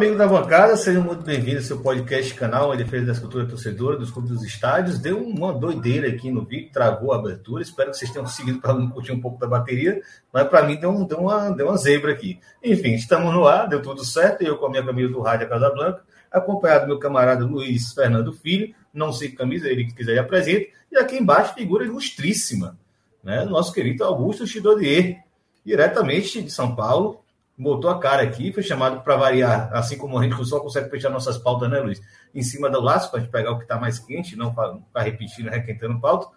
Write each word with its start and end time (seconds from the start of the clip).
Amigo 0.00 0.16
da 0.16 0.26
bancada, 0.26 0.78
sejam 0.78 1.02
muito 1.02 1.22
bem-vindos 1.22 1.64
ao 1.64 1.76
seu 1.76 1.80
podcast 1.82 2.32
canal 2.32 2.72
em 2.72 2.78
defesa 2.78 3.04
da 3.04 3.12
escultura 3.12 3.46
torcedora 3.46 3.98
dos 3.98 4.10
clubes 4.10 4.30
dos 4.30 4.42
estádios. 4.42 4.98
Deu 4.98 5.22
uma 5.22 5.52
doideira 5.52 6.08
aqui 6.08 6.30
no 6.30 6.42
vídeo, 6.42 6.70
travou 6.72 7.12
a 7.12 7.16
abertura. 7.16 7.62
Espero 7.62 7.90
que 7.90 7.98
vocês 7.98 8.10
tenham 8.10 8.26
seguido 8.26 8.62
para 8.62 8.74
curtir 8.88 9.12
um 9.12 9.20
pouco 9.20 9.38
da 9.38 9.46
bateria, 9.46 10.00
mas 10.32 10.48
para 10.48 10.62
mim 10.62 10.76
deu, 10.76 10.88
um, 10.88 11.04
deu, 11.04 11.18
uma, 11.18 11.50
deu 11.50 11.66
uma 11.66 11.76
zebra 11.76 12.12
aqui. 12.12 12.40
Enfim, 12.64 12.94
estamos 12.94 13.30
no 13.34 13.46
ar, 13.46 13.68
deu 13.68 13.82
tudo 13.82 14.02
certo. 14.02 14.40
Eu 14.40 14.56
com 14.56 14.68
a 14.68 14.70
minha 14.70 14.82
camisa 14.82 15.12
do 15.12 15.20
Rádio 15.20 15.50
Casablanca, 15.50 16.02
acompanhado 16.32 16.86
do 16.86 16.88
meu 16.88 16.98
camarada 16.98 17.44
Luiz 17.44 17.92
Fernando 17.92 18.32
Filho, 18.32 18.74
não 18.94 19.12
sei 19.12 19.28
que 19.28 19.36
camisa 19.36 19.68
ele 19.68 19.84
que 19.84 19.92
quiser 19.92 20.18
apresentar, 20.18 20.68
e 20.90 20.96
aqui 20.96 21.18
embaixo 21.18 21.52
figura 21.52 21.84
ilustríssima, 21.84 22.78
né? 23.22 23.44
Nosso 23.44 23.70
querido 23.70 24.02
Augusto 24.04 24.46
Chidodier, 24.46 25.18
diretamente 25.62 26.40
de 26.40 26.50
São 26.50 26.74
Paulo 26.74 27.20
botou 27.60 27.90
a 27.90 27.98
cara 27.98 28.22
aqui, 28.22 28.52
foi 28.52 28.62
chamado 28.62 29.02
para 29.02 29.16
variar, 29.16 29.70
assim 29.74 29.98
como 29.98 30.18
a 30.18 30.22
gente 30.22 30.42
só 30.46 30.60
consegue 30.60 30.88
fechar 30.88 31.10
nossas 31.10 31.36
pautas, 31.36 31.68
né, 31.70 31.78
Luiz? 31.78 32.00
Em 32.34 32.42
cima 32.42 32.70
do 32.70 32.80
laço, 32.80 33.10
para 33.10 33.20
a 33.20 33.22
gente 33.22 33.30
pegar 33.30 33.52
o 33.52 33.58
que 33.58 33.64
está 33.64 33.78
mais 33.78 33.98
quente, 33.98 34.34
não 34.34 34.54
para 34.54 35.02
repetir, 35.02 35.44
né, 35.44 35.52
requentando 35.52 36.00
pauta. 36.00 36.28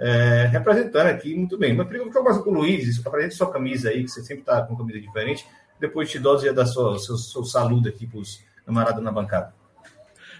É, 0.00 0.48
representando 0.52 1.08
aqui 1.08 1.34
muito 1.34 1.58
bem. 1.58 1.74
Mas 1.74 1.90
eu 1.92 2.12
começar 2.12 2.42
com 2.42 2.50
o 2.50 2.54
Luiz, 2.54 3.04
apresente 3.04 3.34
sua 3.34 3.50
camisa 3.50 3.88
aí, 3.88 4.04
que 4.04 4.08
você 4.08 4.22
sempre 4.22 4.42
está 4.42 4.62
com 4.62 4.76
camisa 4.76 5.00
diferente. 5.00 5.44
Depois 5.80 6.08
te 6.08 6.20
dou 6.20 6.40
ia 6.44 6.52
dar 6.52 6.66
sua, 6.66 6.96
seu, 7.00 7.16
seu 7.16 7.44
saludo 7.44 7.88
aqui 7.88 8.06
para 8.06 8.20
os 8.20 8.40
camaradas 8.64 9.02
na 9.02 9.10
bancada. 9.10 9.52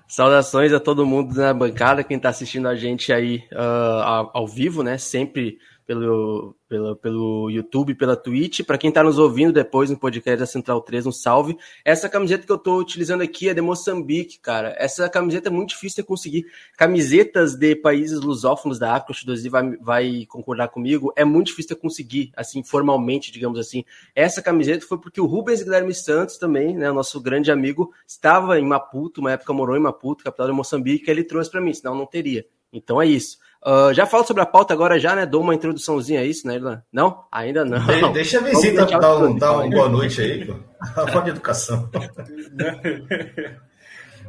Saudações 0.07 0.73
a 0.73 0.79
todo 0.79 1.05
mundo 1.05 1.35
na 1.35 1.53
bancada, 1.53 2.05
quem 2.05 2.17
está 2.17 2.29
assistindo 2.29 2.69
a 2.69 2.77
gente 2.77 3.13
aí 3.13 3.45
uh, 3.53 4.03
ao, 4.03 4.31
ao 4.33 4.47
vivo, 4.47 4.85
né? 4.85 4.97
Sempre 4.97 5.59
pelo, 5.89 6.55
pelo, 6.69 6.97
pelo 6.97 7.49
YouTube, 7.49 7.95
pela 7.95 8.15
Twitch. 8.15 8.61
Para 8.63 8.77
quem 8.77 8.89
está 8.91 9.03
nos 9.03 9.19
ouvindo 9.19 9.55
depois 9.55 9.89
no 9.89 9.99
podcast 9.99 10.39
da 10.39 10.45
Central 10.45 10.83
3, 10.83 11.07
um 11.07 11.13
salve. 11.13 11.57
Essa 11.83 12.11
camiseta 12.11 12.45
que 12.45 12.53
eu 12.53 12.57
estou 12.57 12.79
utilizando 12.79 13.23
aqui 13.23 13.49
é 13.49 13.55
de 13.55 13.63
Moçambique, 13.63 14.39
cara. 14.39 14.75
Essa 14.77 15.09
camiseta 15.09 15.49
é 15.49 15.51
muito 15.51 15.71
difícil 15.71 16.03
de 16.03 16.07
conseguir. 16.07 16.45
Camisetas 16.77 17.55
de 17.55 17.75
países 17.75 18.21
lusófonos 18.21 18.79
da 18.79 18.97
África, 18.97 19.13
o 19.13 19.15
Chidozi 19.15 19.49
vai, 19.49 19.77
vai 19.79 20.27
concordar 20.29 20.69
comigo, 20.69 21.11
é 21.17 21.25
muito 21.25 21.47
difícil 21.47 21.75
de 21.75 21.81
conseguir, 21.81 22.33
assim, 22.37 22.63
formalmente, 22.63 23.33
digamos 23.33 23.59
assim. 23.59 23.83
Essa 24.15 24.43
camiseta 24.43 24.85
foi 24.87 24.99
porque 24.99 25.23
o 25.23 25.27
Rubens 25.27 25.63
Guilherme 25.63 25.95
Santos 25.95 26.37
também, 26.37 26.77
né, 26.77 26.93
nosso 26.93 27.19
grande 27.19 27.51
amigo, 27.51 27.95
estava 28.07 28.61
em 28.61 28.67
Maputo, 28.67 29.23
uma 29.23 29.33
época 29.33 29.55
morou 29.55 29.75
em 29.75 29.81
Maputo, 29.81 30.23
capital 30.23 30.49
de 30.49 30.53
Moçambique, 30.53 31.07
que 31.07 31.11
ele 31.11 31.25
trouxe 31.25 31.51
para 31.51 31.63
mim, 31.63 31.73
senão 31.73 31.95
não 31.95 32.05
teria. 32.05 32.45
Então 32.71 33.01
é 33.01 33.07
isso. 33.07 33.39
Uh, 33.65 33.93
já 33.93 34.07
falo 34.07 34.25
sobre 34.25 34.43
a 34.43 34.47
pauta 34.47 34.73
agora, 34.73 34.99
já, 34.99 35.17
né? 35.17 35.27
Dou 35.27 35.43
uma 35.43 35.55
introduçãoa 35.55 36.01
a 36.01 36.25
isso, 36.25 36.47
né, 36.47 36.55
Irlan? 36.55 36.83
Não? 36.93 37.25
Ainda 37.31 37.65
não. 37.65 37.85
De, 37.85 38.13
deixa 38.13 38.39
a 38.39 38.43
visita 38.43 38.87
dar, 38.87 39.19
um, 39.19 39.37
dar 39.37 39.53
uma 39.53 39.69
boa 39.69 39.89
noite 39.89 40.21
aí, 40.21 40.45
pô. 40.45 40.55
Fala 40.95 41.23
de 41.23 41.31
educação. 41.31 41.91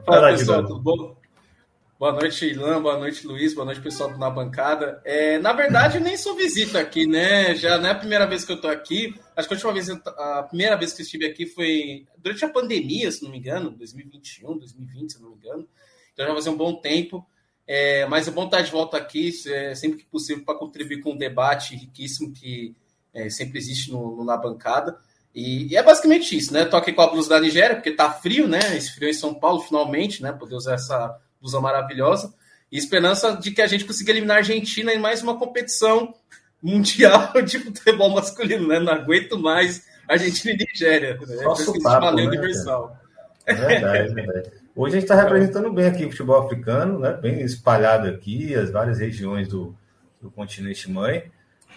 Fala, 0.04 0.32
pessoal, 0.32 0.66
tudo 0.66 0.80
bom? 0.80 1.16
Boa 2.00 2.14
noite, 2.14 2.46
Ilan. 2.46 2.82
Boa 2.82 2.98
noite, 2.98 3.28
Luiz. 3.28 3.54
Boa 3.54 3.66
noite, 3.66 3.82
pessoal 3.82 4.18
na 4.18 4.30
bancada. 4.30 5.02
É, 5.04 5.38
na 5.38 5.52
verdade, 5.52 6.00
nem 6.00 6.16
sou 6.16 6.34
visita 6.34 6.80
aqui, 6.80 7.06
né? 7.06 7.54
Já 7.56 7.78
não 7.78 7.90
é 7.90 7.92
a 7.92 7.96
primeira 7.96 8.26
vez 8.26 8.46
que 8.46 8.54
eu 8.54 8.62
tô 8.62 8.70
aqui. 8.70 9.14
Acho 9.36 9.50
que 9.50 9.54
a 9.54 9.58
última 9.58 9.74
vez, 9.74 9.90
a 9.90 10.44
primeira 10.44 10.78
vez 10.78 10.94
que 10.94 11.02
eu 11.02 11.04
estive 11.04 11.26
aqui 11.26 11.46
foi 11.46 12.08
durante 12.18 12.46
a 12.46 12.50
pandemia, 12.50 13.12
se 13.12 13.22
não 13.22 13.30
me 13.30 13.38
engano, 13.38 13.72
2021, 13.72 14.58
2020, 14.58 15.12
se 15.12 15.22
não 15.22 15.32
me 15.32 15.36
engano. 15.36 15.68
Então 16.14 16.26
já 16.26 16.34
fazia 16.34 16.52
um 16.54 16.58
bom 16.58 16.76
tempo. 16.80 17.28
É, 17.72 18.04
mas 18.08 18.28
é 18.28 18.32
bom 18.32 18.46
estar 18.46 18.62
de 18.62 18.72
volta 18.72 18.98
aqui, 18.98 19.32
é, 19.46 19.76
sempre 19.76 20.00
que 20.00 20.06
possível, 20.06 20.44
para 20.44 20.58
contribuir 20.58 21.02
com 21.02 21.12
um 21.12 21.18
debate 21.18 21.76
riquíssimo 21.76 22.34
que 22.34 22.76
é, 23.14 23.30
sempre 23.30 23.60
existe 23.60 23.92
no, 23.92 24.16
no, 24.16 24.26
na 24.26 24.36
bancada. 24.36 24.98
E, 25.36 25.72
e, 25.72 25.78
é 25.78 25.84
basicamente 25.84 26.36
isso, 26.36 26.52
né? 26.52 26.66
Tô 26.66 26.76
aqui 26.76 26.92
com 26.92 27.04
a 27.04 27.08
blusa 27.08 27.30
da 27.30 27.40
Nigéria, 27.40 27.76
porque 27.76 27.92
tá 27.92 28.12
frio, 28.12 28.48
né? 28.48 28.76
Esse 28.76 28.96
frio 28.96 29.08
em 29.08 29.14
São 29.14 29.36
Paulo, 29.36 29.62
finalmente, 29.62 30.24
né? 30.24 30.32
Poder 30.32 30.56
usar 30.56 30.74
essa 30.74 31.16
blusa 31.40 31.62
maravilhosa. 31.62 32.34
E 32.72 32.78
esperança 32.80 33.36
de 33.36 33.52
que 33.52 33.62
a 33.62 33.68
gente 33.68 33.86
consiga 33.86 34.12
eliminar 34.12 34.38
a 34.38 34.40
Argentina 34.40 34.92
em 34.92 34.98
mais 34.98 35.22
uma 35.22 35.38
competição 35.38 36.12
mundial 36.64 37.32
de 37.46 37.60
futebol 37.60 38.10
masculino, 38.10 38.68
né? 38.68 38.80
Não 38.80 38.94
aguento 38.94 39.38
mais 39.38 39.86
Argentina 40.08 40.56
e 40.56 40.66
Nigéria. 40.66 41.20
Né? 41.20 41.44
Nossa, 41.44 41.72
papo, 41.84 42.16
né, 42.16 42.24
universal. 42.24 42.98
É 43.46 43.54
verdade, 43.54 44.10
é 44.10 44.12
verdade. 44.12 44.52
Hoje 44.76 44.98
a 44.98 45.00
gente 45.00 45.10
está 45.12 45.22
representando 45.22 45.72
bem 45.72 45.88
aqui 45.88 46.06
o 46.06 46.12
futebol 46.12 46.42
africano, 46.42 47.00
né? 47.00 47.14
bem 47.14 47.42
espalhado 47.42 48.08
aqui, 48.08 48.56
as 48.56 48.70
várias 48.70 49.00
regiões 49.00 49.48
do, 49.48 49.76
do 50.22 50.30
continente 50.32 50.90
mãe. 50.90 51.30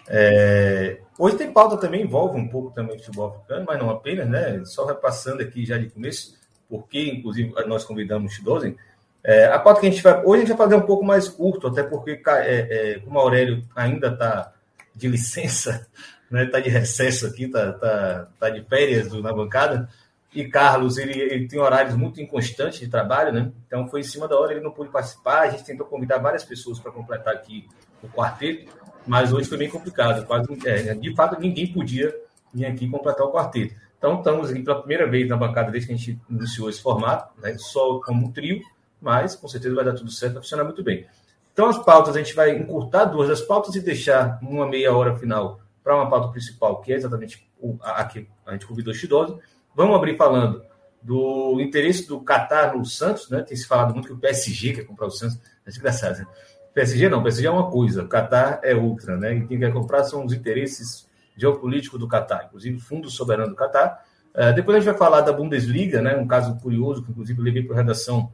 É... 0.08 0.98
Hoje 1.18 1.36
tem 1.36 1.52
pauta 1.52 1.76
também, 1.76 2.02
envolve 2.02 2.38
um 2.38 2.48
pouco 2.48 2.70
também 2.70 2.96
o 2.96 2.98
futebol 2.98 3.28
africano, 3.28 3.64
mas 3.66 3.78
não 3.78 3.90
apenas, 3.90 4.28
né? 4.28 4.62
Só 4.64 4.86
repassando 4.86 5.42
aqui 5.42 5.64
já 5.64 5.78
de 5.78 5.88
começo, 5.88 6.36
porque 6.68 7.10
inclusive 7.10 7.52
nós 7.66 7.84
convidamos 7.84 8.38
o 8.38 8.44
Dozen. 8.44 8.76
É, 9.24 9.46
a 9.46 9.58
pauta 9.58 9.80
que 9.80 9.86
a 9.86 9.90
gente 9.90 10.02
vai. 10.02 10.22
Hoje 10.24 10.42
a 10.42 10.46
gente 10.46 10.56
vai 10.56 10.66
fazer 10.66 10.74
um 10.74 10.86
pouco 10.86 11.04
mais 11.04 11.28
curto, 11.28 11.68
até 11.68 11.82
porque, 11.82 12.20
é, 12.26 12.94
é, 12.94 12.98
como 13.00 13.18
o 13.18 13.20
Aurélio 13.20 13.64
ainda 13.74 14.08
está 14.08 14.52
de 14.94 15.08
licença, 15.08 15.86
né? 16.30 16.44
Está 16.44 16.60
de 16.60 16.68
recesso 16.68 17.26
aqui, 17.26 17.44
está 17.44 17.72
tá, 17.72 18.28
tá 18.38 18.50
de 18.50 18.62
férias 18.62 19.12
na 19.12 19.32
bancada. 19.32 19.88
E 20.34 20.46
Carlos, 20.48 20.96
ele, 20.96 21.18
ele 21.20 21.46
tem 21.46 21.60
horários 21.60 21.94
muito 21.94 22.20
inconstantes 22.20 22.80
de 22.80 22.88
trabalho, 22.88 23.32
né? 23.32 23.52
Então 23.66 23.86
foi 23.88 24.00
em 24.00 24.04
cima 24.04 24.26
da 24.26 24.38
hora, 24.38 24.52
ele 24.52 24.62
não 24.62 24.70
pôde 24.70 24.90
participar. 24.90 25.40
A 25.40 25.50
gente 25.50 25.64
tentou 25.64 25.86
convidar 25.86 26.18
várias 26.18 26.42
pessoas 26.42 26.78
para 26.78 26.90
completar 26.90 27.34
aqui 27.34 27.68
o 28.02 28.08
quarteto, 28.08 28.72
mas 29.06 29.32
hoje 29.32 29.48
foi 29.48 29.58
bem 29.58 29.68
complicado. 29.68 30.24
Quase, 30.26 30.46
é, 30.66 30.94
de 30.94 31.14
fato, 31.14 31.38
ninguém 31.38 31.70
podia 31.70 32.14
vir 32.52 32.64
aqui 32.64 32.88
completar 32.88 33.26
o 33.26 33.32
quarteto. 33.32 33.74
Então 33.98 34.18
estamos 34.18 34.50
aqui 34.50 34.62
pela 34.62 34.78
primeira 34.78 35.08
vez 35.08 35.28
na 35.28 35.36
bancada 35.36 35.70
desde 35.70 35.88
que 35.88 35.94
a 35.94 35.96
gente 35.96 36.20
iniciou 36.28 36.68
esse 36.68 36.82
formato, 36.82 37.32
né? 37.40 37.54
só 37.58 38.00
como 38.00 38.32
trio, 38.32 38.60
mas 39.00 39.36
com 39.36 39.46
certeza 39.46 39.74
vai 39.74 39.84
dar 39.84 39.94
tudo 39.94 40.10
certo, 40.10 40.34
vai 40.34 40.42
funcionar 40.42 40.64
muito 40.64 40.82
bem. 40.82 41.06
Então 41.52 41.68
as 41.68 41.78
pautas, 41.78 42.16
a 42.16 42.18
gente 42.18 42.34
vai 42.34 42.50
encurtar 42.56 43.04
duas 43.04 43.28
das 43.28 43.42
pautas 43.42 43.74
e 43.76 43.80
deixar 43.80 44.40
uma 44.42 44.66
meia 44.66 44.92
hora 44.92 45.14
final 45.16 45.60
para 45.84 45.94
uma 45.94 46.08
pauta 46.08 46.28
principal, 46.28 46.80
que 46.80 46.92
é 46.92 46.96
exatamente 46.96 47.46
a 47.82 48.04
que 48.04 48.26
a 48.46 48.52
gente 48.52 48.66
convidou 48.66 48.92
o 48.92 48.96
Chidoso 48.96 49.38
Vamos 49.74 49.96
abrir 49.96 50.16
falando 50.16 50.62
do 51.02 51.60
interesse 51.60 52.06
do 52.06 52.20
Qatar 52.20 52.76
no 52.76 52.84
Santos, 52.84 53.28
né? 53.28 53.42
Tem 53.42 53.56
se 53.56 53.66
falado 53.66 53.92
muito 53.92 54.06
que 54.06 54.12
o 54.12 54.18
PSG 54.18 54.74
quer 54.74 54.84
comprar 54.84 55.06
o 55.06 55.10
Santos. 55.10 55.38
É 55.66 55.70
engraçado, 55.70 56.18
né? 56.18 56.26
PSG 56.74 57.08
não, 57.08 57.22
PSG 57.22 57.46
é 57.46 57.50
uma 57.50 57.70
coisa, 57.70 58.02
o 58.02 58.08
Qatar 58.08 58.60
é 58.62 58.74
outra, 58.74 59.16
né? 59.16 59.34
E 59.34 59.46
quem 59.46 59.58
quer 59.58 59.72
comprar 59.72 60.04
são 60.04 60.24
os 60.24 60.32
interesses 60.32 61.06
geopolíticos 61.36 61.98
do 61.98 62.08
Qatar, 62.08 62.46
inclusive 62.46 62.78
fundo 62.78 63.10
soberano 63.10 63.50
do 63.50 63.56
Qatar. 63.56 64.04
Uh, 64.34 64.54
depois 64.54 64.76
a 64.76 64.80
gente 64.80 64.88
vai 64.88 64.98
falar 64.98 65.20
da 65.20 65.32
Bundesliga, 65.32 66.00
né? 66.00 66.16
Um 66.16 66.26
caso 66.26 66.56
curioso 66.60 67.02
que 67.02 67.10
inclusive 67.10 67.38
eu 67.38 67.44
levei 67.44 67.62
para 67.62 67.74
a 67.74 67.78
redação, 67.78 68.32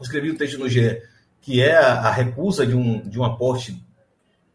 escrevi 0.00 0.30
um 0.30 0.36
texto 0.36 0.58
no 0.58 0.68
GE, 0.68 1.02
que 1.40 1.62
é 1.62 1.76
a, 1.76 2.00
a 2.00 2.10
recusa 2.10 2.66
de 2.66 2.74
um, 2.74 3.00
de 3.00 3.18
um 3.20 3.24
aporte 3.24 3.80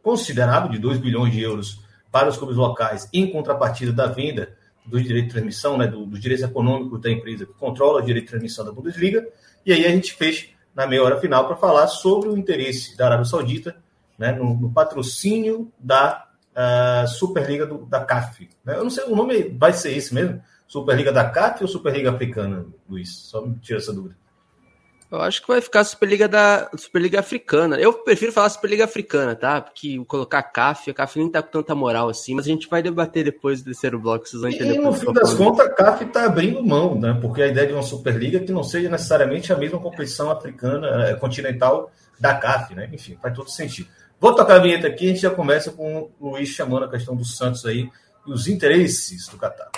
considerável 0.01 0.69
de 0.69 0.79
2 0.79 0.97
bilhões 0.97 1.33
de 1.33 1.41
euros 1.41 1.81
para 2.11 2.27
os 2.27 2.37
clubes 2.37 2.57
locais 2.57 3.07
em 3.13 3.31
contrapartida 3.31 3.93
da 3.93 4.07
venda 4.07 4.55
do 4.85 5.01
direito 5.01 5.27
de 5.27 5.31
transmissão, 5.31 5.77
né, 5.77 5.87
do, 5.87 6.05
dos 6.05 6.19
direitos 6.19 6.47
econômicos 6.47 7.01
da 7.01 7.11
empresa 7.11 7.45
que 7.45 7.53
controla 7.53 8.01
o 8.01 8.05
direito 8.05 8.25
de 8.25 8.31
transmissão 8.31 8.65
da 8.65 8.71
Bundesliga. 8.71 9.27
E 9.65 9.71
aí 9.71 9.85
a 9.85 9.89
gente 9.89 10.13
fez 10.13 10.49
na 10.75 10.87
meia 10.87 11.03
hora 11.03 11.19
final 11.19 11.47
para 11.47 11.55
falar 11.55 11.87
sobre 11.87 12.29
o 12.29 12.37
interesse 12.37 12.97
da 12.97 13.05
Arábia 13.05 13.25
Saudita 13.25 13.75
né, 14.17 14.31
no, 14.31 14.55
no 14.55 14.71
patrocínio 14.71 15.71
da 15.79 16.27
uh, 16.53 17.07
Superliga 17.07 17.65
do, 17.65 17.85
da 17.85 18.03
CAF. 18.03 18.49
Né? 18.63 18.75
Eu 18.75 18.83
não 18.83 18.89
sei, 18.89 19.03
o 19.05 19.15
nome 19.15 19.49
vai 19.57 19.73
ser 19.73 19.95
esse 19.95 20.13
mesmo? 20.13 20.41
Superliga 20.67 21.11
da 21.11 21.29
CAF 21.29 21.63
ou 21.63 21.67
Superliga 21.67 22.11
Africana, 22.11 22.65
Luiz? 22.89 23.15
Só 23.15 23.45
me 23.45 23.55
tira 23.59 23.79
essa 23.79 23.93
dúvida. 23.93 24.15
Eu 25.11 25.21
acho 25.21 25.41
que 25.41 25.47
vai 25.47 25.61
ficar 25.61 25.83
Superliga 25.83 26.27
da 26.27 26.69
Superliga 26.75 27.19
Africana. 27.19 27.77
Eu 27.77 27.93
prefiro 27.93 28.31
falar 28.31 28.49
Superliga 28.49 28.85
Africana, 28.85 29.35
tá? 29.35 29.61
Porque 29.61 30.03
colocar 30.05 30.41
CAF, 30.41 30.89
a 30.89 30.93
CAF 30.93 31.19
nem 31.19 31.29
tá 31.29 31.41
com 31.41 31.51
tanta 31.51 31.75
moral 31.75 32.09
assim, 32.09 32.33
mas 32.33 32.45
a 32.45 32.49
gente 32.49 32.67
vai 32.67 32.81
debater 32.81 33.23
depois 33.23 33.61
do 33.61 33.65
terceiro 33.65 33.99
bloco, 33.99 34.27
vocês 34.27 34.41
vão 34.41 34.49
entender. 34.49 34.75
E 34.75 34.79
no 34.79 34.91
fim 34.91 35.13
das 35.13 35.33
contas, 35.33 35.67
a 35.67 35.69
CAF 35.69 36.05
tá 36.05 36.25
abrindo 36.25 36.63
mão, 36.63 36.99
né? 36.99 37.17
Porque 37.21 37.43
a 37.43 37.47
ideia 37.47 37.67
de 37.67 37.73
uma 37.73 37.83
Superliga 37.83 38.39
que 38.39 38.51
não 38.51 38.63
seja 38.63 38.89
necessariamente 38.89 39.53
a 39.53 39.57
mesma 39.57 39.79
competição 39.79 40.31
africana, 40.31 41.09
é, 41.09 41.15
continental 41.15 41.91
da 42.19 42.33
CAF, 42.33 42.73
né? 42.73 42.89
Enfim, 42.91 43.17
faz 43.21 43.35
todo 43.35 43.49
sentido. 43.49 43.87
Vou 44.19 44.33
tocar 44.33 44.55
a 44.55 44.59
vinheta 44.59 44.87
aqui, 44.87 45.05
a 45.05 45.09
gente 45.09 45.21
já 45.21 45.29
começa 45.29 45.71
com 45.71 46.09
o 46.19 46.29
Luiz 46.31 46.49
chamando 46.49 46.85
a 46.85 46.89
questão 46.89 47.15
do 47.15 47.25
Santos 47.25 47.65
aí, 47.65 47.89
e 48.25 48.31
os 48.31 48.47
interesses 48.47 49.27
do 49.27 49.37
Catar. 49.37 49.69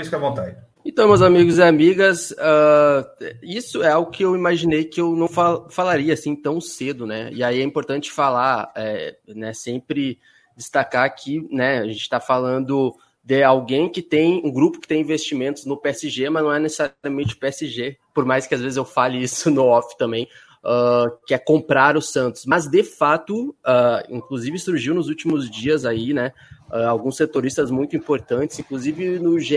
Luiz, 0.00 0.06
fica 0.06 0.16
à 0.16 0.20
vontade. 0.20 0.56
Então, 0.84 1.08
meus 1.08 1.20
amigos 1.20 1.58
e 1.58 1.62
amigas, 1.62 2.30
uh, 2.30 3.04
isso 3.42 3.82
é 3.82 3.90
algo 3.90 4.10
que 4.10 4.24
eu 4.24 4.34
imaginei 4.34 4.84
que 4.84 5.00
eu 5.00 5.14
não 5.14 5.28
fal 5.28 5.68
falaria 5.68 6.14
assim 6.14 6.34
tão 6.34 6.60
cedo, 6.60 7.06
né? 7.06 7.30
E 7.32 7.44
aí 7.44 7.60
é 7.60 7.62
importante 7.62 8.10
falar, 8.10 8.72
é, 8.74 9.16
né, 9.28 9.52
sempre 9.52 10.18
destacar 10.56 11.14
que 11.14 11.46
né, 11.54 11.80
a 11.80 11.86
gente 11.86 12.00
está 12.00 12.18
falando 12.18 12.94
de 13.22 13.42
alguém 13.42 13.90
que 13.90 14.00
tem 14.00 14.40
um 14.44 14.50
grupo 14.50 14.80
que 14.80 14.88
tem 14.88 15.02
investimentos 15.02 15.66
no 15.66 15.76
PSG, 15.76 16.30
mas 16.30 16.42
não 16.42 16.52
é 16.52 16.58
necessariamente 16.58 17.34
o 17.34 17.38
PSG, 17.38 17.98
por 18.14 18.24
mais 18.24 18.46
que 18.46 18.54
às 18.54 18.60
vezes 18.60 18.78
eu 18.78 18.84
fale 18.84 19.22
isso 19.22 19.50
no 19.50 19.66
off 19.66 19.96
também, 19.98 20.26
uh, 20.64 21.10
que 21.26 21.34
é 21.34 21.38
comprar 21.38 21.96
o 21.96 22.02
Santos. 22.02 22.46
Mas 22.46 22.66
de 22.66 22.82
fato, 22.82 23.50
uh, 23.50 24.02
inclusive 24.08 24.58
surgiu 24.58 24.94
nos 24.94 25.08
últimos 25.08 25.50
dias 25.50 25.84
aí, 25.84 26.14
né? 26.14 26.32
Uh, 26.70 26.86
alguns 26.88 27.16
setoristas 27.16 27.70
muito 27.70 27.96
importantes, 27.96 28.58
inclusive 28.58 29.18
no 29.18 29.38
GE. 29.40 29.56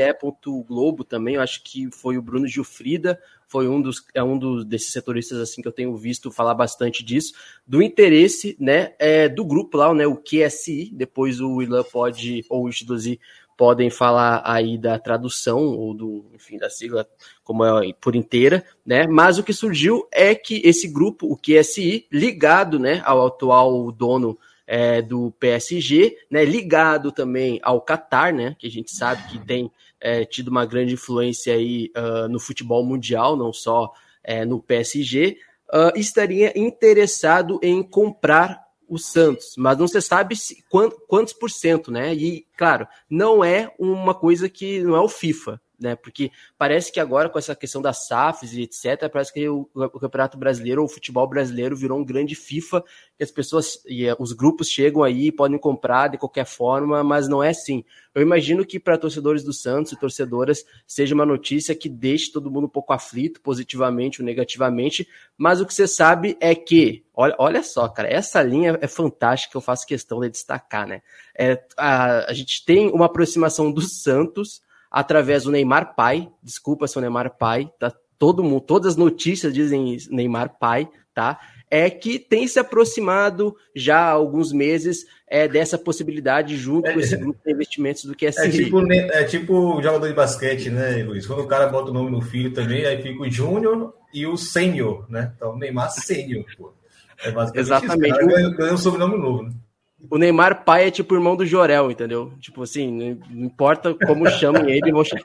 Globo 0.68 1.04
também, 1.04 1.36
eu 1.36 1.42
acho 1.42 1.64
que 1.64 1.90
foi 1.92 2.18
o 2.18 2.22
Bruno 2.22 2.48
Gilfrida, 2.48 3.20
foi 3.48 3.68
um 3.68 3.80
dos 3.80 4.04
é 4.16 4.24
um 4.24 4.38
dos 4.38 4.66
desses 4.66 4.92
setoristas 4.92 5.40
assim 5.40 5.62
que 5.62 5.68
eu 5.68 5.72
tenho 5.72 5.96
visto 5.96 6.32
falar 6.32 6.56
bastante 6.56 7.04
disso, 7.04 7.34
do 7.68 7.84
interesse, 7.84 8.58
né, 8.60 8.94
é, 8.98 9.30
do 9.30 9.46
grupo 9.46 9.78
lá, 9.78 9.94
né, 9.94 10.08
o 10.08 10.18
QSI, 10.18 10.90
depois 10.92 11.40
o 11.40 11.62
Ilan 11.62 11.84
pode 11.84 12.44
ou 12.50 12.66
o 12.66 12.72
Chidozi 12.72 13.20
podem 13.56 13.90
falar 13.90 14.42
aí 14.44 14.78
da 14.78 14.98
tradução 14.98 15.60
ou 15.60 15.94
do, 15.94 16.26
enfim, 16.34 16.58
da 16.58 16.70
sigla 16.70 17.08
como 17.44 17.64
é 17.64 17.94
por 17.94 18.16
inteira, 18.16 18.66
né? 18.86 19.06
Mas 19.06 19.38
o 19.38 19.44
que 19.44 19.54
surgiu 19.54 20.08
é 20.12 20.34
que 20.34 20.62
esse 20.66 20.88
grupo, 20.88 21.32
o 21.32 21.38
QSI, 21.38 22.08
ligado, 22.12 22.80
né, 22.80 23.02
ao 23.06 23.28
atual 23.28 23.92
dono 23.92 24.38
é, 24.66 25.02
do 25.02 25.32
PSG, 25.40 26.18
né, 26.30 26.46
ligado 26.46 27.12
também 27.12 27.60
ao 27.64 27.82
Qatar, 27.82 28.34
né, 28.34 28.56
que 28.58 28.68
a 28.68 28.72
gente 28.72 28.92
sabe 28.92 29.28
que 29.30 29.40
tem 29.40 29.72
é, 30.00 30.26
tido 30.26 30.50
uma 30.50 30.66
grande 30.66 30.94
influência 30.94 31.54
aí 31.54 31.92
uh, 31.96 32.28
no 32.28 32.40
futebol 32.40 32.86
mundial, 32.86 33.36
não 33.36 33.54
só 33.54 33.92
é, 34.24 34.46
no 34.46 34.62
PSG, 34.62 35.38
uh, 35.74 35.98
estaria 35.98 36.58
interessado 36.58 37.60
em 37.62 37.82
comprar 37.82 38.64
o 38.88 38.98
Santos, 38.98 39.56
mas 39.58 39.78
não 39.78 39.88
se 39.88 40.02
sabe 40.02 40.36
se, 40.36 40.64
quantos, 40.70 41.00
quantos 41.08 41.34
por 41.34 41.50
cento, 41.50 41.90
né? 41.90 42.14
E, 42.14 42.46
claro, 42.58 42.88
não 43.10 43.44
é 43.44 43.74
uma 43.80 44.14
coisa 44.14 44.50
que 44.50 44.84
não 44.84 44.96
é 44.96 45.00
o 45.00 45.08
FIFA, 45.08 45.60
né? 45.84 45.98
Porque 45.98 46.32
parece 46.58 46.92
que 46.92 47.00
agora, 47.00 47.28
com 47.28 47.38
essa 47.38 47.54
questão 47.54 47.82
das 47.82 48.08
SAFs 48.08 48.54
e 48.54 48.62
etc., 48.62 49.10
parece 49.12 49.34
que 49.34 49.50
o, 49.50 49.70
o 49.76 50.00
Campeonato 50.00 50.38
Brasileiro 50.38 50.82
ou 50.82 50.88
o 50.88 50.90
futebol 50.90 51.28
brasileiro 51.28 51.76
virou 51.76 52.00
um 52.00 52.06
grande 52.06 52.36
FIFA, 52.36 52.82
que 53.18 53.24
as 53.24 53.30
pessoas 53.30 53.84
e 53.86 54.08
eh, 54.08 54.16
os 54.18 54.32
grupos 54.32 54.70
chegam 54.70 55.04
aí 55.04 55.30
podem 55.30 55.58
comprar 55.58 56.08
de 56.08 56.18
qualquer 56.18 56.46
forma, 56.46 57.04
mas 57.04 57.28
não 57.28 57.44
é 57.44 57.50
assim. 57.50 57.84
Eu 58.16 58.22
imagino 58.22 58.66
que 58.66 58.80
para 58.80 58.98
torcedores 58.98 59.44
do 59.44 59.52
Santos 59.52 59.92
e 59.92 60.00
torcedoras 60.00 60.66
seja 60.88 61.14
uma 61.14 61.26
notícia 61.26 61.76
que 61.76 61.90
deixe 61.90 62.32
todo 62.32 62.50
mundo 62.50 62.66
um 62.66 62.70
pouco 62.70 62.94
aflito, 62.94 63.42
positivamente 63.42 64.22
ou 64.22 64.26
negativamente, 64.26 65.06
mas 65.38 65.60
o 65.60 65.66
que 65.66 65.74
você 65.74 65.88
sabe 65.88 66.38
é 66.40 66.56
que, 66.56 67.04
olha, 67.14 67.36
olha 67.38 67.62
só, 67.62 67.90
cara, 67.90 68.08
essa 68.08 68.42
linha 68.42 68.80
é 68.82 68.88
fantástica, 68.88 69.58
eu 69.58 69.62
faço 69.62 69.86
questão 69.86 70.22
de 70.22 70.30
destacar, 70.30 70.88
né? 70.88 71.02
É, 71.38 71.62
a, 71.76 72.32
a 72.32 72.34
gente 72.34 72.64
tem 72.64 72.90
uma 72.90 73.08
aproximação 73.08 73.70
do 73.70 73.82
Santos 73.82 74.62
através 74.94 75.44
do 75.44 75.52
Neymar 75.52 75.96
pai. 75.96 76.30
Desculpa 76.44 76.88
se 76.88 76.96
o 76.98 77.02
Neymar 77.02 77.36
pai, 77.36 77.68
tá? 77.80 77.92
Todo 78.20 78.44
mundo, 78.44 78.62
todas 78.62 78.94
as 78.94 78.98
notícias 78.98 79.52
dizem 79.52 79.98
Neymar 80.12 80.58
pai, 80.60 80.88
tá? 81.16 81.40
É 81.70 81.90
que 81.90 82.20
tem 82.20 82.48
se 82.48 82.60
aproximado 82.60 83.56
já 83.76 83.98
há 83.98 84.12
alguns 84.12 84.54
meses 84.54 85.08
é, 85.28 85.48
dessa 85.48 85.78
possibilidade 85.78 86.56
junto 86.56 86.88
é, 86.88 86.94
com 86.94 87.00
esse 87.00 87.18
grupo 87.18 87.40
de 87.44 87.52
investimentos 87.52 88.06
do 88.06 88.16
QSI. 88.16 88.38
É 88.38 88.50
tipo, 88.50 88.94
é 88.94 89.24
tipo 89.24 89.82
jogador 89.82 90.08
de 90.08 90.14
basquete, 90.14 90.70
né, 90.70 91.04
Luiz? 91.04 91.26
Quando 91.26 91.42
o 91.42 91.48
cara 91.48 91.68
bota 91.68 91.90
o 91.90 91.94
nome 91.94 92.12
no 92.12 92.22
filho 92.22 92.54
também, 92.54 92.86
aí 92.86 93.02
fica 93.02 93.24
o 93.24 93.30
Júnior 93.30 93.96
e 94.14 94.28
o 94.28 94.38
Sênior, 94.38 95.10
né? 95.10 95.34
Então, 95.36 95.58
Neymar 95.58 95.90
Sênior, 95.90 96.46
pô. 96.56 96.72
É 97.26 97.60
Exatamente. 97.60 98.18
Isso, 98.18 98.28
ganhou, 98.28 98.52
ganhou 98.52 98.74
um 98.76 98.78
sobrenome 98.78 99.18
novo, 99.18 99.44
né? 99.44 99.54
O 100.10 100.18
Neymar 100.18 100.66
pai 100.66 100.88
é 100.88 100.92
tipo 100.92 101.14
o 101.14 101.18
irmão 101.18 101.36
do 101.36 101.46
Jorel, 101.46 101.90
entendeu? 101.90 102.34
Tipo 102.40 102.64
assim, 102.64 102.92
não 103.30 103.46
importa 103.46 103.94
como 103.94 104.30
chamem 104.30 104.70
ele, 104.70 104.92
vão 104.92 105.04
chamar 105.04 105.24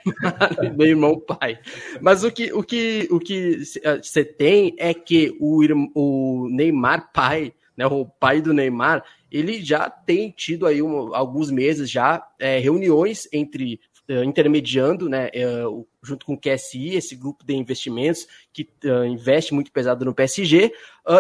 meu 0.76 0.86
irmão 0.86 1.18
pai. 1.18 1.58
Mas 2.00 2.22
o 2.22 2.30
que 2.30 2.52
o 2.52 2.62
que 2.62 3.08
o 3.10 3.18
que 3.18 3.64
você 4.02 4.24
tem 4.24 4.74
é 4.78 4.94
que 4.94 5.36
o, 5.40 5.60
o 5.94 6.48
Neymar 6.48 7.10
pai, 7.12 7.52
né, 7.76 7.86
o 7.86 8.06
pai 8.06 8.40
do 8.40 8.54
Neymar, 8.54 9.04
ele 9.30 9.62
já 9.62 9.90
tem 9.90 10.30
tido 10.30 10.66
aí 10.66 10.80
um, 10.80 11.14
alguns 11.14 11.50
meses 11.50 11.90
já 11.90 12.26
é, 12.38 12.58
reuniões 12.58 13.28
entre 13.32 13.80
intermediando, 14.24 15.08
né, 15.08 15.30
uh, 15.66 15.86
junto 16.02 16.24
com 16.24 16.34
o 16.34 16.40
QSI, 16.40 16.94
esse 16.94 17.14
grupo 17.14 17.44
de 17.44 17.54
investimentos 17.54 18.26
que 18.52 18.68
uh, 18.84 19.04
investe 19.04 19.52
muito 19.52 19.70
pesado 19.70 20.04
no 20.04 20.14
PSG, 20.14 20.72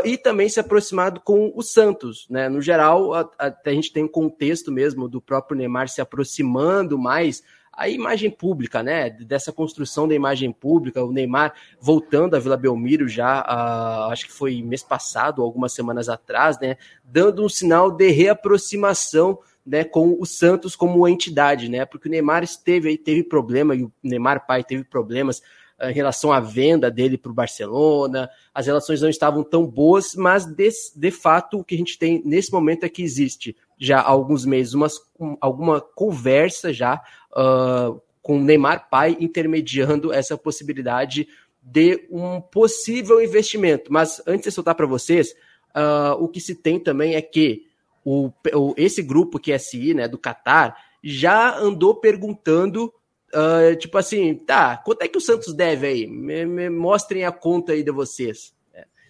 e 0.04 0.18
também 0.18 0.50
se 0.50 0.60
aproximado 0.60 1.18
com 1.20 1.50
o 1.54 1.62
Santos, 1.62 2.26
né, 2.28 2.46
no 2.46 2.60
geral, 2.60 3.14
a, 3.14 3.30
a, 3.38 3.54
a 3.64 3.70
gente 3.70 3.90
tem 3.90 4.04
um 4.04 4.08
contexto 4.08 4.70
mesmo 4.70 5.08
do 5.08 5.18
próprio 5.18 5.56
Neymar 5.56 5.88
se 5.88 6.02
aproximando 6.02 6.98
mais 6.98 7.42
a 7.78 7.88
imagem 7.88 8.28
pública, 8.28 8.82
né? 8.82 9.08
Dessa 9.08 9.52
construção 9.52 10.08
da 10.08 10.14
imagem 10.14 10.50
pública, 10.50 11.04
o 11.04 11.12
Neymar 11.12 11.54
voltando 11.80 12.34
à 12.34 12.40
Vila 12.40 12.56
Belmiro 12.56 13.06
já, 13.06 13.40
uh, 13.40 14.10
acho 14.10 14.26
que 14.26 14.32
foi 14.32 14.60
mês 14.62 14.82
passado, 14.82 15.42
algumas 15.42 15.72
semanas 15.72 16.08
atrás, 16.08 16.58
né? 16.58 16.76
Dando 17.04 17.44
um 17.44 17.48
sinal 17.48 17.88
de 17.92 18.10
reaproximação 18.10 19.38
né, 19.68 19.84
com 19.84 20.16
o 20.18 20.24
Santos 20.24 20.74
como 20.74 21.06
entidade, 21.06 21.68
né? 21.68 21.84
Porque 21.84 22.08
o 22.08 22.10
Neymar 22.10 22.42
esteve 22.42 22.96
teve 22.96 23.22
problema, 23.22 23.74
e 23.74 23.84
o 23.84 23.92
Neymar 24.02 24.46
pai 24.46 24.64
teve 24.64 24.82
problemas 24.82 25.40
uh, 25.78 25.90
em 25.90 25.92
relação 25.92 26.32
à 26.32 26.40
venda 26.40 26.90
dele 26.90 27.18
para 27.18 27.30
o 27.30 27.34
Barcelona, 27.34 28.30
as 28.54 28.66
relações 28.66 29.02
não 29.02 29.10
estavam 29.10 29.44
tão 29.44 29.66
boas, 29.66 30.14
mas 30.14 30.46
de, 30.46 30.70
de 30.96 31.10
fato 31.10 31.58
o 31.58 31.64
que 31.64 31.74
a 31.74 31.78
gente 31.78 31.98
tem 31.98 32.22
nesse 32.24 32.50
momento 32.50 32.84
é 32.84 32.88
que 32.88 33.02
existe 33.02 33.54
já 33.78 34.00
há 34.00 34.08
alguns 34.08 34.44
meses 34.44 34.74
umas, 34.74 34.98
um, 35.20 35.36
alguma 35.40 35.80
conversa 35.80 36.72
já 36.72 37.00
uh, 37.32 38.00
com 38.22 38.38
o 38.38 38.42
Neymar 38.42 38.88
pai 38.90 39.16
intermediando 39.20 40.12
essa 40.12 40.36
possibilidade 40.36 41.28
de 41.62 42.06
um 42.10 42.40
possível 42.40 43.22
investimento. 43.22 43.92
Mas 43.92 44.22
antes 44.26 44.44
de 44.44 44.50
soltar 44.50 44.74
para 44.74 44.86
vocês, 44.86 45.32
uh, 45.76 46.14
o 46.18 46.28
que 46.28 46.40
se 46.40 46.54
tem 46.54 46.80
também 46.80 47.14
é 47.14 47.22
que 47.22 47.67
o, 48.08 48.32
o, 48.54 48.74
esse 48.76 49.02
grupo 49.02 49.38
que 49.38 49.52
é 49.52 49.58
SI, 49.58 49.92
né, 49.92 50.08
do 50.08 50.18
Qatar, 50.18 50.76
já 51.04 51.56
andou 51.58 51.94
perguntando, 51.94 52.92
uh, 53.34 53.76
tipo 53.76 53.98
assim, 53.98 54.34
tá, 54.34 54.78
quanto 54.78 55.02
é 55.02 55.08
que 55.08 55.18
o 55.18 55.20
Santos 55.20 55.54
deve 55.54 55.86
aí? 55.86 56.06
Me, 56.06 56.46
me 56.46 56.70
mostrem 56.70 57.24
a 57.24 57.32
conta 57.32 57.72
aí 57.72 57.82
de 57.82 57.92
vocês. 57.92 58.54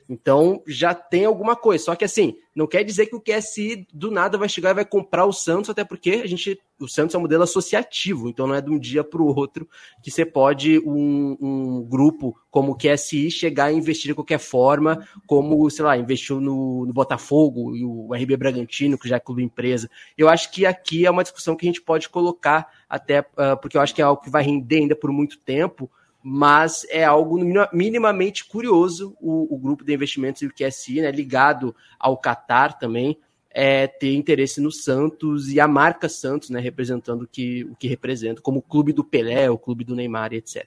Então 0.09 0.63
já 0.67 0.95
tem 0.95 1.27
alguma 1.27 1.55
coisa. 1.55 1.85
Só 1.85 1.95
que 1.95 2.05
assim, 2.05 2.35
não 2.57 2.67
quer 2.67 2.83
dizer 2.83 3.07
que 3.07 3.15
o 3.15 3.21
QSI 3.21 3.87
do 3.93 4.11
nada 4.11 4.39
vai 4.39 4.49
chegar 4.49 4.71
e 4.71 4.75
vai 4.75 4.85
comprar 4.85 5.27
o 5.27 5.33
Santos, 5.33 5.69
até 5.69 5.85
porque 5.85 6.23
a 6.25 6.27
gente, 6.27 6.59
o 6.81 6.89
Santos 6.89 7.15
é 7.15 7.19
um 7.19 7.21
modelo 7.21 7.43
associativo, 7.43 8.29
então 8.29 8.47
não 8.47 8.55
é 8.55 8.61
de 8.61 8.71
um 8.71 8.79
dia 8.79 9.05
para 9.05 9.21
o 9.21 9.27
outro 9.27 9.69
que 10.03 10.11
você 10.11 10.25
pode 10.25 10.79
um, 10.81 11.37
um, 11.41 11.85
grupo 11.85 12.35
como 12.51 12.73
o 12.73 12.77
QSI 12.77 13.31
chegar 13.31 13.71
e 13.71 13.77
investir 13.77 14.09
de 14.09 14.15
qualquer 14.15 14.39
forma, 14.39 15.07
como, 15.27 15.69
sei 15.69 15.85
lá, 15.85 15.97
investiu 15.99 16.41
no, 16.41 16.87
no 16.87 16.93
Botafogo 16.93 17.77
e 17.77 17.85
o 17.85 18.15
RB 18.15 18.37
Bragantino, 18.37 18.99
que 18.99 19.09
já 19.09 19.17
é 19.17 19.21
clube 19.21 19.43
empresa. 19.43 19.91
Eu 20.17 20.29
acho 20.29 20.51
que 20.51 20.65
aqui 20.65 21.05
é 21.05 21.11
uma 21.11 21.23
discussão 21.23 21.55
que 21.55 21.67
a 21.67 21.69
gente 21.69 21.83
pode 21.83 22.09
colocar, 22.09 22.67
até 22.89 23.21
uh, 23.21 23.61
porque 23.61 23.77
eu 23.77 23.81
acho 23.83 23.95
que 23.95 24.01
é 24.01 24.05
algo 24.05 24.23
que 24.23 24.31
vai 24.31 24.43
render 24.43 24.79
ainda 24.79 24.97
por 24.97 25.13
muito 25.13 25.39
tempo 25.39 25.91
mas 26.23 26.87
é 26.91 27.05
algo 27.05 27.39
minimamente 27.73 28.45
curioso 28.45 29.17
o, 29.21 29.55
o 29.55 29.59
grupo 29.59 29.85
de 29.85 29.95
investimentos 29.95 30.43
e 30.43 30.47
o 30.47 30.53
QSI, 30.53 31.01
né, 31.01 31.11
ligado 31.11 31.75
ao 31.99 32.21
Qatar 32.21 32.79
também, 32.79 33.19
é, 33.51 33.87
ter 33.87 34.15
interesse 34.15 34.61
no 34.61 34.71
Santos 34.71 35.49
e 35.49 35.59
a 35.59 35.67
marca 35.67 36.09
Santos, 36.09 36.51
né, 36.51 36.61
representando 36.61 37.23
o 37.23 37.27
que, 37.27 37.65
o 37.65 37.77
que 37.77 37.89
representa, 37.89 38.43
como 38.43 38.59
o 38.59 38.63
clube 38.63 38.93
do 38.93 39.05
Pelé, 39.05 39.51
o 39.51 39.59
clube 39.59 39.85
do 39.85 39.95
Neymar, 39.95 40.33
etc. 40.33 40.67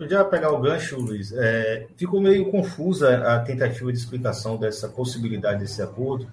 Deixa 0.00 0.14
eu 0.14 0.18
já 0.18 0.24
pegar 0.24 0.52
o 0.52 0.60
gancho, 0.60 0.96
Luiz. 0.98 1.32
É, 1.32 1.86
ficou 1.96 2.22
meio 2.22 2.50
confusa 2.50 3.18
a 3.34 3.40
tentativa 3.40 3.92
de 3.92 3.98
explicação 3.98 4.56
dessa 4.56 4.88
possibilidade 4.88 5.60
desse 5.60 5.82
acordo, 5.82 6.32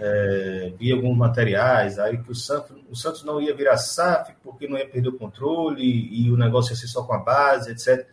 é, 0.00 0.72
vi 0.78 0.92
alguns 0.92 1.16
materiais 1.16 1.98
aí 1.98 2.18
que 2.18 2.30
o 2.30 2.34
Santos, 2.34 2.76
o 2.88 2.94
Santos 2.94 3.24
não 3.24 3.40
ia 3.40 3.54
virar 3.54 3.76
SAF 3.76 4.32
porque 4.42 4.68
não 4.68 4.78
ia 4.78 4.88
perder 4.88 5.08
o 5.08 5.18
controle 5.18 5.82
e, 5.82 6.26
e 6.26 6.32
o 6.32 6.36
negócio 6.36 6.72
ia 6.72 6.76
ser 6.76 6.86
só 6.86 7.02
com 7.02 7.12
a 7.12 7.18
base, 7.18 7.72
etc. 7.72 8.06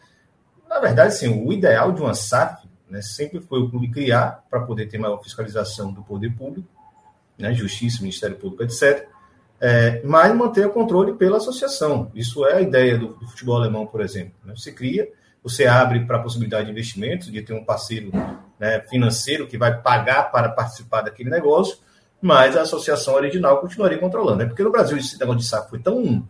Na 0.67 0.79
verdade, 0.79 1.13
sim, 1.13 1.45
o 1.45 1.53
ideal 1.53 1.91
de 1.91 2.01
uma 2.01 2.15
SAF 2.15 2.67
né, 2.89 3.01
sempre 3.01 3.39
foi 3.39 3.59
o 3.61 3.69
clube 3.69 3.91
criar 3.91 4.43
para 4.49 4.61
poder 4.61 4.87
ter 4.87 4.97
maior 4.97 5.21
fiscalização 5.21 5.93
do 5.93 6.01
poder 6.01 6.35
público, 6.35 6.67
né, 7.37 7.53
justiça, 7.53 8.01
Ministério 8.01 8.35
Público, 8.35 8.63
etc. 8.63 9.07
é, 9.61 10.01
mas 10.03 10.35
manter 10.35 10.65
o 10.65 10.71
controle 10.71 11.13
pela 11.13 11.37
associação. 11.37 12.11
Isso 12.15 12.45
é 12.47 12.55
a 12.55 12.61
ideia 12.61 12.97
do, 12.97 13.09
do 13.09 13.27
futebol 13.27 13.57
alemão, 13.57 13.85
por 13.85 14.01
exemplo. 14.01 14.33
Né? 14.43 14.53
Você 14.55 14.71
cria, 14.71 15.07
você 15.43 15.67
abre 15.67 16.03
para 16.05 16.17
a 16.17 16.21
possibilidade 16.21 16.65
de 16.65 16.71
investimentos, 16.71 17.31
de 17.31 17.41
ter 17.43 17.53
um 17.53 17.63
parceiro 17.63 18.11
né, 18.59 18.81
financeiro 18.81 19.47
que 19.47 19.57
vai 19.57 19.81
pagar 19.81 20.31
para 20.31 20.49
participar 20.49 21.01
daquele 21.01 21.29
negócio, 21.29 21.77
mas 22.21 22.55
a 22.55 22.61
associação 22.61 23.15
original 23.15 23.59
continuaria 23.59 23.97
controlando. 23.97 24.43
É 24.43 24.45
porque 24.45 24.63
no 24.63 24.71
Brasil 24.71 24.97
esse 24.97 25.19
negócio 25.19 25.41
de 25.41 25.47
saco 25.47 25.69
foi 25.69 25.79
tão 25.79 26.27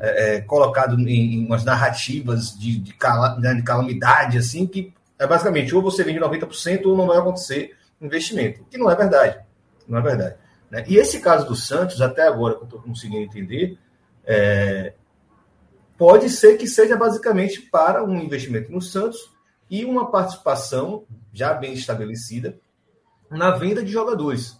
é, 0.00 0.36
é, 0.36 0.40
colocado 0.40 0.98
em, 0.98 1.34
em, 1.34 1.46
umas 1.46 1.64
narrativas 1.64 2.58
de, 2.58 2.78
de, 2.78 2.92
cala, 2.94 3.38
né, 3.38 3.54
de, 3.54 3.62
calamidade, 3.62 4.38
assim, 4.38 4.66
que 4.66 4.92
é 5.18 5.26
basicamente 5.26 5.74
ou 5.74 5.82
você 5.82 6.02
vende 6.02 6.18
90% 6.18 6.86
ou 6.86 6.96
não 6.96 7.06
vai 7.06 7.18
acontecer 7.18 7.76
investimento, 8.00 8.64
que 8.70 8.78
não 8.78 8.90
é 8.90 8.96
verdade. 8.96 9.38
Não 9.86 9.98
é 9.98 10.02
verdade. 10.02 10.36
Né? 10.70 10.84
E 10.88 10.96
esse 10.96 11.20
caso 11.20 11.46
do 11.46 11.54
Santos, 11.54 12.00
até 12.00 12.26
agora 12.26 12.54
que 12.54 12.62
eu 12.62 12.64
estou 12.64 12.80
conseguindo 12.80 13.22
entender, 13.22 13.78
é, 14.24 14.94
pode 15.98 16.30
ser 16.30 16.56
que 16.56 16.66
seja 16.66 16.96
basicamente 16.96 17.60
para 17.60 18.02
um 18.02 18.16
investimento 18.16 18.72
no 18.72 18.80
Santos 18.80 19.30
e 19.70 19.84
uma 19.84 20.10
participação 20.10 21.04
já 21.32 21.54
bem 21.54 21.72
estabelecida 21.72 22.58
na 23.30 23.52
venda 23.52 23.82
de 23.84 23.92
jogadores. 23.92 24.58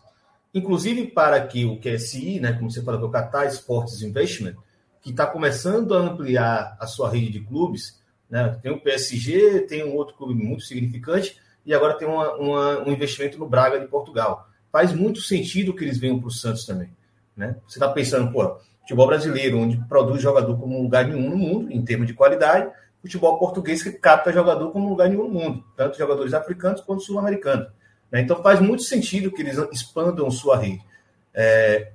Inclusive 0.55 1.09
para 1.09 1.45
que 1.47 1.65
o 1.65 1.81
QSI, 1.81 2.39
né, 2.41 2.53
como 2.53 2.71
você 2.71 2.83
falou, 2.83 3.09
o 3.09 3.13
Qatar 3.13 3.47
Sports 3.49 4.01
Investment, 4.03 4.55
que 5.03 5.11
está 5.11 5.27
começando 5.27 5.95
a 5.95 5.99
ampliar 5.99 6.77
a 6.79 6.87
sua 6.87 7.11
rede 7.11 7.31
de 7.31 7.41
clubes, 7.41 8.01
né, 8.29 8.57
tem 8.63 8.71
o 8.71 8.81
PSG, 8.81 9.63
tem 9.63 9.85
um 9.85 9.95
outro 9.97 10.15
clube 10.15 10.35
muito 10.35 10.63
significante, 10.63 11.37
e 11.67 11.75
agora 11.75 11.99
tem 11.99 12.07
uma, 12.07 12.35
uma, 12.37 12.79
um 12.89 12.93
investimento 12.93 13.39
no 13.39 13.49
Braga 13.49 13.81
de 13.81 13.87
Portugal. 13.87 14.49
Faz 14.71 14.93
muito 14.93 15.21
sentido 15.21 15.75
que 15.75 15.85
eles 15.85 15.99
venham 15.99 16.19
para 16.19 16.29
o 16.29 16.33
Santos 16.33 16.65
também. 16.65 16.91
Né? 17.37 17.57
Você 17.67 17.79
está 17.79 17.89
pensando, 17.89 18.33
pô, 18.33 18.59
futebol 18.81 19.07
brasileiro, 19.07 19.59
onde 19.59 19.77
produz 19.89 20.23
jogador 20.23 20.57
como 20.59 20.81
lugar 20.81 21.07
nenhum 21.07 21.31
no 21.31 21.37
mundo, 21.37 21.73
em 21.73 21.85
termos 21.85 22.07
de 22.07 22.15
qualidade, 22.15 22.71
futebol 23.03 23.39
português 23.39 23.83
que 23.83 23.93
capta 23.93 24.33
jogador 24.33 24.71
como 24.71 24.89
lugar 24.89 25.09
nenhum 25.09 25.25
no 25.25 25.31
mundo, 25.31 25.65
tanto 25.77 25.97
jogadores 25.97 26.35
africanos 26.35 26.81
quanto 26.81 27.03
sul-americanos. 27.03 27.69
Né? 28.11 28.21
Então 28.21 28.43
faz 28.43 28.61
muito 28.61 28.83
sentido 28.83 29.31
que 29.31 29.43
eles 29.43 29.57
expandam 29.73 30.31
sua 30.31 30.59
rede. 30.59 30.85
É, 31.33 31.93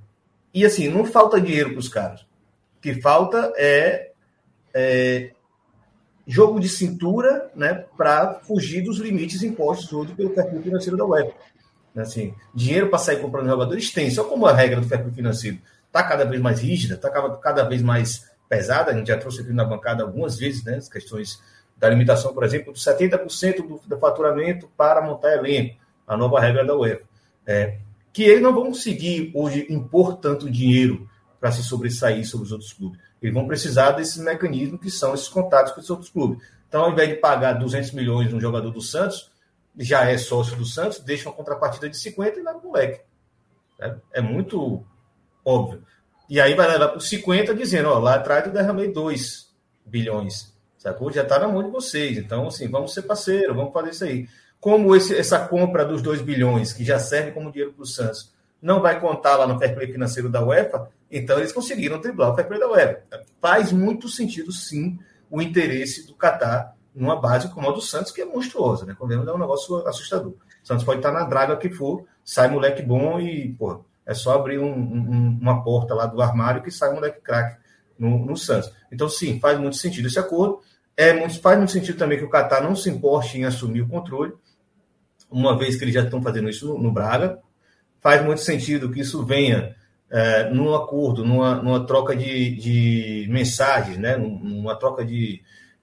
e 0.54 0.66
assim, 0.66 0.88
não 0.88 1.06
falta 1.06 1.40
dinheiro 1.40 1.72
para 1.72 1.80
os 1.80 1.90
caras. 1.90 2.22
O 2.22 2.82
que 2.82 3.02
falta 3.02 3.54
é, 3.58 4.12
é 4.74 5.32
jogo 6.26 6.60
de 6.60 6.70
cintura 6.70 7.52
né, 7.56 7.86
para 7.98 8.36
fugir 8.36 8.82
dos 8.84 8.98
limites 9.00 9.44
impostos 9.44 9.92
hoje 9.94 10.14
pelo 10.14 10.32
perfil 10.32 10.62
financeiro 10.62 10.98
da 10.98 11.06
UEFA. 11.06 11.34
Assim, 11.96 12.34
dinheiro 12.54 12.90
para 12.90 13.00
sair 13.00 13.22
comprando 13.22 13.48
jogadores 13.48 13.92
tem, 13.92 14.10
só 14.10 14.24
como 14.24 14.46
a 14.46 14.54
regra 14.54 14.82
do 14.82 14.88
perfil 14.88 15.12
financeiro 15.12 15.60
está 15.88 16.04
cada 16.04 16.26
vez 16.26 16.42
mais 16.42 16.60
rígida, 16.60 16.96
está 16.96 17.10
cada 17.10 17.64
vez 17.64 17.82
mais 17.82 18.30
pesada, 18.48 18.92
a 18.92 18.94
gente 18.94 19.08
já 19.08 19.18
trouxe 19.18 19.42
aqui 19.42 19.52
na 19.52 19.64
bancada 19.64 20.04
algumas 20.04 20.38
vezes, 20.38 20.64
né, 20.64 20.76
as 20.76 20.90
questões 20.90 21.42
da 21.78 21.90
limitação, 21.90 22.34
por 22.34 22.44
exemplo, 22.44 22.74
de 22.74 22.80
70% 22.80 23.58
do, 23.58 23.82
do 23.86 23.98
faturamento 23.98 24.70
para 24.78 25.02
montar 25.02 25.34
elenco 25.34 25.76
a 26.08 26.16
nova 26.16 26.40
regra 26.40 26.66
da 26.66 26.76
UEFA. 26.76 27.04
É, 27.46 27.80
que 28.14 28.24
eles 28.24 28.42
não 28.42 28.54
vão 28.54 28.68
conseguir 28.68 29.32
hoje 29.34 29.68
impor 29.70 30.18
tanto 30.18 30.50
dinheiro 30.50 31.10
para 31.40 31.52
se 31.52 31.62
sobressair 31.64 32.26
sobre 32.26 32.46
os 32.46 32.52
outros 32.52 32.72
clubes. 32.72 33.00
Eles 33.22 33.34
vão 33.34 33.46
precisar 33.46 33.92
desses 33.92 34.18
mecanismos 34.18 34.80
que 34.80 34.90
são 34.90 35.14
esses 35.14 35.28
contatos 35.28 35.74
com 35.74 35.82
os 35.82 35.90
outros 35.90 36.10
clubes. 36.10 36.42
Então, 36.68 36.84
ao 36.84 36.92
invés 36.92 37.10
de 37.10 37.16
pagar 37.16 37.54
200 37.54 37.92
milhões 37.92 38.32
num 38.32 38.40
jogador 38.40 38.72
do 38.72 38.82
Santos, 38.82 39.32
já 39.78 40.10
é 40.10 40.18
sócio 40.18 40.56
do 40.56 40.66
Santos, 40.66 41.00
deixa 41.00 41.28
uma 41.28 41.36
contrapartida 41.36 41.90
de 41.90 41.98
50 41.98 42.40
e 42.40 42.44
leva 42.44 42.58
o 42.58 42.64
moleque. 42.64 43.02
É, 43.80 43.96
é 44.14 44.22
muito 44.22 44.84
óbvio. 45.44 45.84
E 46.30 46.42
aí 46.42 46.54
vai 46.54 46.68
levar 46.68 46.90
por 46.90 47.02
50 47.02 47.54
dizendo, 47.54 47.90
ó, 47.90 48.00
lá 48.00 48.16
atrás 48.16 48.46
eu 48.46 48.52
derramei 48.52 48.92
2 48.92 49.54
bilhões. 49.86 50.54
Sacou? 50.78 51.12
Já 51.12 51.24
está 51.24 51.40
na 51.40 51.48
mão 51.48 51.64
de 51.64 51.70
vocês. 51.70 52.18
Então, 52.18 52.48
assim, 52.48 52.68
vamos 52.68 52.94
ser 52.94 53.04
parceiro, 53.04 53.56
vamos 53.56 53.74
fazer 53.74 53.90
isso 53.90 54.04
aí 54.04 54.28
como 54.66 54.96
esse, 54.96 55.16
essa 55.16 55.48
compra 55.48 55.86
dos 55.86 56.02
2 56.02 56.24
bilhões, 56.24 56.74
que 56.74 56.84
já 56.84 56.98
serve 56.98 57.32
como 57.32 57.52
dinheiro 57.52 57.72
para 57.72 57.84
o 57.84 57.86
Santos, 57.86 58.34
não 58.60 58.82
vai 58.82 59.00
contar 59.00 59.36
lá 59.36 59.46
no 59.46 59.60
fair 59.60 59.76
play 59.76 59.86
financeiro 59.92 60.28
da 60.28 60.44
UEFA, 60.44 60.90
então 61.12 61.38
eles 61.38 61.52
conseguiram 61.52 62.02
driblar 62.02 62.32
o 62.32 62.36
fair 62.36 62.48
play 62.48 62.60
da 62.60 62.68
UEFA. 62.68 63.04
Faz 63.40 63.72
muito 63.72 64.10
sentido, 64.10 64.52
sim, 64.52 64.98
o 65.30 65.40
interesse 65.40 66.08
do 66.08 66.16
Qatar 66.16 66.76
numa 66.96 67.16
base 67.16 67.48
como 67.50 67.70
a 67.70 67.72
do 67.72 67.80
Santos, 67.80 68.12
que 68.12 68.22
é 68.22 68.26
monstruosa, 68.26 68.88
né? 68.88 68.96
Convenhamos, 68.98 69.28
é 69.28 69.34
um 69.34 69.38
negócio 69.38 69.88
assustador. 69.88 70.32
O 70.32 70.68
Santos 70.68 70.84
pode 70.84 70.98
estar 70.98 71.12
na 71.12 71.26
draga 71.26 71.58
que 71.58 71.70
for, 71.70 72.04
sai 72.24 72.48
moleque 72.48 72.82
bom 72.82 73.20
e, 73.20 73.54
pô, 73.54 73.86
é 74.06 74.14
só 74.14 74.36
abrir 74.36 74.60
um, 74.60 74.72
um, 74.72 75.40
uma 75.42 75.64
porta 75.64 75.94
lá 75.94 76.06
do 76.06 76.22
armário 76.22 76.62
que 76.62 76.72
sai 76.72 76.92
um 76.92 76.96
moleque 76.96 77.22
craque 77.22 77.58
no, 77.98 78.26
no 78.26 78.38
Santos. 78.38 78.72
Então, 78.92 79.10
sim, 79.10 79.40
faz 79.40 79.60
muito 79.60 79.78
sentido 79.78 80.08
esse 80.08 80.20
acordo. 80.20 80.62
É, 80.96 81.28
faz 81.30 81.58
muito 81.58 81.72
sentido 81.72 81.98
também 81.98 82.18
que 82.18 82.24
o 82.24 82.30
Qatar 82.30 82.64
não 82.64 82.76
se 82.76 82.90
importe 82.90 83.38
em 83.38 83.46
assumir 83.46 83.82
o 83.82 83.88
controle 83.88 84.34
uma 85.30 85.58
vez 85.58 85.76
que 85.76 85.84
eles 85.84 85.94
já 85.94 86.02
estão 86.02 86.22
fazendo 86.22 86.50
isso 86.50 86.68
no, 86.68 86.82
no 86.82 86.92
Braga. 86.92 87.40
Faz 88.00 88.24
muito 88.24 88.42
sentido 88.42 88.92
que 88.92 89.02
isso 89.02 89.26
venha 89.26 89.76
é, 90.10 90.50
num 90.50 90.74
acordo, 90.74 91.26
numa, 91.26 91.56
numa 91.56 91.86
troca 91.86 92.16
de, 92.16 92.56
de, 92.56 93.28
mensagens, 93.30 93.98
né? 93.98 94.16
numa 94.16 94.78
troca 94.78 95.04
de, 95.04 95.42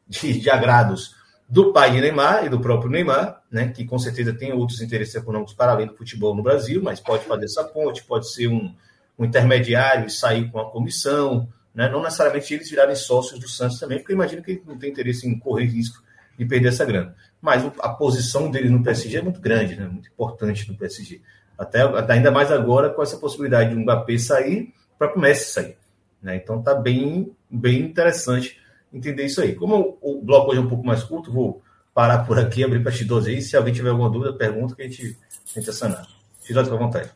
de, 0.09 0.41
de, 0.41 0.51
agrados 0.51 1.15
do 1.53 1.71
pai 1.71 1.91
de 1.91 2.01
Neymar 2.01 2.47
e 2.47 2.49
do 2.49 2.59
próprio 2.59 2.91
Neymar, 2.91 3.43
né? 3.51 3.69
que 3.69 3.85
com 3.85 3.99
certeza 3.99 4.33
tem 4.33 4.55
outros 4.55 4.81
interesses 4.81 5.15
econômicos 5.15 5.53
para 5.53 5.73
além 5.73 5.87
do 5.87 5.95
futebol 5.95 6.35
no 6.35 6.43
Brasil, 6.43 6.81
mas 6.83 6.99
pode 6.99 7.27
fazer 7.27 7.45
essa 7.45 7.63
ponte, 7.63 8.03
pode 8.05 8.33
ser 8.33 8.49
um, 8.49 8.75
um 9.19 9.25
intermediário 9.27 10.07
e 10.07 10.11
sair 10.11 10.51
com 10.51 10.59
a 10.59 10.71
comissão, 10.71 11.47
né? 11.75 11.91
não 11.91 12.03
necessariamente 12.03 12.55
eles 12.55 12.71
virarem 12.71 12.97
sócios 12.97 13.39
do 13.39 13.47
Santos 13.47 13.79
também, 13.79 13.99
porque 13.99 14.15
imagino 14.15 14.43
que 14.43 14.53
ele 14.53 14.63
não 14.67 14.79
tem 14.79 14.91
interesse 14.91 15.29
em 15.29 15.39
correr 15.39 15.67
risco 15.67 16.03
de 16.39 16.47
perder 16.47 16.69
essa 16.69 16.87
grana 16.87 17.15
mas 17.43 17.65
a 17.81 17.89
posição 17.89 18.49
dele 18.49 18.71
no 18.71 18.85
PSG 18.85 19.19
é 19.19 19.23
muito 19.23 19.41
grande, 19.41 19.75
né? 19.75 19.89
muito 19.89 20.09
importante 20.09 20.71
no 20.71 20.79
PSG. 20.79 21.21
Até, 21.59 21.83
ainda 22.09 22.31
mais 22.31 22.53
agora 22.53 22.89
com 22.89 23.03
essa 23.03 23.19
possibilidade 23.19 23.71
de 23.71 23.77
um 23.77 23.83
Mbappé 23.83 24.17
sair 24.17 24.73
para 24.97 25.13
o 25.13 25.21
Messi 25.21 25.53
sair. 25.53 25.77
Né? 26.23 26.37
Então 26.37 26.61
está 26.61 26.73
bem, 26.73 27.35
bem 27.51 27.81
interessante 27.81 28.62
entender 28.93 29.25
isso 29.25 29.41
aí. 29.41 29.55
Como 29.55 29.99
o 30.01 30.21
bloco 30.23 30.51
hoje 30.51 30.59
é 30.59 30.63
um 30.63 30.69
pouco 30.69 30.85
mais 30.85 31.03
curto, 31.03 31.33
vou 31.33 31.63
parar 31.95 32.25
por 32.25 32.39
aqui, 32.39 32.65
abrir 32.65 32.83
X12 32.83 33.27
aí. 33.29 33.43
Se 33.43 33.57
alguém 33.57 33.73
tiver 33.73 33.91
alguma 33.91 34.11
dúvida, 34.11 34.33
pergunta 34.33 34.75
que 34.75 34.83
a 34.83 34.89
gente 34.89 35.19
tenta 35.53 35.73
sanar. 35.73 36.07
X12, 36.43 36.69
com 36.69 36.79
vontade. 36.79 37.11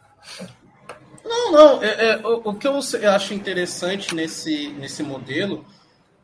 Não, 1.25 1.53
não. 1.53 1.83
É, 1.83 2.11
é, 2.11 2.17
o, 2.27 2.51
o, 2.51 2.55
que 2.55 2.67
eu 2.67 2.79
acho 3.13 3.35
interessante 3.35 4.15
nesse, 4.15 4.69
nesse 4.69 5.03
modelo 5.03 5.65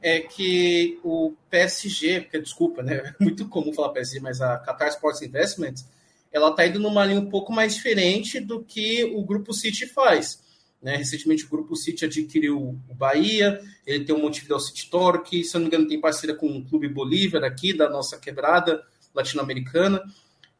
é 0.00 0.20
que 0.20 0.98
o 1.04 1.32
PSG, 1.48 2.22
porque 2.22 2.40
desculpa, 2.40 2.82
né? 2.82 3.14
É 3.20 3.22
muito 3.22 3.48
comum 3.48 3.72
falar 3.72 3.90
PSG, 3.90 4.20
mas 4.20 4.40
a 4.40 4.58
Qatar 4.58 4.88
Sports 4.88 5.22
Investments, 5.22 5.86
ela 6.32 6.50
está 6.50 6.66
indo 6.66 6.80
numa 6.80 7.04
linha 7.04 7.20
um 7.20 7.28
pouco 7.28 7.52
mais 7.52 7.74
diferente 7.74 8.40
do 8.40 8.62
que 8.62 9.04
o 9.04 9.22
Grupo 9.22 9.52
City 9.52 9.86
faz. 9.86 10.41
Né? 10.82 10.96
Recentemente 10.96 11.44
o 11.44 11.48
Grupo 11.48 11.76
City 11.76 12.04
adquiriu 12.04 12.58
o 12.88 12.94
Bahia, 12.94 13.60
ele 13.86 14.04
tem 14.04 14.14
o 14.14 14.18
Montevideo 14.18 14.58
City 14.58 14.90
Torque, 14.90 15.44
se 15.44 15.56
eu 15.56 15.60
não 15.60 15.68
me 15.68 15.74
engano 15.74 15.88
tem 15.88 16.00
parceria 16.00 16.34
com 16.34 16.48
o 16.48 16.64
Clube 16.64 16.88
Bolívar 16.88 17.44
aqui, 17.44 17.72
da 17.72 17.88
nossa 17.88 18.18
quebrada 18.18 18.82
latino-americana. 19.14 20.02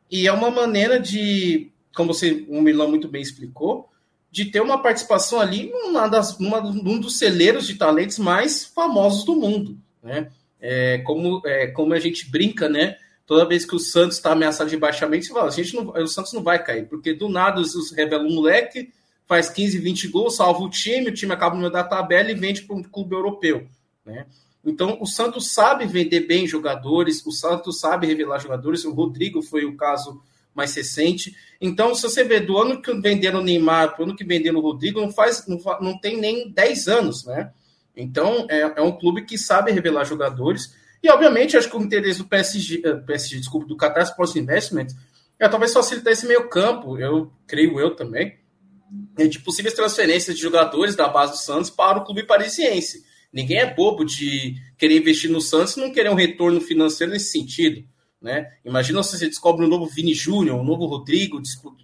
E 0.09 0.29
é 0.29 0.33
uma 0.33 0.50
maneira 0.50 1.00
de, 1.00 1.73
como 1.95 2.14
você, 2.14 2.45
o 2.49 2.62
Milão 2.62 2.88
muito 2.88 3.09
bem 3.09 3.21
explicou, 3.21 3.91
de 4.31 4.47
ter 4.47 4.61
uma 4.61 4.81
participação 4.81 5.41
ali 5.41 5.71
numa 5.71 6.07
das, 6.09 6.38
numa, 6.38 6.61
num 6.61 6.99
dos 6.99 7.19
celeiros 7.19 7.67
de 7.67 7.75
talentos 7.75 8.19
mais 8.19 8.64
famosos 8.64 9.25
do 9.25 9.35
mundo, 9.35 9.76
né? 10.02 10.31
É, 10.59 10.99
como, 10.99 11.43
é, 11.45 11.67
como 11.67 11.93
a 11.93 11.99
gente 11.99 12.31
brinca, 12.31 12.69
né? 12.69 12.97
Toda 13.26 13.49
vez 13.49 13.64
que 13.64 13.75
o 13.75 13.81
Santos 13.81 14.17
está 14.17 14.33
ameaçado 14.33 14.71
de 14.71 14.76
baixamento, 14.76 15.26
você 15.26 15.33
fala, 15.33 15.49
a 15.49 15.50
gente 15.50 15.75
não, 15.75 15.91
o 15.91 16.07
Santos 16.07 16.33
não 16.33 16.43
vai 16.43 16.62
cair, 16.62 16.87
porque 16.87 17.12
do 17.12 17.29
nada 17.29 17.61
os 17.61 17.91
revela 17.93 18.25
um 18.25 18.33
moleque, 18.33 18.91
faz 19.26 19.49
15, 19.49 19.79
20 19.79 20.09
gols, 20.09 20.37
salva 20.37 20.61
o 20.61 20.71
time, 20.71 21.09
o 21.09 21.14
time 21.14 21.33
acaba 21.33 21.55
no 21.55 21.61
meio 21.61 21.73
da 21.73 21.85
tabela 21.85 22.31
e 22.31 22.35
vende 22.35 22.62
para 22.62 22.76
um 22.76 22.83
clube 22.83 23.14
europeu, 23.14 23.67
né? 24.05 24.26
Então, 24.64 24.99
o 25.00 25.07
Santos 25.07 25.52
sabe 25.52 25.87
vender 25.87 26.21
bem 26.21 26.47
jogadores, 26.47 27.25
o 27.26 27.33
Santos 27.33 27.81
sabe 27.81 28.07
revelar 28.07 28.38
jogadores. 28.38 28.85
O 28.85 28.93
Rodrigo 28.93 29.43
foi 29.43 29.64
o 29.64 29.76
caso 29.76 30.23
mais 30.55 30.75
recente. 30.75 31.35
Então, 31.61 31.95
se 31.95 32.02
você 32.02 32.23
vê 32.23 32.38
do 32.38 32.57
ano 32.57 32.81
que 32.81 32.93
venderam 32.95 33.41
o 33.41 33.43
Neymar 33.43 33.95
para 33.95 34.02
o 34.02 34.05
ano 34.05 34.17
que 34.17 34.25
venderam 34.25 34.59
o 34.59 34.62
Rodrigo, 34.62 35.00
não, 35.00 35.11
faz, 35.11 35.47
não, 35.49 35.59
não 35.81 35.99
tem 35.99 36.21
nem 36.21 36.49
10 36.49 36.88
anos, 36.88 37.25
né? 37.25 37.50
Então, 37.97 38.47
é, 38.49 38.61
é, 38.76 38.83
um 38.83 38.93
clube 38.93 39.23
que 39.23 39.37
sabe 39.37 39.73
revelar 39.73 40.05
jogadores. 40.05 40.75
E, 41.02 41.11
obviamente, 41.11 41.57
acho 41.57 41.69
que 41.69 41.76
o 41.76 41.83
interesse 41.83 42.19
do 42.19 42.26
PSG, 42.26 42.83
eh, 42.85 42.95
PSG 42.95 43.38
desculpa, 43.38 43.67
do 43.67 43.76
Qatar 43.76 44.05
Sports 44.05 44.37
Investment 44.37 44.88
é 45.38 45.49
talvez 45.49 45.73
facilitar 45.73 46.12
esse 46.12 46.26
meio 46.26 46.49
campo, 46.49 46.97
eu 46.99 47.33
creio 47.49 47.81
eu 47.81 47.97
também, 47.97 48.38
de 49.16 49.38
possíveis 49.40 49.75
transferências 49.75 50.37
de 50.37 50.42
jogadores 50.42 50.97
da 50.97 51.09
base 51.09 51.33
do 51.33 51.38
Santos 51.38 51.71
para 51.71 51.99
o 51.99 52.04
clube 52.04 52.25
parisiense. 52.25 53.04
Ninguém 53.33 53.59
é 53.59 53.75
bobo 53.75 54.04
de 54.04 54.57
querer 54.76 54.99
investir 54.99 55.31
no 55.31 55.40
Santos 55.40 55.76
e 55.76 55.81
não 55.81 55.90
querer 55.90 56.11
um 56.11 56.14
retorno 56.14 56.61
financeiro 56.61 57.12
nesse 57.12 57.33
sentido. 57.33 57.85
Né? 58.21 58.52
Imagina 58.64 59.02
se 59.02 59.19
você 59.19 59.26
descobre 59.26 59.64
um 59.64 59.69
novo 59.69 59.87
Vini 59.87 60.14
Júnior, 60.14 60.61
um 60.61 60.64
novo 60.64 60.87
Rodrigo, 60.87 61.40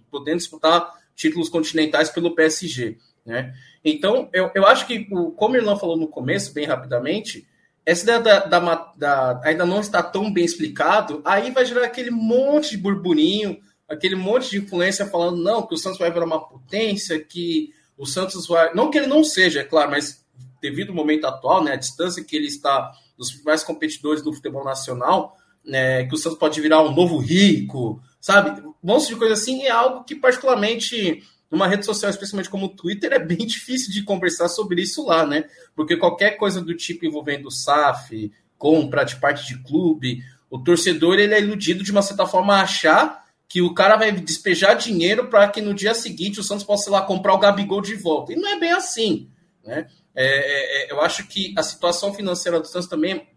podendo 0.09 0.37
disputar 0.37 0.89
títulos 1.15 1.49
continentais 1.49 2.09
pelo 2.09 2.35
PSG. 2.35 2.97
Né? 3.25 3.53
Então, 3.83 4.29
eu, 4.31 4.49
eu 4.55 4.65
acho 4.65 4.87
que, 4.87 5.05
como 5.35 5.53
o 5.53 5.57
Irlão 5.57 5.77
falou 5.77 5.97
no 5.97 6.07
começo, 6.07 6.53
bem 6.53 6.65
rapidamente, 6.65 7.47
essa 7.85 8.03
ideia 8.03 8.19
da, 8.19 8.39
da, 8.45 8.93
da, 8.95 9.41
ainda 9.43 9.65
não 9.65 9.79
está 9.79 10.03
tão 10.03 10.31
bem 10.31 10.45
explicado, 10.45 11.21
aí 11.25 11.51
vai 11.51 11.65
gerar 11.65 11.85
aquele 11.85 12.11
monte 12.11 12.71
de 12.71 12.77
burburinho, 12.77 13.59
aquele 13.89 14.15
monte 14.15 14.51
de 14.51 14.59
influência 14.59 15.05
falando, 15.05 15.41
não, 15.41 15.65
que 15.65 15.73
o 15.73 15.77
Santos 15.77 15.99
vai 15.99 16.11
virar 16.11 16.25
uma 16.25 16.47
potência, 16.47 17.19
que 17.19 17.73
o 17.97 18.05
Santos 18.05 18.47
vai. 18.47 18.73
Não 18.73 18.89
que 18.89 18.97
ele 18.97 19.07
não 19.07 19.23
seja, 19.23 19.61
é 19.61 19.63
claro, 19.63 19.91
mas 19.91 20.23
devido 20.61 20.89
ao 20.89 20.95
momento 20.95 21.25
atual, 21.25 21.63
né, 21.63 21.73
a 21.73 21.77
distância 21.77 22.23
que 22.23 22.35
ele 22.35 22.47
está 22.47 22.91
dos 23.17 23.29
principais 23.29 23.63
competidores 23.63 24.21
do 24.21 24.31
futebol 24.31 24.63
nacional, 24.63 25.35
né, 25.65 26.05
que 26.05 26.13
o 26.13 26.17
Santos 26.17 26.37
pode 26.37 26.61
virar 26.61 26.81
um 26.81 26.93
novo 26.93 27.17
rico, 27.17 28.01
sabe? 28.21 28.61
Um 28.61 28.73
monte 28.83 29.07
de 29.07 29.15
coisa 29.15 29.33
assim, 29.33 29.63
é 29.63 29.71
algo 29.71 30.03
que, 30.03 30.15
particularmente, 30.15 31.23
numa 31.49 31.67
rede 31.67 31.85
social, 31.85 32.09
especialmente 32.09 32.49
como 32.49 32.67
o 32.67 32.75
Twitter, 32.75 33.11
é 33.11 33.19
bem 33.19 33.39
difícil 33.47 33.91
de 33.91 34.03
conversar 34.03 34.49
sobre 34.49 34.81
isso 34.81 35.05
lá, 35.05 35.25
né? 35.25 35.45
Porque 35.75 35.97
qualquer 35.97 36.31
coisa 36.31 36.61
do 36.61 36.75
tipo 36.75 37.05
envolvendo 37.05 37.51
SAF, 37.51 38.31
compra 38.57 39.03
de 39.03 39.15
parte 39.15 39.47
de 39.47 39.63
clube, 39.63 40.23
o 40.49 40.59
torcedor 40.59 41.19
ele 41.19 41.33
é 41.33 41.41
iludido 41.41 41.83
de 41.83 41.91
uma 41.91 42.01
certa 42.01 42.25
forma 42.25 42.55
a 42.55 42.61
achar 42.61 43.25
que 43.49 43.63
o 43.63 43.73
cara 43.73 43.97
vai 43.97 44.11
despejar 44.11 44.77
dinheiro 44.77 45.27
para 45.27 45.47
que 45.49 45.59
no 45.59 45.73
dia 45.73 45.95
seguinte 45.95 46.39
o 46.39 46.43
Santos 46.43 46.63
possa 46.63 46.91
lá 46.91 47.01
comprar 47.01 47.33
o 47.33 47.39
Gabigol 47.39 47.81
de 47.81 47.95
volta. 47.95 48.31
E 48.31 48.35
não 48.35 48.47
é 48.47 48.59
bem 48.59 48.71
assim, 48.71 49.27
né? 49.65 49.87
É, 50.15 50.25
é, 50.25 50.83
é, 50.83 50.91
eu 50.91 51.01
acho 51.01 51.27
que 51.27 51.53
a 51.57 51.63
situação 51.63 52.13
financeira 52.13 52.59
do 52.59 52.67
Santos 52.67 52.87
também 52.87 53.27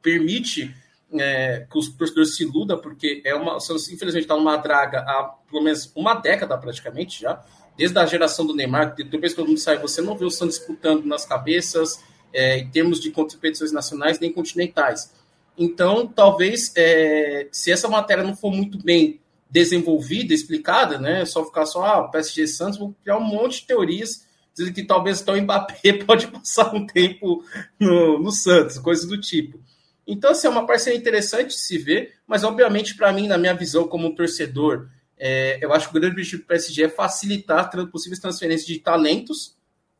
permite 0.00 0.74
é, 1.12 1.66
que 1.70 1.78
os 1.78 1.88
torcedores 1.88 2.36
se 2.36 2.44
iludam, 2.44 2.78
porque 2.80 3.20
é 3.24 3.34
uma, 3.34 3.56
o 3.56 3.60
Santos, 3.60 3.90
infelizmente, 3.90 4.24
está 4.24 4.36
numa 4.36 4.56
draga 4.56 5.00
há 5.00 5.34
pelo 5.50 5.62
menos 5.62 5.92
uma 5.94 6.14
década 6.14 6.56
praticamente 6.56 7.20
já, 7.20 7.44
desde 7.76 7.98
a 7.98 8.06
geração 8.06 8.46
do 8.46 8.54
Neymar, 8.54 8.94
depois 8.94 9.32
que 9.32 9.36
todo 9.36 9.48
mundo 9.48 9.60
sai, 9.60 9.78
você 9.78 10.00
não 10.00 10.16
vê 10.16 10.24
o 10.24 10.30
Santos 10.30 10.58
disputando 10.58 11.04
nas 11.04 11.26
cabeças 11.26 12.02
é, 12.32 12.58
em 12.58 12.70
termos 12.70 13.00
de 13.00 13.10
competições 13.10 13.72
nacionais 13.72 14.18
nem 14.18 14.32
continentais. 14.32 15.12
Então, 15.56 16.06
talvez, 16.06 16.72
é, 16.76 17.48
se 17.52 17.70
essa 17.70 17.88
matéria 17.88 18.24
não 18.24 18.36
for 18.36 18.50
muito 18.50 18.82
bem 18.82 19.20
desenvolvida, 19.50 20.34
explicada, 20.34 20.98
né? 20.98 21.24
Só 21.24 21.44
ficar 21.44 21.66
só, 21.66 21.84
ah, 21.84 22.08
PSG 22.08 22.46
Santos, 22.46 22.78
vou 22.78 22.94
criar 23.02 23.16
um 23.16 23.24
monte 23.24 23.60
de 23.60 23.66
teorias 23.66 24.26
dizendo 24.58 24.74
que 24.74 24.82
talvez 24.82 25.20
então 25.20 25.34
o 25.34 25.40
Mbappé 25.40 25.92
pode 26.04 26.26
passar 26.26 26.74
um 26.74 26.84
tempo 26.84 27.44
no, 27.78 28.18
no 28.18 28.32
Santos, 28.32 28.78
coisas 28.78 29.06
do 29.06 29.20
tipo. 29.20 29.60
Então, 30.06 30.30
assim, 30.30 30.46
é 30.46 30.50
uma 30.50 30.66
parceria 30.66 30.98
interessante 30.98 31.48
de 31.48 31.60
se 31.60 31.78
ver, 31.78 32.14
mas 32.26 32.42
obviamente, 32.42 32.96
para 32.96 33.12
mim, 33.12 33.28
na 33.28 33.38
minha 33.38 33.54
visão 33.54 33.86
como 33.86 34.14
torcedor, 34.14 34.88
é, 35.18 35.58
eu 35.62 35.72
acho 35.72 35.90
que 35.90 35.96
o 35.96 36.00
grande 36.00 36.14
objetivo 36.14 36.42
do 36.42 36.46
PSG 36.46 36.84
é 36.84 36.88
facilitar 36.88 37.70
possíveis 37.90 38.20
transferências 38.20 38.66
de 38.66 38.78
talentos 38.78 39.56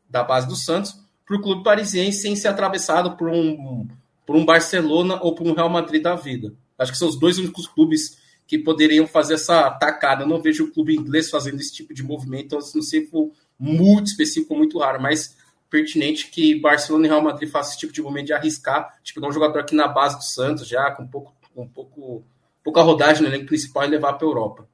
da 0.09 0.23
base 0.23 0.47
do 0.47 0.55
Santos 0.55 0.97
para 1.25 1.37
o 1.37 1.41
clube 1.41 1.63
parisiense 1.63 2.21
sem 2.21 2.35
ser 2.35 2.47
atravessado 2.47 3.15
por 3.15 3.29
um, 3.29 3.87
por 4.25 4.35
um 4.35 4.43
Barcelona 4.43 5.19
ou 5.21 5.35
por 5.35 5.45
um 5.45 5.53
Real 5.53 5.69
Madrid 5.69 6.01
da 6.01 6.15
vida. 6.15 6.53
Acho 6.77 6.91
que 6.91 6.97
são 6.97 7.07
os 7.07 7.19
dois 7.19 7.37
únicos 7.37 7.67
clubes 7.67 8.17
que 8.49 8.57
poderiam 8.57 9.05
fazer 9.05 9.35
essa 9.35 9.69
tacada. 9.69 10.23
Eu 10.23 10.27
não 10.27 10.41
vejo 10.41 10.65
o 10.65 10.71
clube 10.71 10.95
inglês 10.95 11.29
fazendo 11.29 11.59
esse 11.59 11.71
tipo 11.71 11.93
de 11.93 12.01
movimento, 12.01 12.45
então, 12.45 12.57
não 12.57 12.81
sei 12.81 13.01
se 13.01 13.07
for 13.07 13.31
muito 13.59 14.07
específico, 14.07 14.55
muito 14.55 14.79
raro, 14.79 14.99
mas 14.99 15.37
pertinente 15.69 16.31
que 16.31 16.59
Barcelona 16.59 17.05
e 17.05 17.09
Real 17.09 17.21
Madrid 17.21 17.47
façam 17.47 17.69
esse 17.69 17.79
tipo 17.79 17.93
de 17.93 18.01
movimento 18.01 18.25
de 18.25 18.33
arriscar, 18.33 18.97
tipo, 19.03 19.21
dar 19.21 19.27
um 19.27 19.31
jogador 19.31 19.59
aqui 19.59 19.75
na 19.75 19.87
base 19.87 20.17
do 20.17 20.23
Santos, 20.23 20.67
já 20.67 20.89
com 20.89 21.03
um 21.03 21.07
pouco, 21.07 21.31
um 21.55 21.67
pouco 21.67 22.23
pouca 22.63 22.81
rodagem 22.81 23.21
no 23.21 23.29
elenco 23.29 23.45
principal 23.45 23.83
e 23.85 23.87
levar 23.87 24.13
para 24.13 24.25
a 24.25 24.29
Europa. 24.29 24.67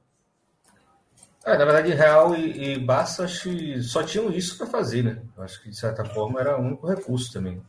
É, 1.44 1.58
na 1.58 1.64
verdade, 1.66 1.92
Real 1.92 2.34
e, 2.34 2.76
e 2.76 2.78
Barça 2.78 3.24
acho 3.24 3.50
que 3.50 3.82
só 3.82 4.02
tinham 4.02 4.32
isso 4.32 4.56
para 4.56 4.66
fazer, 4.66 5.04
né? 5.04 5.22
Acho 5.36 5.62
que 5.62 5.68
de 5.68 5.76
certa 5.76 6.02
forma 6.02 6.40
era 6.40 6.58
o 6.58 6.62
único 6.62 6.86
recurso 6.86 7.30
também. 7.30 7.62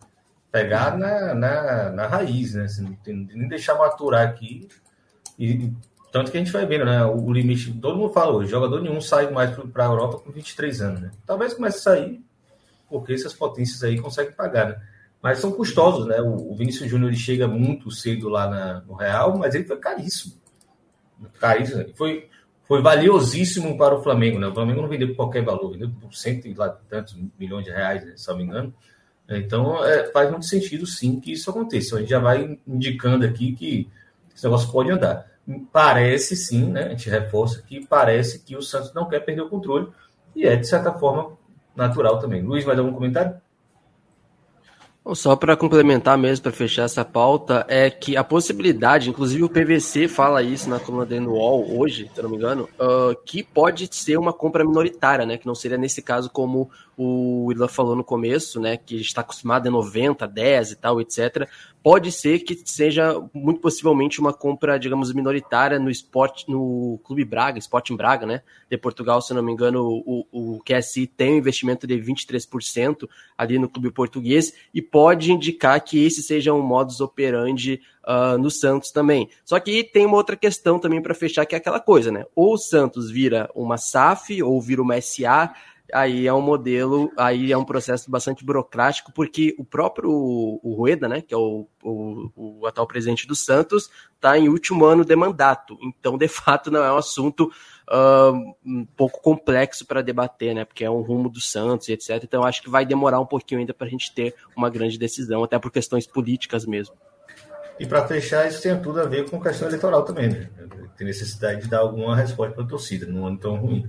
Pegar 0.50 0.98
na, 0.98 1.36
na, 1.36 1.92
na 1.92 2.08
raiz, 2.08 2.54
né? 2.54 2.64
Assim, 2.64 2.98
nem 3.06 3.50
deixar 3.50 3.76
maturar 3.76 4.26
aqui 4.26 4.70
e 5.38 5.72
tanto 6.18 6.32
que 6.32 6.38
a 6.38 6.40
gente 6.40 6.52
vai 6.52 6.66
vendo, 6.66 6.86
né? 6.86 7.06
O, 7.06 7.32
limite, 7.32 7.72
todo 7.74 7.96
mundo 7.96 8.12
fala 8.12 8.36
hoje, 8.36 8.50
jogador 8.50 8.82
nenhum 8.82 9.00
sai 9.00 9.30
mais 9.30 9.56
para 9.72 9.86
a 9.86 9.88
Europa 9.88 10.18
com 10.18 10.32
23 10.32 10.82
anos, 10.82 11.02
né? 11.02 11.12
Talvez 11.28 11.54
comece 11.54 11.78
a 11.78 11.82
sair, 11.82 12.26
porque 12.90 13.14
essas 13.14 13.36
potências 13.36 13.84
aí 13.84 14.00
conseguem 14.00 14.34
pagar, 14.34 14.70
né? 14.70 14.82
Mas 15.22 15.38
são 15.38 15.52
custosos, 15.52 16.08
né? 16.08 16.20
O, 16.20 16.52
o 16.52 16.56
Vinícius 16.56 16.90
Júnior 16.90 17.14
chega 17.14 17.48
muito 17.48 17.92
cedo 17.92 18.30
lá 18.30 18.50
na, 18.50 18.82
no 18.82 18.96
Real, 18.96 19.38
mas 19.38 19.54
ele 19.54 19.66
foi 19.66 19.78
caríssimo. 19.78 20.34
Caríssimo. 21.40 21.86
Foi, 21.96 22.28
foi 22.64 22.82
valiosíssimo 22.82 23.78
para 23.78 23.94
o 23.94 24.02
Flamengo, 24.02 24.40
né? 24.40 24.48
O 24.48 24.54
Flamengo 24.56 24.82
não 24.82 24.90
vendeu 24.90 25.10
por 25.10 25.18
qualquer 25.18 25.46
valor, 25.46 25.74
vendeu 25.74 25.92
por 26.02 26.16
cento 26.16 26.48
e 26.48 26.54
lá, 26.56 26.70
tantos 26.90 27.16
milhões 27.38 27.64
de 27.64 27.70
reais, 27.70 28.04
né, 28.04 28.14
se 28.16 28.28
não 28.28 28.38
me 28.38 28.44
engano. 28.44 28.74
Então, 29.30 29.86
é, 29.86 30.10
faz 30.12 30.32
muito 30.32 30.48
sentido, 30.48 30.88
sim, 30.88 31.20
que 31.20 31.34
isso 31.34 31.48
aconteça. 31.52 31.96
A 31.96 32.00
gente 32.00 32.10
já 32.10 32.18
vai 32.18 32.58
indicando 32.66 33.24
aqui 33.24 33.52
que 33.52 33.88
esse 34.36 34.44
negócio 34.44 34.72
pode 34.72 34.90
andar 34.90 35.37
parece 35.72 36.36
sim, 36.36 36.72
né? 36.72 36.84
A 36.84 36.90
gente 36.90 37.10
reforça 37.10 37.62
que 37.62 37.86
parece 37.86 38.44
que 38.44 38.56
o 38.56 38.62
Santos 38.62 38.94
não 38.94 39.08
quer 39.08 39.22
perder 39.22 39.42
o 39.42 39.50
controle 39.50 39.88
e 40.36 40.46
é, 40.46 40.56
de 40.56 40.68
certa 40.68 40.94
forma, 40.94 41.38
natural 41.76 42.20
também. 42.20 42.42
Luiz, 42.42 42.66
mais 42.66 42.78
algum 42.78 42.94
comentário? 42.94 43.36
Só 45.14 45.38
para 45.38 45.56
complementar 45.56 46.18
mesmo, 46.18 46.44
para 46.44 46.52
fechar 46.52 46.84
essa 46.84 47.06
pauta, 47.06 47.66
é 47.70 47.90
que 47.90 48.18
a 48.18 48.26
possibilidade, 48.26 49.10
inclusive 49.10 49.42
o 49.42 49.50
PVC 49.50 50.06
fala 50.10 50.44
isso 50.44 50.70
na 50.70 50.82
coluna 50.82 51.06
dele 51.06 51.22
no 51.22 51.32
UOL 51.32 51.80
hoje, 51.80 52.12
se 52.14 52.20
eu 52.20 52.24
não 52.24 52.30
me 52.30 52.36
engano, 52.36 52.68
uh, 52.78 53.16
que 53.26 53.42
pode 53.42 53.88
ser 53.90 54.18
uma 54.18 54.34
compra 54.34 54.66
minoritária, 54.66 55.26
né? 55.26 55.38
Que 55.38 55.48
não 55.48 55.56
seria 55.56 55.78
nesse 55.78 56.02
caso 56.02 56.30
como 56.30 56.70
o 56.98 57.50
Ila 57.54 57.70
falou 57.70 57.96
no 57.96 58.04
começo, 58.04 58.60
né? 58.60 58.76
Que 58.76 59.00
está 59.00 59.22
acostumado 59.22 59.68
a 59.68 59.72
90, 59.72 60.28
10 60.28 60.72
e 60.72 60.76
tal, 60.76 61.00
etc 61.00 61.48
pode 61.88 62.12
ser 62.12 62.40
que 62.40 62.62
seja 62.66 63.18
muito 63.34 63.62
possivelmente 63.62 64.20
uma 64.20 64.34
compra, 64.34 64.78
digamos, 64.78 65.14
minoritária 65.14 65.80
no 65.80 65.90
esporte, 65.90 66.44
no 66.52 67.00
Clube 67.02 67.24
Braga, 67.24 67.58
Sporting 67.60 67.96
Braga, 67.96 68.26
né? 68.26 68.42
De 68.70 68.78
Portugal, 68.78 69.22
se 69.22 69.34
não 69.34 69.42
me 69.42 69.54
engano, 69.54 70.04
o, 70.06 70.28
o 70.30 70.60
QSI 70.66 71.08
tem 71.08 71.36
um 71.36 71.38
investimento 71.38 71.88
de 71.88 71.96
23% 71.96 73.08
ali 73.38 73.58
no 73.58 73.70
clube 73.70 73.90
português 73.90 74.54
e 74.74 74.82
pode 74.82 75.32
indicar 75.32 75.80
que 75.80 76.06
esse 76.06 76.22
seja 76.22 76.54
um 76.54 76.62
modus 76.62 77.00
operandi 77.00 77.80
uh, 78.06 78.38
no 78.38 78.52
Santos 78.52 78.92
também. 78.92 79.30
Só 79.46 79.58
que 79.58 79.82
tem 79.82 80.06
uma 80.06 80.18
outra 80.18 80.36
questão 80.36 80.80
também 80.80 81.02
para 81.02 81.16
fechar, 81.16 81.46
que 81.46 81.56
é 81.56 81.58
aquela 81.58 81.80
coisa, 81.80 82.12
né? 82.12 82.26
Ou 82.36 82.56
o 82.56 82.58
Santos 82.58 83.10
vira 83.10 83.50
uma 83.56 83.78
SAF 83.78 84.44
ou 84.44 84.62
vira 84.62 84.82
uma 84.82 85.00
SA 85.00 85.54
aí 85.94 86.28
é 86.28 86.34
um 86.34 86.42
modelo, 86.42 87.12
aí 87.18 87.52
é 87.52 87.58
um 87.58 87.64
processo 87.64 88.10
bastante 88.12 88.44
burocrático, 88.44 89.12
porque 89.14 89.56
o 89.58 89.64
próprio 89.64 90.10
o 90.12 90.74
Rueda, 90.76 91.08
né, 91.08 91.22
que 91.22 91.34
é 91.34 91.38
o, 91.38 91.68
o, 91.84 92.32
o 92.36 92.68
atual 92.68 92.88
presidente 92.88 93.26
do 93.28 93.36
Santos, 93.36 93.90
está 94.16 94.38
em 94.38 94.50
último 94.50 94.86
ano 94.86 95.06
de 95.06 95.16
mandato. 95.16 95.78
Então, 95.82 96.18
de 96.18 96.28
fato, 96.28 96.70
não 96.70 96.84
é 96.84 96.92
um 96.92 96.98
assunto 96.98 97.52
uh, 97.90 98.56
um 98.66 98.86
pouco 98.86 99.22
complexo 99.22 99.86
para 99.86 100.02
debater, 100.02 100.54
né, 100.54 100.66
porque 100.66 100.84
é 100.84 100.90
um 100.90 101.02
rumo 101.02 101.30
do 101.30 101.40
Santos 101.40 101.88
e 101.88 101.94
etc. 101.94 102.22
Então, 102.24 102.44
acho 102.44 102.62
que 102.62 102.70
vai 102.70 102.86
demorar 102.86 103.20
um 103.20 103.26
pouquinho 103.26 103.62
ainda 103.62 103.74
para 103.74 103.88
a 103.88 103.90
gente 103.90 104.14
ter 104.14 104.36
uma 104.56 104.70
grande 104.70 104.98
decisão, 104.98 105.44
até 105.44 105.58
por 105.58 105.72
questões 105.72 106.06
políticas 106.06 106.66
mesmo. 106.66 106.96
E 107.80 107.86
para 107.86 108.08
fechar, 108.08 108.48
isso 108.48 108.62
tem 108.62 108.80
tudo 108.82 109.00
a 109.00 109.06
ver 109.06 109.30
com 109.30 109.40
questão 109.40 109.68
eleitoral 109.68 110.04
também, 110.04 110.30
né? 110.30 110.50
Tem 110.98 111.06
necessidade 111.06 111.62
de 111.62 111.70
dar 111.70 111.80
alguma 111.80 112.16
resposta 112.16 112.56
para 112.56 112.64
a 112.64 112.68
torcida, 112.68 113.06
num 113.06 113.26
ano 113.26 113.38
tão 113.38 113.56
ruim. 113.56 113.88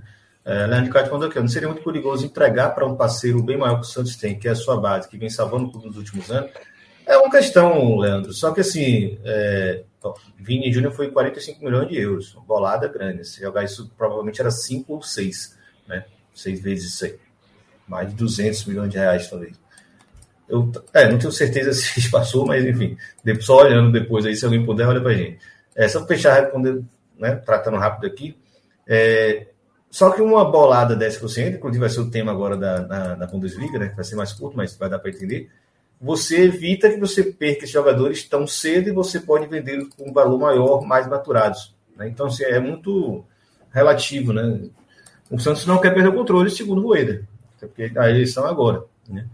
É, 0.49 0.65
Leandro 0.65 0.91
Cate 0.91 1.11
mandou 1.11 1.29
aqui, 1.29 1.39
não 1.39 1.47
seria 1.47 1.67
muito 1.67 1.83
perigoso 1.83 2.25
entregar 2.25 2.73
para 2.73 2.83
um 2.83 2.95
parceiro 2.95 3.43
bem 3.43 3.55
maior 3.55 3.75
que 3.75 3.81
o 3.81 3.83
Santos 3.83 4.15
tem, 4.15 4.39
que 4.39 4.47
é 4.47 4.51
a 4.51 4.55
sua 4.55 4.81
base, 4.81 5.07
que 5.07 5.15
vem 5.15 5.29
salvando 5.29 5.65
o 5.65 5.71
clube 5.71 5.89
nos 5.89 5.97
últimos 5.97 6.31
anos? 6.31 6.49
É 7.05 7.15
uma 7.17 7.29
questão, 7.29 7.97
Leandro, 7.99 8.33
só 8.33 8.51
que 8.51 8.61
assim, 8.61 9.19
é, 9.23 9.83
Vini 10.39 10.73
Júnior 10.73 10.91
foi 10.91 11.11
45 11.11 11.63
milhões 11.63 11.87
de 11.87 11.99
euros, 11.99 12.35
bolada 12.47 12.87
grande. 12.87 13.27
Se 13.27 13.41
jogar 13.41 13.63
isso, 13.63 13.91
provavelmente 13.95 14.41
era 14.41 14.49
5 14.49 14.91
ou 14.91 15.03
6, 15.03 15.55
né? 15.87 16.05
6 16.33 16.61
vezes 16.61 16.93
isso 16.93 17.05
aí. 17.05 17.15
Mais 17.87 18.09
de 18.09 18.15
200 18.15 18.65
milhões 18.65 18.89
de 18.89 18.97
reais, 18.97 19.29
talvez. 19.29 19.53
Eu 20.47 20.71
é, 20.95 21.11
não 21.11 21.19
tenho 21.19 21.31
certeza 21.31 21.73
se 21.77 22.09
passou, 22.09 22.47
mas 22.47 22.65
enfim, 22.65 22.97
só 23.39 23.57
olhando 23.57 23.91
depois 23.91 24.25
aí, 24.25 24.35
se 24.35 24.45
alguém 24.45 24.65
puder, 24.65 24.87
olha 24.87 24.99
para 24.99 25.13
gente. 25.13 25.37
É, 25.75 25.87
só 25.87 26.03
fechar, 26.07 26.41
responder, 26.41 26.81
né, 27.19 27.35
tratando 27.35 27.77
rápido 27.77 28.07
aqui. 28.07 28.35
É, 28.87 29.45
só 29.91 30.11
que 30.11 30.21
uma 30.21 30.45
bolada 30.45 30.95
dessa 30.95 31.19
por 31.19 31.29
cento, 31.29 31.55
inclusive 31.55 31.79
vai 31.79 31.89
ser 31.89 32.01
o 32.01 32.11
tema 32.11 32.31
agora 32.31 32.55
da, 32.55 32.81
na, 32.81 33.15
na 33.15 33.27
Bundesliga, 33.27 33.79
né? 33.79 33.93
Vai 33.95 34.05
ser 34.05 34.15
mais 34.15 34.31
curto, 34.31 34.55
mas 34.55 34.75
vai 34.75 34.89
dar 34.89 34.99
para 34.99 35.09
entender. 35.09 35.49
Você 35.99 36.43
evita 36.43 36.89
que 36.89 36.99
você 36.99 37.23
perca 37.23 37.63
esses 37.63 37.71
jogadores 37.71 38.23
tão 38.23 38.45
cedo 38.45 38.89
e 38.89 38.93
você 38.93 39.19
pode 39.19 39.47
vender 39.47 39.85
com 39.97 40.09
um 40.09 40.13
valor 40.13 40.39
maior, 40.39 40.85
mais 40.85 41.07
maturados. 41.07 41.75
Né? 41.97 42.07
Então, 42.07 42.27
assim, 42.27 42.43
é 42.43 42.59
muito 42.59 43.25
relativo, 43.73 44.31
né? 44.31 44.69
O 45.29 45.39
Santos 45.39 45.65
não 45.65 45.81
quer 45.81 45.93
perder 45.93 46.09
o 46.09 46.13
controle, 46.13 46.49
segundo 46.49 46.81
o 46.81 46.83
Rueda, 46.85 47.27
porque 47.59 47.91
a 47.97 48.09
eleição 48.09 48.47
é 48.47 48.49
agora, 48.49 48.83
né? 49.07 49.27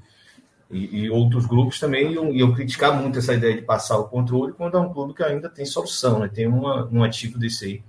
E, 0.71 1.03
e, 1.03 1.09
outros 1.11 1.45
grupos 1.45 1.79
também 1.79 2.11
iam, 2.11 2.33
iam, 2.33 2.53
criticar 2.53 2.99
muito 2.99 3.19
essa 3.19 3.35
ideia 3.35 3.55
de 3.55 3.61
passar 3.61 3.99
o 3.99 4.09
controle 4.09 4.51
quando 4.51 4.75
é 4.75 4.79
um 4.79 4.91
clube 4.91 5.13
que 5.13 5.23
ainda 5.23 5.47
tem 5.47 5.63
solução, 5.63 6.19
né? 6.19 6.29
Tem 6.33 6.47
uma, 6.47 6.89
um 6.91 7.03
ativo 7.03 7.37
desse 7.37 7.65
aí 7.65 7.83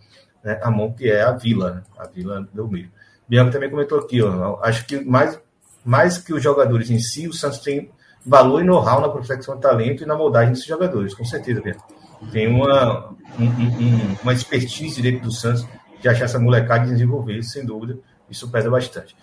né, 0.47 0.61
a 0.63 0.71
mão 0.71 0.93
que 0.93 1.11
é 1.11 1.23
a 1.23 1.33
Vila, 1.33 1.75
né? 1.75 1.83
a 1.99 2.07
Vila 2.07 2.49
Belmiro. 2.53 2.89
Bianca 3.29 3.51
também 3.51 3.69
comentou 3.69 3.99
aqui, 3.99 4.23
ó, 4.23 4.61
acho 4.63 4.87
que 4.87 5.05
mais 5.05 5.39
mais 5.85 6.19
que 6.19 6.33
os 6.33 6.43
jogadores 6.43 6.91
em 6.91 6.99
si, 6.99 7.29
o 7.29 7.33
Santos 7.33 7.59
tem 7.59 7.91
valor 8.25 8.61
e 8.61 8.65
know-how 8.65 9.01
na 9.01 9.09
prospecção 9.09 9.55
de 9.55 9.63
talento 9.63 10.03
e 10.03 10.07
na 10.07 10.17
moldagem 10.17 10.51
desses 10.51 10.67
jogadores, 10.67 11.15
com 11.15 11.25
certeza, 11.25 11.61
Pedro. 11.61 11.81
Tem 12.33 12.49
uma, 12.49 13.11
um, 13.39 13.45
um, 13.45 14.17
uma 14.23 14.33
expertise 14.33 15.01
dentro 15.01 15.23
do 15.23 15.33
Santos 15.33 15.65
de 16.01 16.09
achar 16.09 16.25
essa 16.25 16.39
molecada 16.39 16.87
e 16.87 16.91
desenvolver, 16.91 17.41
sem 17.45 17.65
dúvida, 17.65 17.99
isso 18.29 18.51
pesa 18.51 18.69
bastante. 18.69 19.17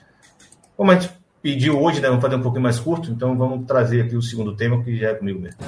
Como 0.78 0.90
a 0.92 0.96
gente 0.96 1.12
pediu 1.42 1.82
hoje, 1.82 2.00
né, 2.00 2.08
vamos 2.08 2.22
fazer 2.22 2.36
um 2.36 2.42
pouquinho 2.42 2.64
mais 2.64 2.80
curto, 2.80 3.12
então 3.12 3.38
vamos 3.38 3.66
trazer 3.66 4.02
aqui 4.02 4.16
o 4.16 4.22
segundo 4.22 4.56
tema, 4.56 4.82
que 4.82 4.96
já 4.96 5.10
é 5.10 5.14
comigo 5.16 5.42
mesmo. 5.42 5.60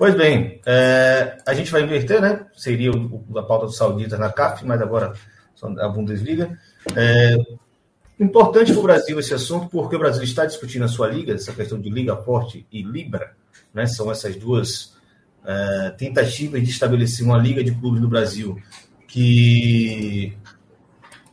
Pois 0.00 0.14
bem, 0.14 0.62
é, 0.64 1.36
a 1.46 1.52
gente 1.52 1.70
vai 1.70 1.82
inverter, 1.82 2.22
né? 2.22 2.46
Seria 2.56 2.90
o, 2.90 3.22
a 3.36 3.42
pauta 3.42 3.66
dos 3.66 3.76
sauditas 3.76 4.18
na 4.18 4.32
CAF, 4.32 4.64
mas 4.64 4.80
agora 4.80 5.12
a 5.78 5.88
Bundesliga. 5.88 6.58
É, 6.96 7.36
importante 8.18 8.72
para 8.72 8.80
o 8.80 8.84
Brasil 8.84 9.20
esse 9.20 9.34
assunto, 9.34 9.68
porque 9.68 9.96
o 9.96 9.98
Brasil 9.98 10.22
está 10.22 10.46
discutindo 10.46 10.86
a 10.86 10.88
sua 10.88 11.06
liga, 11.06 11.34
essa 11.34 11.52
questão 11.52 11.78
de 11.78 11.90
Liga 11.90 12.16
Forte 12.16 12.66
e 12.72 12.82
Libra, 12.82 13.36
né? 13.74 13.84
São 13.84 14.10
essas 14.10 14.36
duas 14.36 14.96
é, 15.44 15.90
tentativas 15.90 16.62
de 16.62 16.70
estabelecer 16.70 17.22
uma 17.22 17.36
liga 17.36 17.62
de 17.62 17.72
clubes 17.72 18.00
no 18.00 18.08
Brasil 18.08 18.58
que, 19.06 20.34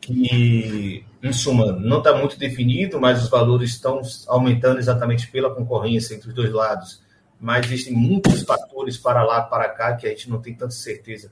que 0.01 1.05
em 1.23 1.31
suma, 1.31 1.71
não 1.71 1.99
está 1.99 2.13
muito 2.17 2.37
definido, 2.37 2.99
mas 2.99 3.23
os 3.23 3.29
valores 3.29 3.69
estão 3.69 4.01
aumentando 4.27 4.77
exatamente 4.77 5.31
pela 5.31 5.55
concorrência 5.55 6.15
entre 6.15 6.27
os 6.27 6.35
dois 6.35 6.51
lados 6.51 7.06
mas 7.39 7.65
existem 7.65 7.93
muitos 7.93 8.43
fatores 8.43 8.97
para 8.97 9.23
lá, 9.23 9.41
para 9.41 9.69
cá, 9.69 9.95
que 9.95 10.07
a 10.07 10.09
gente 10.09 10.29
não 10.29 10.41
tem 10.41 10.53
tanta 10.53 10.71
certeza 10.71 11.31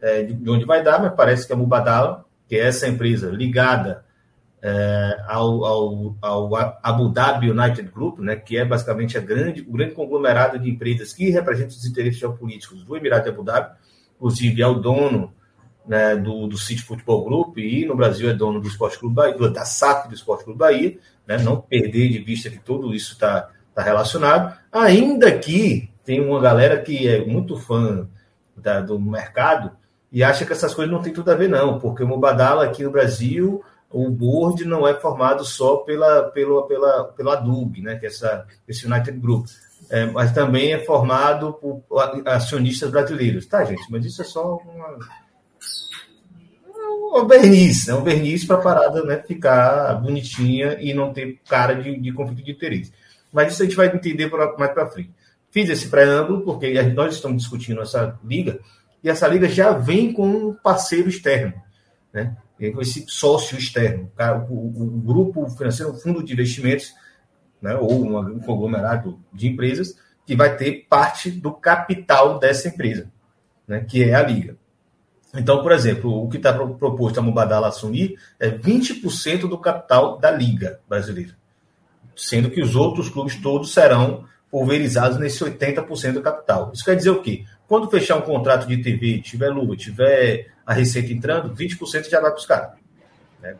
é, 0.00 0.22
de, 0.22 0.50
onde 0.50 0.64
vai 0.64 0.82
dar, 0.82 1.00
mas 1.00 1.14
parece 1.14 1.46
que 1.46 1.52
a 1.52 1.56
Mubadala, 1.56 2.24
que 2.48 2.56
é 2.56 2.66
essa 2.66 2.88
empresa 2.88 3.30
ligada 3.30 4.04
é, 4.62 5.24
ao, 5.26 5.64
ao, 5.64 6.16
ao, 6.20 6.78
Abu 6.82 7.08
Dhabi 7.08 7.50
United 7.50 7.90
Group, 7.90 8.18
né, 8.20 8.36
que 8.36 8.56
é 8.56 8.64
basicamente 8.64 9.18
a 9.18 9.20
grande, 9.20 9.62
o 9.62 9.72
grande 9.72 9.94
conglomerado 9.94 10.58
de 10.58 10.70
empresas 10.70 11.12
que 11.12 11.30
representam 11.30 11.76
os 11.76 11.84
interesses 11.84 12.18
geopolíticos 12.18 12.84
do 12.84 12.96
Emirado 12.96 13.24
de 13.24 13.30
Abu 13.30 13.42
Dhabi, 13.42 13.74
inclusive 14.16 14.62
é 14.62 14.66
o 14.66 14.74
dono 14.74 15.32
né, 15.86 16.16
do, 16.16 16.46
do 16.46 16.56
City 16.56 16.82
Futebol 16.82 17.24
Group 17.24 17.58
e 17.58 17.84
no 17.84 17.96
Brasil 17.96 18.30
é 18.30 18.34
dono 18.34 18.60
do 18.60 18.68
Esporte 18.68 18.98
Clube 18.98 19.16
Bahia, 19.16 19.50
da 19.50 19.64
SAF 19.64 20.08
do 20.08 20.14
Esporte 20.14 20.44
Clube 20.44 20.58
Bahia, 20.58 20.98
né, 21.26 21.38
não 21.38 21.60
perder 21.60 22.08
de 22.08 22.18
vista 22.18 22.48
que 22.48 22.58
tudo 22.58 22.94
isso 22.94 23.14
está 23.14 23.50
tá 23.74 23.82
relacionado. 23.82 24.56
Ainda 24.70 25.30
que 25.38 25.90
tem 26.04 26.20
uma 26.20 26.40
galera 26.40 26.80
que 26.80 27.08
é 27.08 27.24
muito 27.24 27.56
fã 27.56 28.08
da, 28.56 28.80
do 28.80 28.98
mercado 28.98 29.72
e 30.10 30.22
acha 30.22 30.44
que 30.44 30.52
essas 30.52 30.74
coisas 30.74 30.92
não 30.92 31.00
tem 31.00 31.12
tudo 31.12 31.30
a 31.30 31.34
ver, 31.34 31.48
não, 31.48 31.78
porque 31.78 32.02
o 32.02 32.08
Mubadala 32.08 32.64
aqui 32.64 32.84
no 32.84 32.90
Brasil, 32.90 33.64
o 33.90 34.10
board 34.10 34.64
não 34.64 34.86
é 34.86 34.94
formado 34.94 35.44
só 35.44 35.76
pela, 35.78 36.24
pela, 36.24 36.66
pela, 36.66 37.04
pela 37.04 37.36
DUG, 37.36 37.80
né, 37.80 37.96
que 37.96 38.04
é 38.04 38.08
essa, 38.08 38.46
esse 38.68 38.86
United 38.86 39.18
Group, 39.18 39.46
é, 39.88 40.04
mas 40.06 40.32
também 40.32 40.72
é 40.72 40.78
formado 40.80 41.54
por 41.54 41.82
acionistas 42.26 42.90
brasileiros. 42.90 43.46
Tá, 43.46 43.64
gente, 43.64 43.90
mas 43.90 44.04
isso 44.04 44.20
é 44.20 44.24
só 44.24 44.56
uma, 44.56 44.98
um 47.22 47.26
verniz, 47.26 47.86
né, 47.86 47.94
um 47.94 48.02
verniz 48.02 48.44
para 48.44 48.56
a 48.56 48.62
parada 48.62 49.02
né, 49.04 49.22
ficar 49.26 49.94
bonitinha 49.94 50.76
e 50.80 50.92
não 50.92 51.12
ter 51.12 51.40
cara 51.48 51.74
de, 51.74 51.98
de 51.98 52.12
conflito 52.12 52.44
de 52.44 52.52
interesse. 52.52 52.92
Mas 53.32 53.52
isso 53.52 53.62
a 53.62 53.64
gente 53.64 53.76
vai 53.76 53.86
entender 53.86 54.30
mais 54.58 54.72
para 54.72 54.86
frente. 54.86 55.12
Fiz 55.50 55.68
esse 55.68 55.88
preâmbulo 55.88 56.42
porque 56.42 56.80
nós 56.94 57.14
estamos 57.14 57.42
discutindo 57.42 57.80
essa 57.80 58.18
liga 58.24 58.60
e 59.02 59.08
essa 59.08 59.26
liga 59.26 59.48
já 59.48 59.72
vem 59.72 60.12
com 60.12 60.26
um 60.26 60.54
parceiro 60.54 61.08
externo, 61.08 61.54
né? 62.12 62.36
Esse 62.60 63.04
sócio 63.08 63.58
externo, 63.58 64.08
o, 64.48 64.54
o, 64.54 64.82
o 64.82 65.00
grupo 65.00 65.48
financeiro, 65.50 65.92
um 65.92 65.96
fundo 65.96 66.22
de 66.22 66.32
investimentos, 66.32 66.92
né? 67.60 67.74
Ou 67.74 68.04
um 68.04 68.38
conglomerado 68.40 69.18
de 69.32 69.48
empresas 69.48 69.96
que 70.24 70.36
vai 70.36 70.56
ter 70.56 70.86
parte 70.88 71.30
do 71.30 71.52
capital 71.52 72.38
dessa 72.38 72.68
empresa, 72.68 73.10
né? 73.66 73.80
Que 73.80 74.04
é 74.04 74.14
a 74.14 74.22
liga. 74.22 74.56
Então, 75.34 75.62
por 75.62 75.72
exemplo, 75.72 76.22
o 76.22 76.28
que 76.28 76.36
está 76.36 76.52
proposto 76.52 77.18
a 77.18 77.22
Mubadala 77.22 77.68
assumir 77.68 78.16
é 78.38 78.50
20% 78.50 79.48
do 79.48 79.58
capital 79.58 80.18
da 80.18 80.30
Liga 80.30 80.80
Brasileira 80.88 81.41
sendo 82.16 82.50
que 82.50 82.60
os 82.60 82.76
outros 82.76 83.08
clubes 83.08 83.36
todos 83.36 83.72
serão 83.72 84.24
pulverizados 84.50 85.18
nesse 85.18 85.42
80% 85.42 86.12
do 86.12 86.22
capital. 86.22 86.70
Isso 86.74 86.84
quer 86.84 86.96
dizer 86.96 87.10
o 87.10 87.22
quê? 87.22 87.44
Quando 87.66 87.90
fechar 87.90 88.16
um 88.16 88.22
contrato 88.22 88.66
de 88.66 88.76
TV, 88.82 89.20
tiver 89.20 89.48
luva, 89.48 89.74
tiver 89.76 90.48
a 90.66 90.74
receita 90.74 91.12
entrando, 91.12 91.54
20% 91.54 92.10
já 92.10 92.20
vai 92.20 92.30
para 92.30 92.38
os 92.38 92.46
caras. 92.46 92.70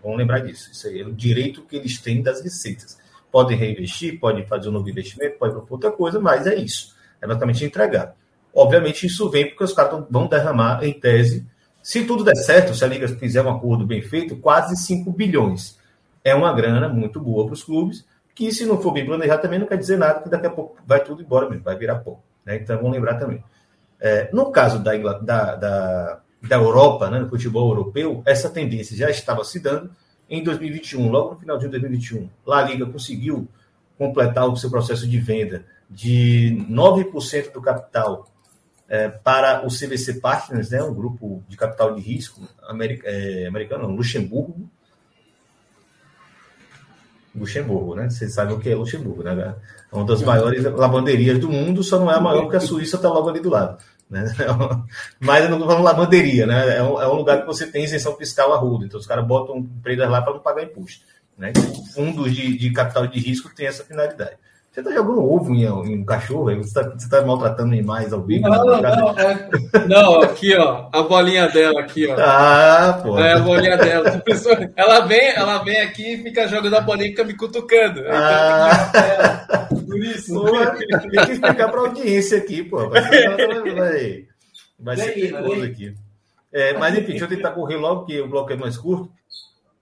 Vamos 0.03 0.19
lembrar 0.19 0.41
disso. 0.41 0.71
Isso 0.71 0.88
é 0.88 1.03
o 1.03 1.12
direito 1.12 1.62
que 1.62 1.77
eles 1.77 1.99
têm 1.99 2.23
das 2.23 2.43
receitas. 2.43 2.99
Podem 3.31 3.57
reinvestir, 3.57 4.21
podem 4.21 4.47
fazer 4.47 4.69
um 4.69 4.73
novo 4.73 4.88
investimento, 4.88 5.38
podem 5.38 5.55
propor 5.55 5.75
outra 5.77 5.91
coisa, 5.91 6.21
mas 6.21 6.47
é 6.47 6.55
isso. 6.55 6.95
É 7.21 7.27
basicamente 7.27 7.65
entregar. 7.65 8.15
Obviamente, 8.55 9.07
isso 9.07 9.31
vem 9.31 9.49
porque 9.49 9.65
os 9.65 9.73
caras 9.73 10.05
vão 10.11 10.27
derramar, 10.27 10.85
em 10.85 10.93
tese, 10.93 11.47
se 11.83 12.05
tudo 12.05 12.23
der 12.23 12.37
certo, 12.37 12.75
se 12.75 12.85
a 12.85 12.87
Liga 12.87 13.09
fizer 13.09 13.43
um 13.43 13.51
acordo 13.51 13.85
bem 13.85 14.01
feito, 14.01 14.37
quase 14.37 14.77
5 14.77 15.11
bilhões. 15.11 15.79
É 16.23 16.33
uma 16.33 16.53
grana 16.53 16.88
muito 16.88 17.19
boa 17.19 17.47
para 17.47 17.55
os 17.55 17.65
clubes 17.65 18.05
que 18.35 18.53
se 18.53 18.64
não 18.64 18.81
for 18.81 18.92
bem 18.92 19.05
planejado 19.05 19.42
também 19.42 19.59
não 19.59 19.66
quer 19.66 19.77
dizer 19.77 19.99
nada, 19.99 20.23
que 20.23 20.29
daqui 20.29 20.47
a 20.47 20.51
pouco 20.51 20.77
vai 20.87 21.03
tudo 21.03 21.23
embora 21.23 21.49
mesmo, 21.49 21.64
vai 21.64 21.77
virar 21.77 21.97
pó. 21.97 22.21
Né? 22.45 22.57
Então 22.57 22.77
vamos 22.77 22.92
lembrar 22.92 23.18
também. 23.18 23.42
É, 24.01 24.29
no 24.33 24.51
caso 24.51 24.83
da, 24.83 24.97
da, 24.97 25.55
da, 25.55 26.21
da 26.42 26.57
Europa, 26.57 27.09
né, 27.09 27.21
no 27.21 27.29
futebol 27.29 27.68
europeu, 27.68 28.23
essa 28.27 28.51
tendência 28.51 28.97
já 28.97 29.09
estava 29.09 29.45
se 29.45 29.61
dando 29.61 29.90
em 30.29 30.42
2021, 30.42 31.09
logo 31.09 31.35
no 31.35 31.40
final 31.40 31.59
de 31.59 31.68
2021. 31.68 32.29
Lá 32.45 32.59
a 32.59 32.62
Liga 32.62 32.87
conseguiu 32.87 33.47
completar 33.99 34.49
o 34.49 34.57
seu 34.57 34.71
processo 34.71 35.07
de 35.07 35.18
venda 35.21 35.64
de 35.88 36.66
9% 36.68 37.53
do 37.53 37.61
capital 37.61 38.29
é, 38.88 39.09
para 39.09 39.64
o 39.64 39.68
CVC 39.68 40.14
Partners, 40.21 40.71
né, 40.71 40.83
um 40.83 40.95
grupo 40.95 41.42
de 41.49 41.57
capital 41.57 41.95
de 41.95 42.01
risco 42.01 42.40
americano, 42.66 43.14
é, 43.14 43.47
americano 43.47 43.88
Luxemburgo, 43.88 44.68
Luxemburgo, 47.35 47.95
né? 47.95 48.11
Vocês 48.11 48.35
sabem 48.35 48.55
o 48.55 48.61
que 48.61 48.68
é 48.68 48.75
Luxemburgo, 48.75 49.23
né? 49.23 49.55
É 49.90 49.95
uma 49.95 50.05
das 50.05 50.23
maiores 50.23 50.62
lavanderias 50.64 51.38
do 51.38 51.49
mundo, 51.49 51.83
só 51.83 51.99
não 51.99 52.11
é 52.11 52.16
a 52.16 52.21
maior 52.21 52.42
porque 52.42 52.57
a 52.57 52.61
Suíça 52.61 52.97
está 52.97 53.09
logo 53.09 53.29
ali 53.29 53.40
do 53.40 53.51
lado. 53.51 53.79
Né? 54.11 54.25
Mas 55.18 55.49
não 55.49 55.59
falando 55.61 55.83
lavanderia, 55.83 56.47
né? 56.47 56.77
É 56.77 56.83
um, 56.83 57.01
é 57.01 57.09
um, 57.09 57.14
lugar 57.14 57.40
que 57.40 57.47
você 57.47 57.66
tem 57.66 57.85
isenção 57.85 58.14
fiscal 58.16 58.53
a 58.53 58.59
rodo, 58.59 58.85
então 58.85 59.01
os 59.01 59.07
caras 59.07 59.27
botam 59.27 59.57
empresas 59.57 60.09
lá 60.11 60.21
para 60.21 60.35
não 60.35 60.40
pagar 60.40 60.62
imposto. 60.62 61.05
Né? 61.38 61.53
Fundos 61.95 62.35
de, 62.35 62.57
de 62.57 62.71
capital 62.73 63.07
de 63.07 63.18
risco 63.18 63.55
têm 63.55 63.66
essa 63.66 63.83
finalidade. 63.83 64.37
Você 64.73 64.81
está 64.81 64.91
jogando 64.91 65.23
ovo 65.23 65.55
em, 65.55 65.65
em 65.65 65.99
um 65.99 66.05
cachorro? 66.05 66.45
Você 66.57 66.81
está 66.81 67.21
tá 67.21 67.27
maltratando 67.27 67.73
animais 67.73 68.11
ao 68.11 68.23
vivo? 68.23 68.49
Não, 68.49 68.65
não, 68.65 68.81
não, 68.81 69.19
é, 69.19 69.49
não, 69.87 70.23
aqui, 70.23 70.57
ó. 70.57 70.89
A 70.91 71.03
bolinha 71.03 71.47
dela 71.51 71.79
aqui, 71.81 72.07
ó. 72.07 72.17
Ah, 72.19 72.99
pô. 73.03 73.19
É 73.19 73.35
a 73.35 73.39
bolinha 73.41 73.77
dela. 73.77 74.23
Ela 74.75 75.01
vem, 75.01 75.29
ela 75.29 75.63
vem 75.63 75.79
aqui 75.79 76.15
e 76.15 76.23
fica 76.23 76.49
jogando 76.49 76.75
a 76.75 76.81
bolinha 76.81 77.09
e 77.09 77.11
fica 77.11 77.23
me 77.23 77.37
cutucando. 77.37 78.03
Ah. 78.09 79.69
Por 79.69 79.99
isso. 79.99 80.33
Pô, 80.33 80.51
tem 80.51 81.27
que 81.27 81.33
explicar 81.33 81.71
para 81.71 81.79
a 81.79 81.89
audiência 81.89 82.39
aqui, 82.39 82.65
pô. 82.65 82.89
Vai 82.89 83.03
ser, 83.03 83.29
vai, 83.77 84.27
vai 84.81 84.97
ser 84.97 85.13
perigoso 85.13 85.65
aqui. 85.65 85.95
É, 86.51 86.73
mas 86.79 86.97
enfim, 86.97 87.09
deixa 87.09 87.27
eu 87.27 87.29
tentar 87.29 87.51
correr 87.51 87.77
logo, 87.77 88.01
porque 88.01 88.23
o 88.23 88.29
bloco 88.29 88.51
é 88.51 88.57
mais 88.57 88.79
curto. 88.79 89.13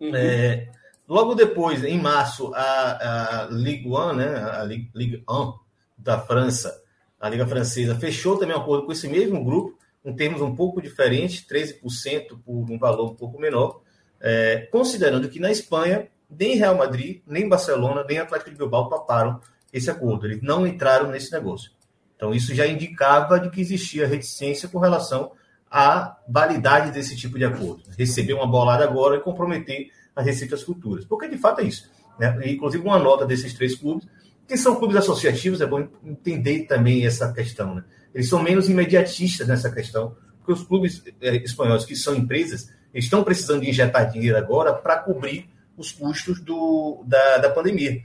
Uhum. 0.00 0.10
É, 0.16 0.66
Logo 1.10 1.34
depois, 1.34 1.82
em 1.82 2.00
março, 2.00 2.52
a, 2.54 3.42
a 3.42 3.48
Ligue 3.50 3.88
1, 3.88 4.12
né, 4.12 4.28
a 4.28 4.62
Ligue 4.62 5.24
1 5.28 5.52
da 5.98 6.20
França, 6.20 6.80
a 7.18 7.28
Liga 7.28 7.44
Francesa, 7.48 7.96
fechou 7.96 8.38
também 8.38 8.54
um 8.54 8.60
acordo 8.60 8.86
com 8.86 8.92
esse 8.92 9.08
mesmo 9.08 9.44
grupo, 9.44 9.76
em 10.04 10.14
termos 10.14 10.40
um 10.40 10.54
pouco 10.54 10.80
diferentes, 10.80 11.44
13% 11.44 12.38
por 12.46 12.70
um 12.70 12.78
valor 12.78 13.10
um 13.10 13.16
pouco 13.16 13.40
menor, 13.40 13.80
é, 14.20 14.68
considerando 14.70 15.28
que 15.28 15.40
na 15.40 15.50
Espanha, 15.50 16.06
nem 16.30 16.54
Real 16.54 16.76
Madrid, 16.76 17.22
nem 17.26 17.48
Barcelona, 17.48 18.04
nem 18.08 18.18
Atlético 18.18 18.52
de 18.52 18.56
Bilbao 18.56 18.88
toparam 18.88 19.40
esse 19.72 19.90
acordo. 19.90 20.26
Eles 20.26 20.40
não 20.40 20.64
entraram 20.64 21.10
nesse 21.10 21.32
negócio. 21.32 21.72
Então, 22.14 22.32
isso 22.32 22.54
já 22.54 22.68
indicava 22.68 23.40
de 23.40 23.50
que 23.50 23.60
existia 23.60 24.06
reticência 24.06 24.68
com 24.68 24.78
relação 24.78 25.32
à 25.68 26.18
validade 26.28 26.92
desse 26.92 27.16
tipo 27.16 27.36
de 27.36 27.44
acordo. 27.44 27.82
Receber 27.98 28.34
uma 28.34 28.46
bolada 28.46 28.84
agora 28.84 29.16
e 29.16 29.20
comprometer 29.20 29.90
as 30.14 30.26
receitas 30.26 30.62
futuras. 30.62 31.04
Porque 31.04 31.28
de 31.28 31.38
fato 31.38 31.60
é 31.60 31.64
isso. 31.64 31.90
Né? 32.18 32.36
Inclusive, 32.46 32.84
uma 32.84 32.98
nota 32.98 33.24
desses 33.26 33.54
três 33.54 33.74
clubes, 33.74 34.06
que 34.46 34.56
são 34.56 34.76
clubes 34.76 34.96
associativos, 34.96 35.60
é 35.60 35.66
bom 35.66 35.88
entender 36.04 36.64
também 36.64 37.06
essa 37.06 37.32
questão. 37.32 37.74
Né? 37.76 37.84
Eles 38.14 38.28
são 38.28 38.42
menos 38.42 38.68
imediatistas 38.68 39.46
nessa 39.46 39.70
questão, 39.70 40.16
porque 40.38 40.52
os 40.52 40.62
clubes 40.62 41.02
é, 41.20 41.36
espanhóis, 41.36 41.84
que 41.84 41.94
são 41.94 42.14
empresas, 42.14 42.68
estão 42.92 43.22
precisando 43.22 43.62
de 43.62 43.70
injetar 43.70 44.10
dinheiro 44.10 44.36
agora 44.36 44.72
para 44.72 44.98
cobrir 44.98 45.48
os 45.76 45.92
custos 45.92 46.40
do, 46.40 47.02
da, 47.06 47.38
da 47.38 47.50
pandemia. 47.50 48.02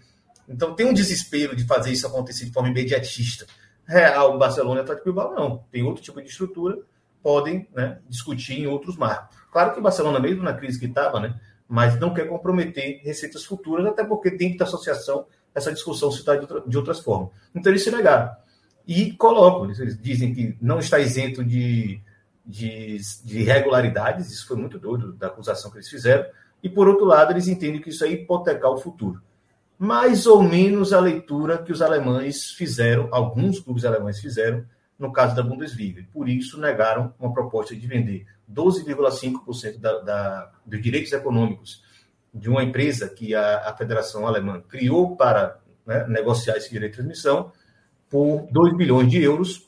Então, 0.48 0.76
tem 0.76 0.86
um 0.86 0.94
desespero 0.94 1.56
de 1.56 1.65
fazer 1.65 1.91
isso 1.91 2.06
acontecer 2.06 2.46
de 2.46 2.52
forma 2.52 2.70
imediatista. 2.70 3.48
Real, 3.88 4.38
Barcelona 4.38 4.82
e 4.82 4.84
Atlético 4.84 5.06
Bilbao, 5.06 5.34
não. 5.34 5.63
Tem 5.72 5.84
outro 5.84 6.04
tipo 6.04 6.22
de 6.22 6.30
estrutura 6.30 6.78
podem 7.26 7.68
né, 7.74 7.98
discutir 8.08 8.60
em 8.60 8.68
outros 8.68 8.96
marcos. 8.96 9.36
Claro 9.52 9.74
que 9.74 9.80
o 9.80 9.82
Barcelona, 9.82 10.20
mesmo 10.20 10.44
na 10.44 10.54
crise 10.54 10.80
que 10.80 10.86
estava, 10.86 11.20
né, 11.20 11.34
mas 11.67 11.99
não 11.99 12.13
quer 12.13 12.28
comprometer 12.28 13.01
receitas 13.04 13.43
futuras, 13.43 13.86
até 13.86 14.04
porque 14.04 14.32
que 14.32 14.58
ter 14.58 14.63
associação, 14.63 15.25
essa 15.54 15.71
discussão 15.71 16.12
se 16.12 16.23
de, 16.23 16.30
outra, 16.30 16.62
de 16.65 16.78
outras 16.78 16.99
formas. 16.99 17.30
Então 17.54 17.71
eles 17.71 17.84
se 17.84 17.91
negaram. 17.91 18.32
E 18.88 19.12
colocam, 19.13 19.71
eles 19.71 19.99
dizem 19.99 20.34
que 20.34 20.56
não 20.62 20.78
está 20.78 20.99
isento 20.99 21.43
de, 21.43 21.99
de, 22.45 22.97
de 23.23 23.39
irregularidades, 23.39 24.32
isso 24.32 24.47
foi 24.47 24.58
muito 24.58 24.78
doido 24.78 25.13
da 25.13 25.28
acusação 25.28 25.71
que 25.71 25.78
eles 25.78 25.89
fizeram, 25.89 26.25
e 26.62 26.69
por 26.69 26.88
outro 26.88 27.06
lado, 27.06 27.32
eles 27.32 27.47
entendem 27.47 27.82
que 27.82 27.89
isso 27.89 28.04
é 28.06 28.10
hipotecar 28.10 28.71
o 28.71 28.78
futuro. 28.78 29.21
Mais 29.78 30.25
ou 30.25 30.41
menos 30.41 30.93
a 30.93 30.99
leitura 30.99 31.58
que 31.58 31.71
os 31.71 31.82
alemães 31.82 32.51
fizeram, 32.51 33.10
alguns 33.12 33.60
clubes 33.60 33.86
alemães 33.86 34.19
fizeram, 34.19 34.65
no 34.97 35.12
caso 35.12 35.36
da 35.36 35.43
Bundesliga. 35.43 36.05
Por 36.13 36.29
isso, 36.29 36.60
negaram 36.60 37.13
uma 37.19 37.34
proposta 37.34 37.75
de 37.75 37.86
vender 37.86 38.25
12,5% 38.51 39.79
da, 39.79 39.99
da, 39.99 40.51
dos 40.65 40.81
direitos 40.81 41.12
econômicos 41.12 41.84
de 42.34 42.49
uma 42.49 42.63
empresa 42.63 43.08
que 43.10 43.34
a, 43.34 43.69
a 43.69 43.75
Federação 43.75 44.27
Alemã 44.27 44.62
criou 44.67 45.15
para 45.15 45.60
né, 45.86 46.05
negociar 46.08 46.58
esse 46.58 46.69
direito 46.69 46.91
de 46.91 46.97
transmissão 46.97 47.51
por 48.10 48.47
2 48.51 48.75
bilhões 48.75 49.10
de 49.10 49.21
euros. 49.21 49.67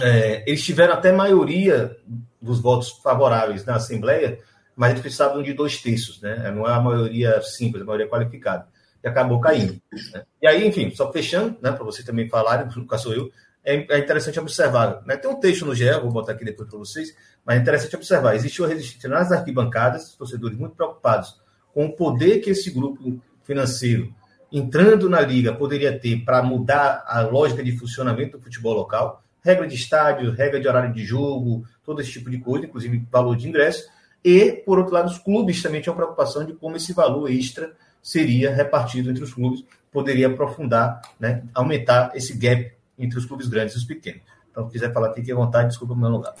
É, 0.00 0.44
eles 0.46 0.62
tiveram 0.62 0.92
até 0.92 1.10
maioria 1.10 1.96
dos 2.40 2.60
votos 2.60 2.90
favoráveis 3.02 3.64
na 3.64 3.76
Assembleia, 3.76 4.38
mas 4.74 4.90
eles 4.90 5.00
precisavam 5.00 5.42
de 5.42 5.54
dois 5.54 5.80
terços, 5.80 6.20
né? 6.20 6.50
Não 6.50 6.68
é 6.68 6.72
a 6.72 6.80
maioria 6.80 7.40
simples, 7.40 7.82
a 7.82 7.86
maioria 7.86 8.08
qualificada. 8.08 8.68
E 9.02 9.08
acabou 9.08 9.40
caindo. 9.40 9.80
Né? 10.12 10.22
E 10.42 10.46
aí, 10.46 10.66
enfim, 10.66 10.90
só 10.94 11.10
fechando, 11.10 11.56
né, 11.62 11.72
para 11.72 11.84
vocês 11.84 12.04
também 12.04 12.28
falarem, 12.28 12.68
caso 12.86 13.04
sou 13.04 13.14
eu, 13.14 13.30
é, 13.66 13.96
é 13.96 13.98
interessante 13.98 14.38
observar. 14.38 15.02
Né? 15.04 15.16
Tem 15.16 15.28
um 15.28 15.40
texto 15.40 15.66
no 15.66 15.74
GE, 15.74 15.90
vou 16.00 16.12
botar 16.12 16.32
aqui 16.32 16.44
depois 16.44 16.68
para 16.68 16.78
vocês, 16.78 17.14
mas 17.44 17.58
é 17.58 17.60
interessante 17.60 17.96
observar. 17.96 18.36
Existiu 18.36 18.64
uma 18.64 18.72
resistência 18.72 19.08
nas 19.08 19.32
arquibancadas, 19.32 20.14
torcedores 20.14 20.56
muito 20.56 20.76
preocupados 20.76 21.40
com 21.74 21.86
o 21.86 21.92
poder 21.92 22.38
que 22.38 22.50
esse 22.50 22.70
grupo 22.70 23.20
financeiro, 23.42 24.14
entrando 24.50 25.10
na 25.10 25.20
liga, 25.20 25.52
poderia 25.52 25.98
ter 25.98 26.24
para 26.24 26.42
mudar 26.42 27.04
a 27.06 27.20
lógica 27.22 27.62
de 27.62 27.76
funcionamento 27.76 28.38
do 28.38 28.44
futebol 28.44 28.72
local, 28.72 29.22
regra 29.42 29.66
de 29.66 29.74
estádio, 29.74 30.30
regra 30.30 30.60
de 30.60 30.66
horário 30.66 30.94
de 30.94 31.04
jogo, 31.04 31.64
todo 31.84 32.00
esse 32.00 32.12
tipo 32.12 32.30
de 32.30 32.38
coisa, 32.38 32.66
inclusive 32.66 33.06
valor 33.10 33.36
de 33.36 33.48
ingresso. 33.48 33.88
E, 34.24 34.52
por 34.64 34.78
outro 34.78 34.94
lado, 34.94 35.08
os 35.08 35.18
clubes 35.18 35.60
também 35.62 35.80
tinham 35.80 35.94
preocupação 35.94 36.44
de 36.44 36.54
como 36.54 36.76
esse 36.76 36.92
valor 36.92 37.30
extra 37.30 37.72
seria 38.00 38.54
repartido 38.54 39.10
entre 39.10 39.22
os 39.22 39.34
clubes, 39.34 39.64
poderia 39.92 40.28
aprofundar, 40.28 41.00
né, 41.18 41.42
aumentar 41.52 42.12
esse 42.14 42.36
gap 42.36 42.75
entre 42.98 43.18
os 43.18 43.26
clubes 43.26 43.48
grandes 43.48 43.74
e 43.74 43.78
os 43.78 43.84
pequenos. 43.84 44.22
Então, 44.50 44.66
se 44.66 44.72
quiser 44.72 44.92
falar, 44.92 45.12
fique 45.12 45.30
à 45.30 45.34
vontade, 45.34 45.68
desculpa 45.68 45.94
o 45.94 45.96
meu 45.96 46.08
lugar. 46.08 46.34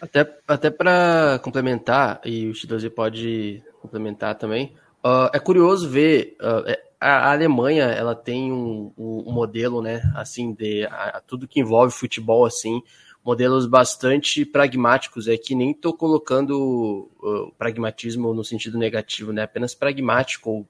Até, 0.00 0.38
até 0.46 0.70
para 0.70 1.40
complementar, 1.42 2.20
e 2.24 2.48
o 2.48 2.52
X12 2.52 2.90
pode 2.90 3.62
complementar 3.80 4.34
também, 4.34 4.74
uh, 5.04 5.30
é 5.32 5.38
curioso 5.38 5.88
ver 5.88 6.36
uh, 6.40 6.70
a, 7.00 7.32
Alemanha 7.32 7.84
ela 7.84 8.14
tem 8.14 8.52
um, 8.52 8.92
um, 8.96 9.32
modelo, 9.32 9.82
né, 9.82 10.02
assim, 10.14 10.52
de 10.52 10.84
a, 10.86 11.22
tudo 11.26 11.48
que 11.48 11.60
envolve 11.60 11.92
futebol, 11.92 12.44
assim, 12.44 12.82
modelos 13.24 13.66
bastante 13.66 14.44
pragmáticos, 14.44 15.28
é 15.28 15.36
que 15.36 15.54
nem 15.54 15.72
estou 15.72 15.92
colocando 15.92 17.10
uh, 17.20 17.52
pragmatismo 17.58 18.32
no 18.32 18.44
sentido 18.44 18.78
negativo, 18.78 19.32
né? 19.32 19.42
Apenas 19.42 19.74
pragmático 19.74 20.48
ou, 20.50 20.68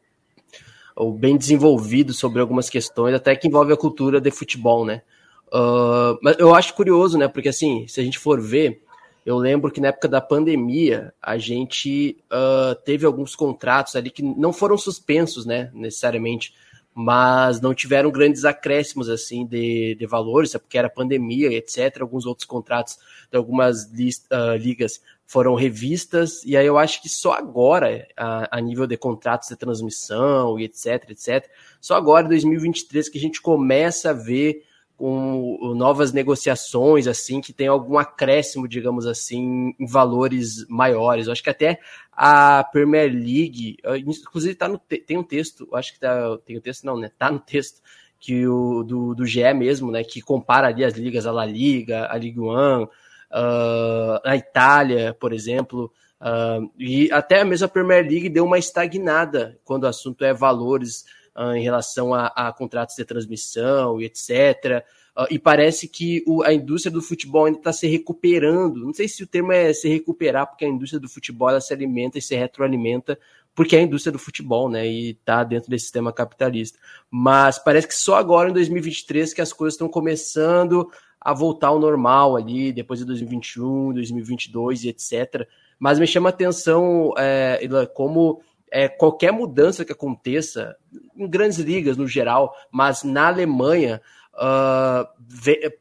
ou, 0.96 1.12
bem 1.12 1.36
desenvolvido 1.36 2.12
sobre 2.12 2.40
algumas 2.40 2.70
questões, 2.70 3.14
até 3.14 3.36
que 3.36 3.46
envolve 3.46 3.72
a 3.72 3.76
cultura 3.76 4.20
de 4.20 4.30
futebol, 4.30 4.84
né? 4.84 5.02
Uh, 5.48 6.18
mas 6.22 6.36
eu 6.38 6.54
acho 6.54 6.74
curioso, 6.74 7.16
né? 7.18 7.28
Porque 7.28 7.50
assim, 7.50 7.86
se 7.86 8.00
a 8.00 8.04
gente 8.04 8.18
for 8.18 8.40
ver, 8.40 8.82
eu 9.24 9.36
lembro 9.36 9.70
que 9.70 9.80
na 9.80 9.88
época 9.88 10.08
da 10.08 10.20
pandemia 10.20 11.12
a 11.22 11.36
gente 11.38 12.16
uh, 12.32 12.74
teve 12.84 13.04
alguns 13.04 13.36
contratos 13.36 13.94
ali 13.94 14.10
que 14.10 14.22
não 14.22 14.52
foram 14.52 14.78
suspensos, 14.78 15.44
né? 15.44 15.70
Necessariamente 15.74 16.52
mas 16.98 17.60
não 17.60 17.74
tiveram 17.74 18.10
grandes 18.10 18.46
acréscimos 18.46 19.10
assim 19.10 19.44
de, 19.44 19.94
de 19.96 20.06
valores, 20.06 20.54
é 20.54 20.58
porque 20.58 20.78
era 20.78 20.88
pandemia, 20.88 21.52
etc. 21.52 22.00
Alguns 22.00 22.24
outros 22.24 22.46
contratos 22.46 22.98
de 23.30 23.36
algumas 23.36 23.92
list, 23.92 24.24
uh, 24.32 24.56
ligas 24.56 25.02
foram 25.26 25.54
revistas, 25.54 26.44
e 26.44 26.56
aí 26.56 26.64
eu 26.64 26.78
acho 26.78 27.02
que 27.02 27.08
só 27.08 27.32
agora, 27.32 28.06
a, 28.16 28.58
a, 28.58 28.60
nível 28.60 28.86
de 28.86 28.96
contratos 28.96 29.48
de 29.48 29.56
transmissão 29.56 30.58
e 30.58 30.64
etc, 30.64 31.10
etc, 31.10 31.50
só 31.80 31.96
agora, 31.96 32.26
em 32.26 32.28
2023, 32.28 33.08
que 33.08 33.18
a 33.18 33.20
gente 33.20 33.42
começa 33.42 34.10
a 34.10 34.12
ver 34.12 34.62
com 34.96 35.74
novas 35.76 36.12
negociações, 36.12 37.06
assim, 37.06 37.40
que 37.40 37.52
tem 37.52 37.66
algum 37.66 37.98
acréscimo, 37.98 38.66
digamos 38.66 39.04
assim, 39.06 39.74
em 39.78 39.86
valores 39.86 40.66
maiores. 40.68 41.26
Eu 41.26 41.32
acho 41.32 41.42
que 41.42 41.50
até 41.50 41.78
a 42.10 42.64
Premier 42.64 43.12
League, 43.12 43.76
inclusive 44.06 44.54
tá 44.54 44.66
no, 44.66 44.78
tem 44.78 45.18
um 45.18 45.22
texto, 45.22 45.68
acho 45.74 45.92
que 45.92 46.00
tá, 46.00 46.38
tem 46.46 46.56
um 46.56 46.62
texto, 46.62 46.84
não, 46.84 46.96
né? 46.98 47.10
Tá 47.18 47.30
no 47.30 47.38
texto 47.38 47.82
que 48.18 48.46
o 48.46 48.82
do, 48.82 49.14
do 49.14 49.26
GE 49.26 49.52
mesmo, 49.52 49.90
né? 49.90 50.02
Que 50.02 50.22
compara 50.22 50.68
ali 50.68 50.82
as 50.82 50.94
ligas, 50.94 51.26
a 51.26 51.32
La 51.32 51.44
Liga, 51.44 52.08
a 52.10 52.16
Ligue 52.16 52.40
1, 52.40 52.88
uh, 53.36 54.20
a 54.24 54.36
Itália, 54.36 55.14
por 55.18 55.32
exemplo. 55.32 55.92
Uh, 56.20 56.70
e 56.78 57.12
até 57.12 57.44
mesmo 57.44 57.66
a 57.66 57.68
Premier 57.68 58.02
League 58.02 58.30
deu 58.30 58.44
uma 58.44 58.58
estagnada 58.58 59.58
quando 59.64 59.84
o 59.84 59.88
assunto 59.88 60.24
é 60.24 60.32
valores 60.32 61.04
uh, 61.36 61.54
em 61.54 61.62
relação 61.62 62.14
a, 62.14 62.28
a, 62.28 62.52
contratos 62.52 62.96
de 62.96 63.04
transmissão 63.04 64.00
e 64.00 64.06
etc. 64.06 64.84
Uh, 65.14 65.26
e 65.30 65.38
parece 65.38 65.86
que 65.86 66.24
o, 66.26 66.42
a 66.42 66.52
indústria 66.52 66.90
do 66.90 67.02
futebol 67.02 67.44
ainda 67.44 67.58
está 67.58 67.72
se 67.72 67.86
recuperando. 67.86 68.84
Não 68.84 68.94
sei 68.94 69.08
se 69.08 69.22
o 69.22 69.26
termo 69.26 69.52
é 69.52 69.72
se 69.72 69.88
recuperar, 69.88 70.46
porque 70.46 70.64
a 70.64 70.68
indústria 70.68 71.00
do 71.00 71.08
futebol 71.08 71.50
ela 71.50 71.60
se 71.60 71.72
alimenta 71.72 72.18
e 72.18 72.22
se 72.22 72.34
retroalimenta 72.34 73.18
porque 73.54 73.74
é 73.74 73.78
a 73.78 73.82
indústria 73.82 74.12
do 74.12 74.18
futebol, 74.18 74.68
né? 74.68 74.86
E 74.86 75.12
está 75.12 75.42
dentro 75.42 75.70
desse 75.70 75.84
sistema 75.84 76.12
capitalista. 76.12 76.78
Mas 77.10 77.58
parece 77.58 77.88
que 77.88 77.94
só 77.94 78.16
agora 78.16 78.50
em 78.50 78.52
2023 78.52 79.32
que 79.32 79.40
as 79.40 79.50
coisas 79.50 79.74
estão 79.74 79.88
começando 79.88 80.90
a 81.26 81.32
voltar 81.32 81.66
ao 81.66 81.80
normal 81.80 82.36
ali, 82.36 82.72
depois 82.72 83.00
de 83.00 83.04
2021, 83.04 83.94
2022 83.94 84.84
e 84.84 84.90
etc. 84.90 85.44
Mas 85.76 85.98
me 85.98 86.06
chama 86.06 86.28
a 86.28 86.30
atenção 86.30 87.12
é, 87.18 87.68
como 87.92 88.40
é, 88.70 88.88
qualquer 88.88 89.32
mudança 89.32 89.84
que 89.84 89.90
aconteça, 89.90 90.76
em 91.16 91.28
grandes 91.28 91.58
ligas 91.58 91.96
no 91.96 92.06
geral, 92.06 92.54
mas 92.70 93.02
na 93.02 93.26
Alemanha, 93.26 94.00
uh, 94.34 95.04
vê, 95.18 95.76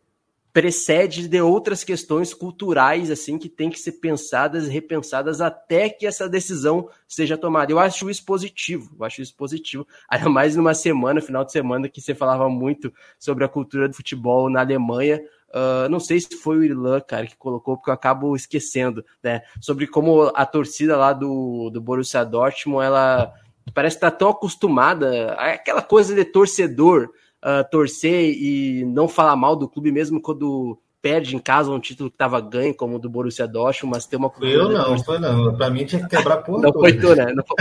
precede 0.55 1.27
de 1.27 1.41
outras 1.41 1.83
questões 1.83 2.33
culturais 2.33 3.11
assim 3.11 3.37
que 3.37 3.49
tem 3.49 3.69
que 3.69 3.77
ser 3.77 3.91
pensadas 3.99 4.67
e 4.67 4.69
repensadas 4.69 5.41
até 5.41 5.89
que 5.89 6.07
essa 6.07 6.29
decisão 6.29 6.87
seja 7.05 7.37
tomada. 7.37 7.73
Eu 7.73 7.77
acho 7.77 8.09
isso 8.09 8.23
positivo, 8.23 8.95
eu 8.97 9.05
acho 9.05 9.21
isso 9.21 9.35
positivo. 9.35 9.85
Ainda 10.09 10.29
mais 10.29 10.55
numa 10.55 10.73
semana, 10.73 11.19
final 11.19 11.43
de 11.43 11.51
semana, 11.51 11.89
que 11.89 11.99
você 11.99 12.15
falava 12.15 12.49
muito 12.49 12.89
sobre 13.19 13.43
a 13.43 13.49
cultura 13.49 13.89
do 13.89 13.93
futebol 13.93 14.49
na 14.49 14.61
Alemanha. 14.61 15.21
Uh, 15.55 15.87
não 15.87 16.01
sei 16.01 16.19
se 16.19 16.35
foi 16.35 16.57
o 16.57 16.63
Irlan, 16.65 16.99
cara, 16.99 17.25
que 17.25 17.37
colocou, 17.37 17.77
porque 17.77 17.89
eu 17.89 17.93
acabo 17.93 18.35
esquecendo, 18.35 19.05
né? 19.23 19.41
Sobre 19.61 19.87
como 19.87 20.29
a 20.35 20.45
torcida 20.45 20.97
lá 20.97 21.13
do, 21.13 21.69
do 21.69 21.79
Borussia 21.79 22.25
Dortmund, 22.25 22.85
ela 22.85 23.33
parece 23.73 23.95
estar 23.95 24.11
tá 24.11 24.17
tão 24.17 24.29
acostumada, 24.29 25.31
aquela 25.35 25.81
coisa 25.81 26.13
de 26.13 26.25
torcedor, 26.25 27.09
uh, 27.41 27.63
torcer 27.71 28.35
e 28.37 28.83
não 28.83 29.07
falar 29.07 29.37
mal 29.37 29.55
do 29.55 29.69
clube, 29.69 29.93
mesmo 29.93 30.21
quando 30.21 30.77
perde 31.05 31.35
em 31.35 31.39
casa 31.39 31.69
um 31.69 31.79
título 31.79 32.09
que 32.09 32.15
estava 32.15 32.41
ganho, 32.41 32.73
como 32.73 32.95
o 32.95 32.99
do 32.99 33.07
Borussia 33.07 33.47
Dortmund, 33.47 33.95
mas 33.95 34.07
tem 34.07 34.17
uma 34.17 34.33
Eu 34.41 34.69
não, 34.69 34.97
foi 35.03 35.19
não. 35.19 35.55
Para 35.55 35.69
mim 35.69 35.85
tinha 35.85 36.01
que 36.01 36.17
quebrar 36.17 36.37
porra. 36.37 36.63
Não 36.65 36.73
foi 36.73 36.93
tu, 36.93 37.13
né? 37.13 37.31
Não, 37.31 37.43
foi... 37.45 37.55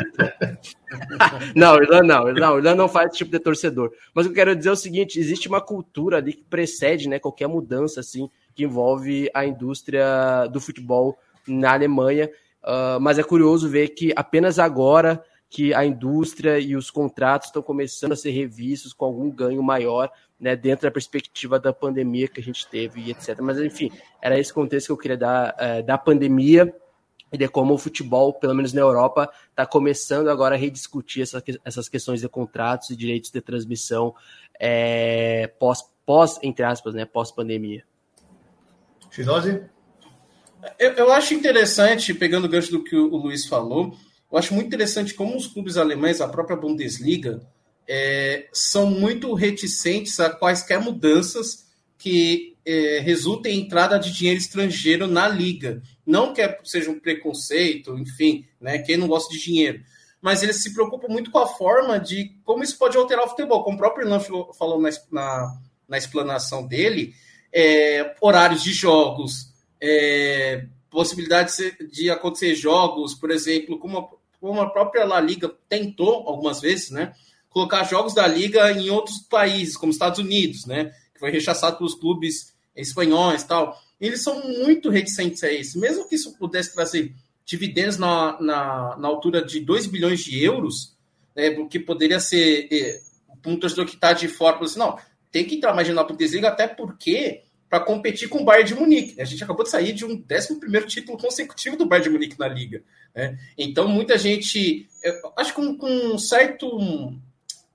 não, 1.54 1.76
não, 1.76 2.32
não, 2.32 2.58
Irlan 2.58 2.74
não 2.74 2.88
faz 2.88 3.08
esse 3.08 3.18
tipo 3.18 3.30
de 3.30 3.38
torcedor. 3.38 3.92
Mas 4.14 4.24
o 4.24 4.30
que 4.30 4.32
eu 4.32 4.36
quero 4.36 4.56
dizer 4.56 4.70
é 4.70 4.72
o 4.72 4.76
seguinte: 4.76 5.20
existe 5.20 5.46
uma 5.46 5.60
cultura 5.60 6.16
ali 6.16 6.32
que 6.32 6.42
precede 6.42 7.06
né, 7.06 7.18
qualquer 7.18 7.46
mudança 7.46 8.00
assim 8.00 8.30
que 8.54 8.64
envolve 8.64 9.28
a 9.34 9.44
indústria 9.44 10.46
do 10.50 10.58
futebol 10.58 11.18
na 11.46 11.74
Alemanha. 11.74 12.30
Uh, 12.62 12.98
mas 12.98 13.18
é 13.18 13.22
curioso 13.22 13.68
ver 13.68 13.88
que 13.88 14.10
apenas 14.16 14.58
agora 14.58 15.22
que 15.54 15.72
a 15.72 15.86
indústria 15.86 16.58
e 16.58 16.74
os 16.74 16.90
contratos 16.90 17.46
estão 17.46 17.62
começando 17.62 18.10
a 18.10 18.16
ser 18.16 18.32
revistos 18.32 18.92
com 18.92 19.04
algum 19.04 19.30
ganho 19.30 19.62
maior 19.62 20.10
né, 20.38 20.56
dentro 20.56 20.88
da 20.88 20.90
perspectiva 20.90 21.60
da 21.60 21.72
pandemia 21.72 22.26
que 22.26 22.40
a 22.40 22.42
gente 22.42 22.66
teve 22.66 23.02
e 23.02 23.10
etc. 23.12 23.38
Mas, 23.40 23.60
enfim, 23.60 23.88
era 24.20 24.36
esse 24.36 24.52
contexto 24.52 24.86
que 24.86 24.92
eu 24.92 24.96
queria 24.96 25.16
dar 25.16 25.54
é, 25.56 25.80
da 25.80 25.96
pandemia 25.96 26.74
e 27.32 27.38
de 27.38 27.46
como 27.46 27.72
o 27.72 27.78
futebol, 27.78 28.34
pelo 28.34 28.52
menos 28.52 28.72
na 28.72 28.80
Europa, 28.80 29.30
está 29.48 29.64
começando 29.64 30.26
agora 30.26 30.56
a 30.56 30.58
rediscutir 30.58 31.22
essa, 31.22 31.40
essas 31.64 31.88
questões 31.88 32.20
de 32.20 32.28
contratos 32.28 32.90
e 32.90 32.96
direitos 32.96 33.30
de 33.30 33.40
transmissão 33.40 34.12
é, 34.58 35.46
pós, 35.60 35.88
pós, 36.04 36.36
entre 36.42 36.64
aspas, 36.64 36.94
né, 36.94 37.04
pós-pandemia. 37.04 37.84
Xidose? 39.08 39.62
Eu, 40.80 40.94
eu 40.94 41.12
acho 41.12 41.32
interessante, 41.32 42.12
pegando 42.12 42.46
o 42.46 42.48
gancho 42.48 42.72
do 42.72 42.82
que 42.82 42.96
o, 42.96 43.04
o 43.12 43.16
Luiz 43.18 43.46
falou, 43.46 43.96
eu 44.34 44.38
acho 44.40 44.52
muito 44.52 44.66
interessante 44.66 45.14
como 45.14 45.36
os 45.36 45.46
clubes 45.46 45.76
alemães, 45.76 46.20
a 46.20 46.26
própria 46.26 46.56
Bundesliga, 46.56 47.40
é, 47.86 48.48
são 48.52 48.90
muito 48.90 49.32
reticentes 49.32 50.18
a 50.18 50.28
quaisquer 50.28 50.80
mudanças 50.80 51.68
que 51.96 52.56
é, 52.66 52.98
resulta 52.98 53.48
em 53.48 53.60
entrada 53.60 53.96
de 53.96 54.12
dinheiro 54.12 54.40
estrangeiro 54.40 55.06
na 55.06 55.28
liga. 55.28 55.80
Não 56.04 56.34
que 56.34 56.42
é, 56.42 56.58
seja 56.64 56.90
um 56.90 56.98
preconceito, 56.98 57.96
enfim, 57.96 58.44
né? 58.60 58.78
Quem 58.78 58.96
não 58.96 59.06
gosta 59.06 59.32
de 59.32 59.40
dinheiro. 59.40 59.84
Mas 60.20 60.42
eles 60.42 60.60
se 60.64 60.74
preocupam 60.74 61.06
muito 61.06 61.30
com 61.30 61.38
a 61.38 61.46
forma 61.46 62.00
de 62.00 62.34
como 62.42 62.64
isso 62.64 62.76
pode 62.76 62.96
alterar 62.96 63.26
o 63.26 63.28
futebol. 63.28 63.62
Como 63.62 63.76
o 63.76 63.78
próprio 63.78 64.04
Irlan 64.04 64.18
falou 64.18 64.80
na, 64.80 64.90
na, 65.12 65.60
na 65.86 65.96
explanação 65.96 66.66
dele, 66.66 67.14
é, 67.52 68.16
horários 68.20 68.64
de 68.64 68.72
jogos, 68.72 69.52
é, 69.80 70.66
possibilidade 70.90 71.52
de 71.88 72.10
acontecer 72.10 72.56
jogos, 72.56 73.14
por 73.14 73.30
exemplo, 73.30 73.78
como 73.78 74.23
como 74.44 74.60
a 74.60 74.68
própria 74.68 75.06
La 75.06 75.18
Liga 75.22 75.50
tentou 75.70 76.28
algumas 76.28 76.60
vezes, 76.60 76.90
né? 76.90 77.14
Colocar 77.48 77.82
jogos 77.84 78.12
da 78.12 78.26
Liga 78.26 78.70
em 78.72 78.90
outros 78.90 79.20
países, 79.20 79.74
como 79.74 79.90
Estados 79.90 80.18
Unidos, 80.18 80.66
né? 80.66 80.92
Que 81.14 81.20
foi 81.20 81.30
rechaçado 81.30 81.78
pelos 81.78 81.94
clubes 81.94 82.54
espanhóis 82.76 83.40
e 83.40 83.48
tal. 83.48 83.74
Eles 83.98 84.22
são 84.22 84.46
muito 84.46 84.90
reticentes 84.90 85.42
a 85.44 85.50
isso. 85.50 85.80
Mesmo 85.80 86.06
que 86.06 86.16
isso 86.16 86.36
pudesse 86.36 86.74
trazer 86.74 87.14
dividendos 87.46 87.96
na, 87.96 88.38
na, 88.38 88.96
na 88.98 89.08
altura 89.08 89.42
de 89.42 89.60
2 89.60 89.86
bilhões 89.86 90.20
de 90.22 90.44
euros, 90.44 90.94
né, 91.34 91.50
porque 91.52 91.80
poderia 91.80 92.20
ser 92.20 92.68
é, 92.70 93.00
um 93.46 93.58
torcedor 93.58 93.86
que 93.86 93.94
está 93.94 94.12
de 94.12 94.28
fora, 94.28 94.62
assim, 94.62 94.78
não, 94.78 94.98
tem 95.32 95.46
que 95.46 95.54
entrar 95.54 95.72
mais 95.72 95.88
na 95.88 96.04
Bundesliga, 96.04 96.48
até 96.48 96.68
porque 96.68 97.43
para 97.74 97.80
competir 97.80 98.28
com 98.28 98.38
o 98.38 98.44
Bayern 98.44 98.68
de 98.68 98.74
Munique. 98.76 99.20
A 99.20 99.24
gente 99.24 99.42
acabou 99.42 99.64
de 99.64 99.70
sair 99.70 99.92
de 99.92 100.04
um 100.04 100.22
11 100.30 100.86
título 100.86 101.18
consecutivo 101.18 101.76
do 101.76 101.84
Bayern 101.84 102.08
de 102.08 102.12
Munique 102.12 102.38
na 102.38 102.46
Liga. 102.46 102.84
Né? 103.12 103.36
Então, 103.58 103.88
muita 103.88 104.16
gente, 104.16 104.88
acho 105.36 105.52
que 105.52 105.60
com, 105.60 105.76
com, 105.76 105.88
um 105.88 106.16
certo, 106.16 106.70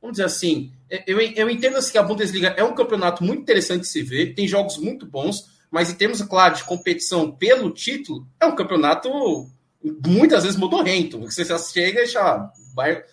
vamos 0.01 0.11
dizer 0.11 0.23
assim, 0.23 0.71
eu, 1.05 1.19
eu 1.19 1.49
entendo 1.49 1.75
assim, 1.75 1.91
que 1.91 1.97
a 1.97 2.03
Bundesliga 2.03 2.55
é 2.55 2.63
um 2.63 2.73
campeonato 2.73 3.25
muito 3.25 3.41
interessante 3.41 3.81
de 3.81 3.87
se 3.89 4.01
ver, 4.01 4.33
tem 4.35 4.47
jogos 4.47 4.77
muito 4.77 5.05
bons, 5.05 5.49
mas 5.69 5.89
em 5.89 5.95
termos, 5.95 6.21
claro, 6.21 6.55
de 6.55 6.63
competição 6.63 7.29
pelo 7.29 7.69
título, 7.69 8.25
é 8.39 8.45
um 8.45 8.55
campeonato 8.55 9.09
muitas 10.07 10.43
vezes 10.43 10.57
modorrento. 10.57 11.19
Você 11.19 11.43
já 11.43 11.57
chega 11.57 12.03
e 12.03 12.07
já 12.07 12.49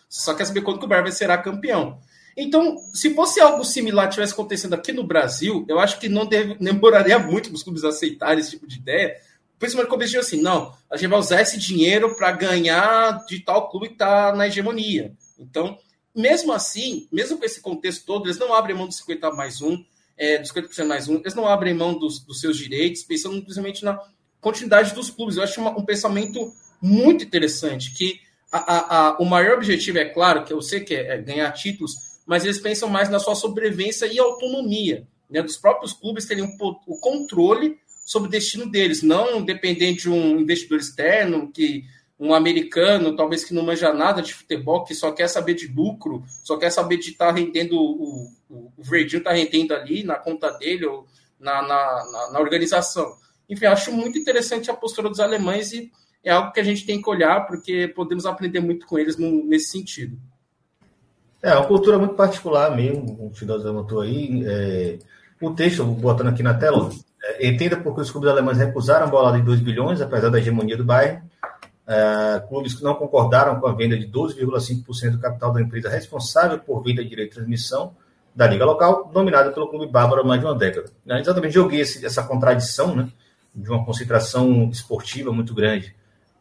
só 0.08 0.34
quer 0.34 0.44
saber 0.44 0.60
quando 0.60 0.78
que 0.78 0.84
o 0.84 0.88
Bayern 0.88 1.10
será 1.10 1.36
campeão. 1.36 1.98
Então, 2.36 2.76
se 2.92 3.14
fosse 3.14 3.40
algo 3.40 3.64
similar 3.64 4.10
tivesse 4.10 4.34
acontecendo 4.34 4.74
aqui 4.74 4.92
no 4.92 5.02
Brasil, 5.02 5.64
eu 5.68 5.78
acho 5.78 5.98
que 5.98 6.08
não 6.08 6.26
deve, 6.26 6.54
demoraria 6.62 7.18
muito 7.18 7.48
para 7.48 7.56
os 7.56 7.62
clubes 7.62 7.82
aceitarem 7.82 8.40
esse 8.40 8.50
tipo 8.50 8.66
de 8.66 8.76
ideia. 8.76 9.16
Principalmente 9.58 9.88
quando 9.88 10.02
eles 10.02 10.10
dizem 10.10 10.26
assim, 10.26 10.42
não, 10.42 10.74
a 10.90 10.96
gente 10.98 11.08
vai 11.08 11.18
usar 11.18 11.40
esse 11.40 11.58
dinheiro 11.58 12.14
para 12.14 12.30
ganhar 12.32 13.24
de 13.24 13.40
tal 13.40 13.70
clube 13.70 13.88
que 13.88 13.94
está 13.94 14.34
na 14.34 14.46
hegemonia. 14.46 15.14
Então, 15.38 15.78
mesmo 16.14 16.52
assim, 16.52 17.08
mesmo 17.10 17.38
com 17.38 17.44
esse 17.44 17.60
contexto 17.62 18.04
todo, 18.04 18.26
eles 18.26 18.38
não 18.38 18.52
abrem 18.52 18.76
mão 18.76 18.86
dos 18.86 18.98
50 18.98 19.30
mais 19.30 19.62
um, 19.62 19.82
é, 20.16 20.38
dos 20.38 20.52
50% 20.52 20.84
mais 20.86 21.08
um, 21.08 21.16
eles 21.16 21.34
não 21.34 21.48
abrem 21.48 21.72
mão 21.72 21.98
dos, 21.98 22.18
dos 22.18 22.40
seus 22.40 22.58
direitos, 22.58 23.02
pensando 23.02 23.40
principalmente 23.40 23.82
na 23.82 23.98
continuidade 24.40 24.94
dos 24.94 25.08
clubes. 25.08 25.36
Eu 25.36 25.42
acho 25.42 25.58
uma, 25.58 25.70
um 25.70 25.84
pensamento 25.84 26.52
muito 26.80 27.24
interessante, 27.24 27.92
que 27.92 28.20
a, 28.52 28.58
a, 28.58 29.08
a, 29.08 29.18
o 29.18 29.24
maior 29.24 29.56
objetivo, 29.56 29.98
é 29.98 30.04
claro, 30.04 30.44
que 30.44 30.52
eu 30.52 30.60
sei 30.60 30.80
que 30.80 30.94
é, 30.94 31.14
é 31.14 31.18
ganhar 31.18 31.50
títulos, 31.52 32.05
mas 32.26 32.44
eles 32.44 32.58
pensam 32.58 32.88
mais 32.88 33.08
na 33.08 33.18
sua 33.18 33.34
sobrevivência 33.34 34.06
e 34.06 34.18
autonomia, 34.18 35.06
né, 35.30 35.42
dos 35.42 35.56
próprios 35.56 35.92
clubes 35.92 36.26
terem 36.26 36.44
o 36.44 36.98
controle 36.98 37.78
sobre 38.04 38.28
o 38.28 38.30
destino 38.30 38.70
deles, 38.70 39.02
não 39.02 39.42
dependendo 39.42 39.98
de 39.98 40.10
um 40.10 40.40
investidor 40.40 40.78
externo, 40.78 41.50
que 41.50 41.84
um 42.18 42.32
americano, 42.32 43.14
talvez 43.14 43.44
que 43.44 43.52
não 43.52 43.62
manja 43.62 43.92
nada 43.92 44.22
de 44.22 44.32
futebol, 44.32 44.84
que 44.84 44.94
só 44.94 45.12
quer 45.12 45.28
saber 45.28 45.54
de 45.54 45.66
lucro, 45.66 46.24
só 46.44 46.56
quer 46.56 46.70
saber 46.70 46.96
de 46.96 47.10
estar 47.10 47.26
tá 47.26 47.32
rendendo, 47.32 47.76
o, 47.76 48.30
o, 48.48 48.72
o 48.76 48.82
verdinho 48.82 49.18
está 49.18 49.32
rendendo 49.32 49.74
ali 49.74 50.02
na 50.02 50.14
conta 50.14 50.50
dele 50.52 50.86
ou 50.86 51.06
na, 51.38 51.60
na, 51.62 52.10
na, 52.10 52.30
na 52.32 52.40
organização. 52.40 53.16
Enfim, 53.48 53.66
acho 53.66 53.92
muito 53.92 54.18
interessante 54.18 54.70
a 54.70 54.74
postura 54.74 55.08
dos 55.08 55.20
alemães 55.20 55.72
e 55.72 55.90
é 56.24 56.30
algo 56.30 56.52
que 56.52 56.60
a 56.60 56.64
gente 56.64 56.86
tem 56.86 57.00
que 57.00 57.08
olhar, 57.08 57.46
porque 57.46 57.86
podemos 57.88 58.26
aprender 58.26 58.60
muito 58.60 58.86
com 58.86 58.98
eles 58.98 59.16
nesse 59.16 59.70
sentido. 59.70 60.18
É, 61.42 61.54
uma 61.54 61.66
cultura 61.66 61.98
muito 61.98 62.14
particular 62.14 62.74
mesmo, 62.74 63.16
o 63.20 63.34
Fidel 63.34 63.58
levantou 63.58 64.00
aí. 64.00 64.44
É, 64.46 64.98
o 65.40 65.50
texto, 65.50 65.84
botando 65.84 66.28
aqui 66.28 66.42
na 66.42 66.54
tela, 66.54 66.90
é, 67.22 67.46
entenda 67.46 67.76
porque 67.76 68.00
os 68.00 68.10
clubes 68.10 68.30
alemães 68.30 68.58
recusaram 68.58 69.06
a 69.06 69.08
bolada 69.08 69.38
de 69.38 69.44
2 69.44 69.60
bilhões, 69.60 70.00
apesar 70.00 70.30
da 70.30 70.38
hegemonia 70.38 70.76
do 70.76 70.84
Bayern. 70.84 71.22
É, 71.86 72.42
clubes 72.48 72.74
que 72.74 72.82
não 72.82 72.94
concordaram 72.94 73.60
com 73.60 73.66
a 73.66 73.72
venda 73.72 73.96
de 73.96 74.08
12,5% 74.08 75.12
do 75.12 75.20
capital 75.20 75.52
da 75.52 75.62
empresa 75.62 75.88
responsável 75.88 76.58
por 76.58 76.82
venda 76.82 77.02
de 77.02 77.08
direito 77.08 77.30
de 77.30 77.36
transmissão 77.36 77.94
da 78.34 78.46
liga 78.46 78.64
local, 78.64 79.10
dominada 79.12 79.50
pelo 79.52 79.68
clube 79.68 79.86
bárbaro 79.86 80.22
há 80.22 80.24
mais 80.24 80.40
de 80.40 80.46
uma 80.46 80.54
década. 80.54 80.90
É, 81.08 81.20
exatamente, 81.20 81.54
joguei 81.54 81.80
esse, 81.80 82.04
essa 82.04 82.22
contradição, 82.22 82.94
né? 82.94 83.08
de 83.56 83.70
uma 83.70 83.84
concentração 83.84 84.68
esportiva 84.70 85.32
muito 85.32 85.54
grande 85.54 85.94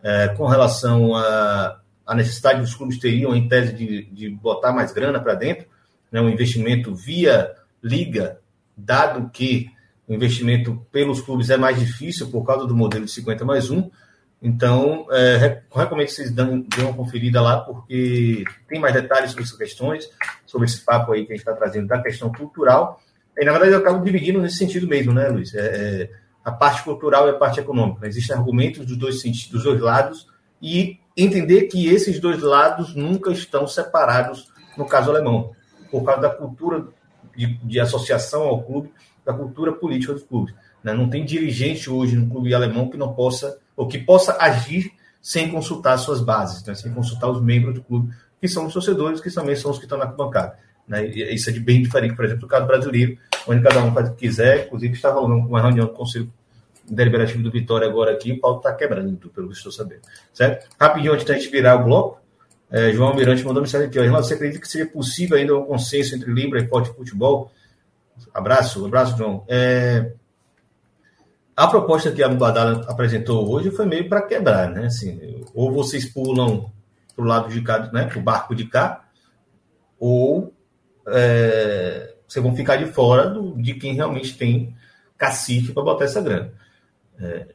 é, 0.04 0.28
com 0.30 0.46
relação 0.46 1.16
à, 1.16 1.80
à 2.06 2.16
necessidade 2.16 2.62
dos 2.62 2.76
clubes 2.76 3.00
teriam, 3.00 3.36
em 3.36 3.48
tese, 3.48 3.74
de, 3.74 4.06
de 4.06 4.30
botar 4.30 4.72
mais 4.72 4.92
grana 4.92 5.20
para 5.20 5.34
dentro, 5.34 5.66
né, 6.12 6.22
um 6.22 6.30
investimento 6.30 6.94
via 6.94 7.54
liga, 7.84 8.40
dado 8.78 9.30
que 9.30 9.70
o 10.08 10.14
investimento 10.14 10.86
pelos 10.92 11.22
clubes 11.22 11.50
é 11.50 11.58
mais 11.58 11.80
difícil 11.80 12.30
por 12.30 12.46
causa 12.46 12.68
do 12.68 12.76
modelo 12.76 13.06
de 13.06 13.12
50 13.12 13.44
mais 13.44 13.70
1. 13.70 13.90
Então, 14.42 15.08
é, 15.10 15.62
recomendo 15.74 16.06
que 16.06 16.14
vocês 16.14 16.30
dêem, 16.30 16.68
uma 16.80 16.94
conferida 16.94 17.42
lá, 17.42 17.62
porque 17.62 18.44
tem 18.68 18.80
mais 18.80 18.94
detalhes 18.94 19.32
sobre 19.32 19.44
essas 19.44 19.58
questões, 19.58 20.10
sobre 20.46 20.68
esse 20.68 20.82
papo 20.86 21.14
aí 21.14 21.26
que 21.26 21.34
a 21.34 21.36
gente 21.36 21.48
está 21.48 21.54
trazendo 21.54 21.88
da 21.88 22.02
questão 22.02 22.32
cultural. 22.32 23.02
E, 23.36 23.44
na 23.44 23.52
verdade, 23.52 23.74
eu 23.74 23.80
acabo 23.80 24.04
dividindo 24.04 24.40
nesse 24.40 24.58
sentido 24.58 24.88
mesmo, 24.88 25.12
né, 25.14 25.28
Luiz? 25.30 25.56
É, 25.56 25.60
é, 26.04 26.12
a 26.44 26.52
parte 26.52 26.84
cultural 26.84 27.28
e 27.28 27.32
a 27.32 27.34
parte 27.34 27.60
econômica. 27.60 28.08
Existem 28.08 28.36
argumentos 28.36 28.86
dos 28.86 28.98
dois, 28.98 29.24
dos 29.24 29.64
dois 29.64 29.82
lados 29.82 30.28
e 30.62 31.00
entender 31.16 31.64
que 31.64 31.88
esses 31.88 32.20
dois 32.20 32.42
lados 32.42 32.96
nunca 32.96 33.32
estão 33.32 33.68
separados 33.68 34.52
no 34.78 34.86
caso 34.86 35.10
alemão, 35.10 35.52
por 35.90 36.04
causa 36.04 36.22
da 36.22 36.30
cultura 36.30 36.88
de, 37.36 37.58
de 37.64 37.80
associação 37.80 38.44
ao 38.44 38.64
clube, 38.64 38.92
da 39.26 39.34
cultura 39.34 39.72
política 39.72 40.14
dos 40.14 40.24
clubes. 40.24 40.54
Né? 40.84 40.94
Não 40.94 41.10
tem 41.10 41.26
dirigente 41.26 41.90
hoje 41.90 42.16
no 42.16 42.30
clube 42.30 42.54
alemão 42.54 42.90
que 42.90 42.98
não 42.98 43.14
possa, 43.14 43.58
ou 43.76 43.88
que 43.88 43.98
possa 43.98 44.38
agir 44.40 44.92
sem 45.22 45.50
consultar 45.50 45.98
suas 45.98 46.22
bases, 46.22 46.64
né? 46.64 46.76
sem 46.76 46.94
consultar 46.94 47.30
os 47.30 47.42
membros 47.42 47.74
do 47.74 47.82
clube, 47.82 48.14
que 48.40 48.48
são 48.48 48.68
os 48.68 48.74
torcedores, 48.74 49.22
que 49.22 49.34
também 49.34 49.56
são 49.56 49.72
os 49.72 49.78
que 49.78 49.86
estão 49.86 49.98
na 49.98 50.06
bancada. 50.06 50.58
Né? 50.88 51.08
isso 51.08 51.50
é 51.50 51.54
de 51.54 51.60
bem 51.60 51.82
diferente, 51.82 52.16
por 52.16 52.26
exemplo, 52.26 52.42
do 52.42 52.48
caso 52.48 52.68
brasileiro, 52.68 53.18
onde 53.48 53.64
cada 53.64 53.84
um 53.84 53.92
faz 53.92 54.10
o 54.10 54.12
que 54.14 54.28
quiser. 54.28 54.68
Inclusive, 54.68 54.94
está 54.94 55.12
rolando 55.12 55.48
uma 55.48 55.62
reunião 55.62 55.88
do 55.88 55.94
Conselho 55.94 56.32
Deliberativo 56.90 57.42
do 57.42 57.52
Vitória 57.52 57.88
agora 57.88 58.12
aqui, 58.12 58.32
o 58.32 58.40
Paulo 58.40 58.58
está 58.58 58.74
quebrando, 58.74 59.30
pelo 59.30 59.50
que 59.50 59.56
estou 59.56 59.72
sabendo. 59.72 60.02
Certo? 60.34 60.68
Rapidinho, 60.80 61.14
antes 61.14 61.26
da 61.26 61.34
gente 61.34 61.50
virar 61.50 61.76
o 61.82 61.84
bloco, 61.84 62.20
é, 62.70 62.92
João 62.92 63.16
Mirante 63.16 63.44
mandou 63.44 63.62
mensagem 63.62 63.88
aqui. 63.88 64.00
Ó, 64.00 64.12
você 64.12 64.34
acredita 64.34 64.62
que 64.62 64.68
seria 64.68 64.88
possível 64.88 65.38
ainda 65.38 65.56
um 65.58 65.66
consenso 65.66 66.16
entre 66.16 66.32
Libra 66.32 66.60
e 66.60 66.68
Forte 66.68 66.90
Futebol? 66.94 67.52
Abraço, 68.34 68.86
abraço, 68.86 69.18
João. 69.18 69.44
É, 69.48 70.12
a 71.56 71.68
proposta 71.68 72.12
que 72.12 72.22
a 72.22 72.28
Mubadala 72.28 72.86
apresentou 72.88 73.50
hoje 73.50 73.72
foi 73.72 73.86
meio 73.86 74.10
para 74.10 74.22
quebrar, 74.22 74.70
né? 74.70 74.88
Assim, 74.88 75.44
ou 75.54 75.72
vocês 75.72 76.06
pulam 76.06 76.70
para 77.16 77.24
o 77.24 77.28
lado 77.28 77.50
de 77.50 77.62
cá, 77.62 77.90
né, 77.94 78.12
o 78.14 78.20
barco 78.20 78.54
de 78.54 78.66
cá, 78.66 79.06
ou 79.98 80.54
é, 81.08 82.14
vocês 82.28 82.44
vão 82.44 82.56
ficar 82.56 82.76
de 82.76 82.88
fora 82.88 83.30
do, 83.30 83.56
de 83.62 83.76
quem 83.76 83.94
realmente 83.94 84.38
tem 84.38 84.76
cacife 85.18 85.72
para 85.72 85.84
botar 85.84 86.06
essa 86.06 86.22
grana. 86.22 86.52
É, 87.20 87.48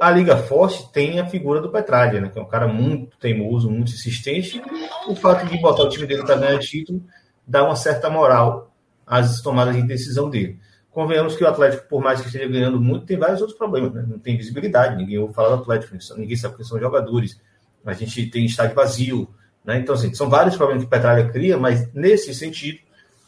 a 0.00 0.10
Liga 0.10 0.36
Forte 0.36 0.90
tem 0.92 1.20
a 1.20 1.26
figura 1.26 1.60
do 1.60 1.70
Petralha, 1.70 2.20
né, 2.20 2.28
que 2.28 2.38
é 2.38 2.42
um 2.42 2.48
cara 2.48 2.66
muito 2.66 3.16
teimoso, 3.18 3.70
muito 3.70 3.92
insistente. 3.92 4.62
O 5.06 5.14
fato 5.14 5.46
de 5.46 5.58
botar 5.58 5.84
o 5.84 5.88
time 5.88 6.06
dele 6.06 6.24
para 6.24 6.36
ganhar 6.36 6.58
título 6.58 7.02
dá 7.46 7.64
uma 7.64 7.76
certa 7.76 8.10
moral 8.10 8.74
às 9.06 9.40
tomadas 9.40 9.76
de 9.76 9.82
decisão 9.82 10.28
dele. 10.28 10.58
Convenhamos 10.90 11.36
que 11.36 11.44
o 11.44 11.46
Atlético, 11.46 11.86
por 11.88 12.02
mais 12.02 12.20
que 12.20 12.26
esteja 12.26 12.48
ganhando 12.48 12.80
muito, 12.80 13.04
tem 13.04 13.18
vários 13.18 13.40
outros 13.40 13.58
problemas. 13.58 13.92
Né? 13.92 14.04
Não 14.08 14.18
tem 14.18 14.36
visibilidade, 14.36 14.96
ninguém 14.96 15.18
ouve 15.18 15.34
falar 15.34 15.54
do 15.54 15.62
Atlético, 15.62 15.94
ninguém 16.16 16.36
sabe 16.36 16.56
quem 16.56 16.64
são 16.64 16.80
jogadores. 16.80 17.38
A 17.84 17.92
gente 17.92 18.26
tem 18.30 18.46
estádio 18.46 18.74
vazio. 18.74 19.28
Né? 19.62 19.78
Então, 19.78 19.94
assim, 19.94 20.14
são 20.14 20.30
vários 20.30 20.56
problemas 20.56 20.82
que 20.82 20.86
o 20.86 20.90
Petralha 20.90 21.28
cria, 21.28 21.58
mas 21.58 21.92
nesse 21.92 22.34
sentido, 22.34 22.78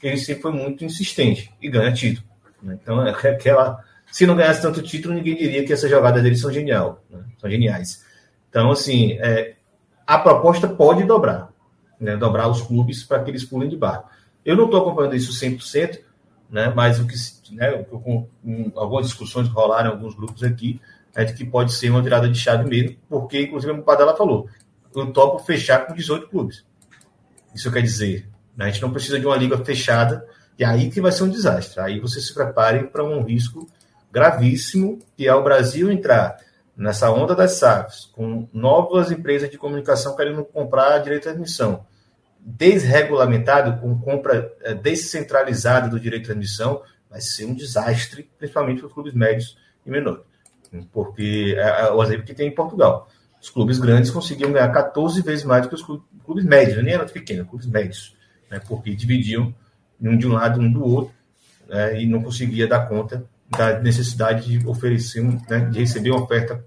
ele 0.02 0.16
sempre 0.16 0.42
foi 0.42 0.52
muito 0.52 0.82
insistente 0.82 1.52
e 1.60 1.68
ganha 1.68 1.92
título. 1.92 2.26
Né? 2.62 2.78
Então, 2.82 3.06
é 3.06 3.10
aquela. 3.10 3.84
Se 4.18 4.26
não 4.26 4.34
ganhasse 4.34 4.60
tanto 4.60 4.82
título, 4.82 5.14
ninguém 5.14 5.36
diria 5.36 5.64
que 5.64 5.72
essas 5.72 5.88
jogadas 5.88 6.20
dele 6.20 6.34
são 6.34 6.50
genial, 6.50 7.04
né? 7.08 7.20
são 7.40 7.48
geniais. 7.48 8.04
Então, 8.50 8.68
assim, 8.72 9.12
é, 9.12 9.54
a 10.04 10.18
proposta 10.18 10.66
pode 10.66 11.04
dobrar, 11.04 11.52
né? 12.00 12.16
dobrar 12.16 12.48
os 12.48 12.60
clubes 12.60 13.04
para 13.04 13.22
que 13.22 13.30
eles 13.30 13.44
pulem 13.44 13.68
de 13.68 13.76
barco. 13.76 14.10
Eu 14.44 14.56
não 14.56 14.64
estou 14.64 14.80
acompanhando 14.80 15.14
isso 15.14 15.30
100%, 15.30 16.00
né? 16.50 16.72
mas 16.74 16.98
o 16.98 17.06
que, 17.06 17.14
né, 17.54 17.70
com, 17.84 18.26
com 18.42 18.72
algumas 18.74 19.06
discussões 19.06 19.46
que 19.46 19.54
rolaram 19.54 19.90
em 19.90 19.92
alguns 19.92 20.16
grupos 20.16 20.42
aqui, 20.42 20.80
é 21.14 21.24
de 21.24 21.32
que 21.34 21.44
pode 21.44 21.72
ser 21.72 21.88
uma 21.88 22.02
virada 22.02 22.28
de 22.28 22.36
chave 22.36 22.68
mesmo, 22.68 22.96
porque, 23.08 23.42
inclusive, 23.42 23.70
o 23.70 23.84
Padala 23.84 24.16
falou, 24.16 24.48
eu 24.96 25.12
topo 25.12 25.44
fechar 25.44 25.86
com 25.86 25.94
18 25.94 26.26
clubes. 26.26 26.66
Isso 27.54 27.70
quer 27.70 27.82
dizer, 27.82 28.28
né, 28.56 28.64
a 28.64 28.68
gente 28.68 28.82
não 28.82 28.90
precisa 28.90 29.20
de 29.20 29.26
uma 29.26 29.36
liga 29.36 29.64
fechada 29.64 30.26
E 30.58 30.64
aí 30.64 30.90
que 30.90 31.00
vai 31.00 31.12
ser 31.12 31.22
um 31.22 31.30
desastre. 31.30 31.80
Aí 31.80 32.00
você 32.00 32.20
se 32.20 32.34
prepare 32.34 32.88
para 32.88 33.04
um 33.04 33.22
risco 33.22 33.70
gravíssimo, 34.10 34.98
que 35.16 35.26
é 35.26 35.34
o 35.34 35.42
Brasil 35.42 35.90
entrar 35.90 36.36
nessa 36.76 37.10
onda 37.10 37.34
das 37.34 37.52
SAFs, 37.52 38.06
com 38.12 38.48
novas 38.52 39.10
empresas 39.10 39.50
de 39.50 39.58
comunicação 39.58 40.14
querendo 40.14 40.44
comprar 40.44 40.98
direito 40.98 41.24
de 41.24 41.30
admissão, 41.30 41.84
desregulamentado, 42.40 43.80
com 43.80 43.98
compra 43.98 44.54
eh, 44.62 44.74
descentralizada 44.74 45.88
do 45.88 45.98
direito 45.98 46.26
de 46.26 46.30
admissão, 46.30 46.80
vai 47.10 47.20
ser 47.20 47.46
um 47.46 47.54
desastre, 47.54 48.30
principalmente 48.38 48.78
para 48.78 48.86
os 48.86 48.92
clubes 48.92 49.12
médios 49.12 49.58
e 49.84 49.90
menores. 49.90 50.22
Porque 50.92 51.54
é, 51.58 51.86
é 51.86 51.90
o 51.90 52.02
exemplo 52.02 52.24
que 52.24 52.34
tem 52.34 52.48
em 52.48 52.54
Portugal. 52.54 53.08
Os 53.40 53.50
clubes 53.50 53.78
grandes 53.78 54.10
conseguiam 54.10 54.52
ganhar 54.52 54.68
14 54.68 55.20
vezes 55.22 55.44
mais 55.44 55.62
do 55.62 55.68
que 55.68 55.74
os 55.74 55.82
clubes 56.24 56.44
médios, 56.44 56.82
nem 56.82 56.94
eram 56.94 57.06
pequenos, 57.06 57.48
clubes 57.48 57.66
médios, 57.66 58.16
né, 58.50 58.60
porque 58.66 58.94
dividiam 58.94 59.54
um 60.00 60.16
de 60.16 60.26
um 60.26 60.32
lado, 60.32 60.60
um 60.60 60.70
do 60.70 60.84
outro, 60.84 61.14
né, 61.68 62.00
e 62.00 62.06
não 62.06 62.22
conseguia 62.22 62.66
dar 62.66 62.88
conta 62.88 63.24
da 63.50 63.78
necessidade 63.80 64.58
de 64.58 64.66
oferecer, 64.66 65.22
né, 65.22 65.60
de 65.70 65.78
receber 65.78 66.10
uma 66.10 66.22
oferta 66.22 66.64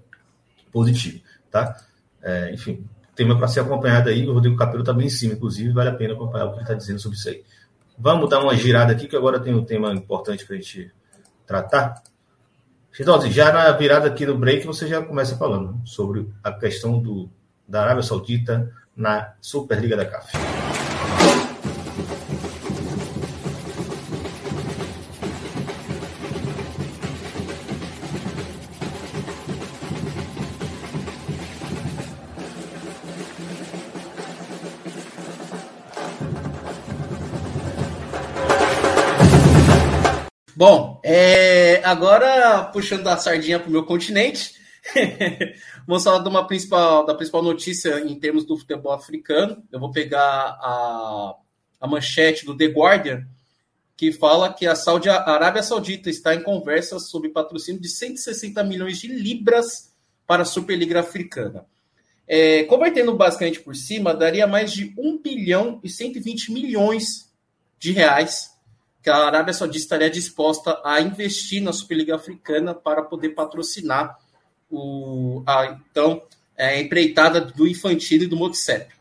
positiva, 0.72 1.20
tá? 1.50 1.76
É, 2.22 2.52
enfim, 2.52 2.84
tema 3.14 3.36
para 3.36 3.48
ser 3.48 3.60
acompanhado 3.60 4.08
aí, 4.08 4.26
o 4.28 4.32
Rodrigo 4.32 4.56
Capelo 4.56 4.80
está 4.80 4.92
bem 4.92 5.06
em 5.06 5.10
cima, 5.10 5.34
inclusive, 5.34 5.72
vale 5.72 5.90
a 5.90 5.94
pena 5.94 6.14
acompanhar 6.14 6.46
o 6.46 6.50
que 6.50 6.56
ele 6.56 6.62
está 6.62 6.74
dizendo 6.74 6.98
sobre 6.98 7.18
isso 7.18 7.28
aí. 7.28 7.42
Vamos 7.98 8.28
dar 8.28 8.40
uma 8.40 8.56
girada 8.56 8.92
aqui, 8.92 9.06
que 9.06 9.16
agora 9.16 9.38
tem 9.38 9.54
um 9.54 9.64
tema 9.64 9.92
importante 9.92 10.44
para 10.46 10.56
a 10.56 10.58
gente 10.58 10.90
tratar. 11.46 12.02
Chidose, 12.90 13.30
já 13.30 13.52
na 13.52 13.70
virada 13.72 14.08
aqui 14.08 14.26
do 14.26 14.36
break, 14.36 14.66
você 14.66 14.86
já 14.86 15.02
começa 15.02 15.36
falando 15.36 15.80
sobre 15.86 16.28
a 16.42 16.52
questão 16.52 17.00
do, 17.00 17.28
da 17.66 17.82
Arábia 17.82 18.02
Saudita 18.02 18.72
na 18.96 19.34
Superliga 19.40 19.96
da 19.96 20.04
CAF. 20.04 20.32
Bom, 40.64 41.00
é, 41.02 41.82
agora 41.82 42.62
puxando 42.66 43.08
a 43.08 43.16
sardinha 43.16 43.58
para 43.58 43.68
o 43.68 43.72
meu 43.72 43.84
continente, 43.84 44.54
vamos 45.88 46.04
falar 46.04 46.20
de 46.22 46.28
uma 46.28 46.46
principal, 46.46 47.04
da 47.04 47.16
principal 47.16 47.42
notícia 47.42 47.98
em 47.98 48.16
termos 48.16 48.44
do 48.44 48.56
futebol 48.56 48.92
africano. 48.92 49.60
Eu 49.72 49.80
vou 49.80 49.90
pegar 49.90 50.22
a, 50.22 51.34
a 51.80 51.86
manchete 51.88 52.46
do 52.46 52.56
The 52.56 52.66
Guardian, 52.66 53.26
que 53.96 54.12
fala 54.12 54.54
que 54.54 54.64
a, 54.64 54.76
Saudi, 54.76 55.08
a 55.08 55.28
Arábia 55.28 55.64
Saudita 55.64 56.08
está 56.08 56.32
em 56.32 56.44
conversas 56.44 57.10
sobre 57.10 57.30
patrocínio 57.30 57.80
de 57.80 57.88
160 57.88 58.62
milhões 58.62 59.00
de 59.00 59.08
libras 59.08 59.92
para 60.28 60.42
a 60.42 60.46
Superliga 60.46 61.00
Africana. 61.00 61.66
É, 62.24 62.62
convertendo 62.62 63.12
basicamente 63.16 63.58
por 63.58 63.74
cima, 63.74 64.14
daria 64.14 64.46
mais 64.46 64.72
de 64.72 64.94
1 64.96 65.22
bilhão 65.22 65.80
e 65.82 65.90
120 65.90 66.52
milhões 66.52 67.28
de 67.80 67.90
reais 67.90 68.52
que 69.02 69.10
a 69.10 69.16
Arábia 69.16 69.52
Saudita 69.52 69.78
estaria 69.78 70.08
disposta 70.08 70.80
a 70.84 71.00
investir 71.00 71.60
na 71.60 71.72
Superliga 71.72 72.14
Africana 72.14 72.74
para 72.74 73.02
poder 73.02 73.30
patrocinar 73.30 74.16
o, 74.70 75.42
a 75.46 75.66
então 75.66 76.22
é, 76.56 76.80
empreitada 76.80 77.40
do 77.40 77.66
Infantino 77.66 78.24
e 78.24 78.26
do 78.26 78.36
Motsep. 78.36 78.92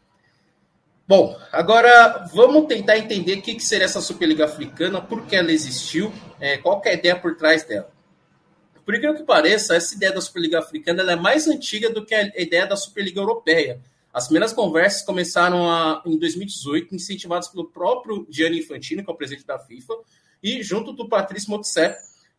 Bom, 1.07 1.37
agora 1.51 2.25
vamos 2.33 2.67
tentar 2.67 2.97
entender 2.97 3.37
o 3.37 3.41
que, 3.41 3.55
que 3.55 3.63
seria 3.63 3.85
essa 3.85 4.01
Superliga 4.01 4.45
Africana, 4.45 5.01
por 5.01 5.25
que 5.25 5.35
ela 5.35 5.51
existiu, 5.51 6.11
é, 6.39 6.57
qual 6.57 6.81
é 6.85 6.89
a 6.89 6.93
ideia 6.93 7.15
por 7.15 7.35
trás 7.35 7.63
dela. 7.63 7.91
Por 8.85 8.95
incrível 8.95 9.15
que 9.15 9.23
pareça, 9.23 9.75
essa 9.75 9.93
ideia 9.93 10.11
da 10.11 10.21
Superliga 10.21 10.59
Africana 10.59 11.11
é 11.11 11.15
mais 11.15 11.47
antiga 11.47 11.89
do 11.89 12.05
que 12.05 12.15
a 12.15 12.23
ideia 12.41 12.65
da 12.65 12.75
Superliga 12.75 13.19
Europeia, 13.19 13.79
as 14.13 14.25
primeiras 14.25 14.51
conversas 14.53 15.03
começaram 15.03 15.69
a, 15.69 16.01
em 16.05 16.17
2018, 16.17 16.93
incentivadas 16.95 17.47
pelo 17.47 17.69
próprio 17.69 18.27
Gianni 18.29 18.59
Infantino, 18.59 19.03
que 19.03 19.09
é 19.09 19.13
o 19.13 19.17
presidente 19.17 19.45
da 19.45 19.57
FIFA, 19.57 19.93
e 20.43 20.61
junto 20.61 20.91
do 20.91 21.07
Patrício 21.07 21.49
Motsep, 21.49 21.95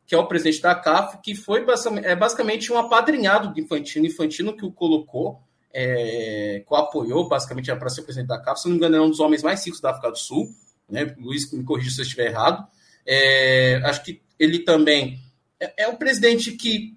que 0.06 0.14
é 0.14 0.18
o 0.18 0.26
presidente 0.26 0.60
da 0.60 0.74
CAF, 0.74 1.18
que 1.22 1.34
foi 1.34 1.64
é 2.02 2.16
basicamente 2.16 2.72
um 2.72 2.76
apadrinhado 2.76 3.52
do 3.52 3.60
Infantino, 3.60 4.06
Infantino 4.06 4.56
que 4.56 4.64
o 4.64 4.72
colocou, 4.72 5.40
é, 5.72 6.62
que 6.66 6.74
o 6.74 6.76
apoiou, 6.76 7.28
basicamente 7.28 7.74
para 7.74 7.88
ser 7.88 8.02
presidente 8.02 8.28
da 8.28 8.40
CAF, 8.40 8.60
se 8.60 8.66
não 8.66 8.72
me 8.72 8.78
engano, 8.78 8.96
é 8.96 9.00
um 9.00 9.08
dos 9.08 9.20
homens 9.20 9.42
mais 9.42 9.64
ricos 9.64 9.80
da 9.80 9.90
África 9.90 10.10
do 10.10 10.18
Sul, 10.18 10.50
né? 10.88 11.14
Luiz, 11.18 11.50
me 11.52 11.64
corrija 11.64 11.90
se 11.90 12.00
eu 12.00 12.02
estiver 12.02 12.26
errado. 12.26 12.66
É, 13.06 13.80
acho 13.84 14.04
que 14.04 14.20
ele 14.38 14.58
também 14.60 15.18
é, 15.58 15.84
é 15.84 15.88
um 15.88 15.96
presidente 15.96 16.52
que 16.52 16.94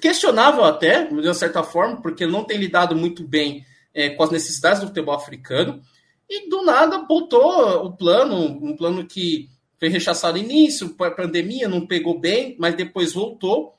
questionável 0.00 0.64
até, 0.64 1.04
de 1.04 1.14
uma 1.14 1.34
certa 1.34 1.62
forma, 1.62 2.00
porque 2.00 2.26
não 2.26 2.44
tem 2.44 2.56
lidado 2.56 2.96
muito 2.96 3.26
bem 3.26 3.66
é, 3.94 4.10
com 4.10 4.22
as 4.22 4.30
necessidades 4.30 4.80
do 4.80 4.88
futebol 4.88 5.14
africano, 5.14 5.82
e 6.28 6.48
do 6.48 6.62
nada 6.64 6.98
botou 6.98 7.84
o 7.84 7.92
plano, 7.96 8.36
um 8.38 8.76
plano 8.76 9.06
que 9.06 9.50
foi 9.78 9.88
rechaçado 9.88 10.38
no 10.38 10.44
início, 10.44 10.94
a 11.00 11.10
pandemia 11.10 11.68
não 11.68 11.86
pegou 11.86 12.18
bem, 12.18 12.56
mas 12.58 12.74
depois 12.74 13.12
voltou. 13.12 13.74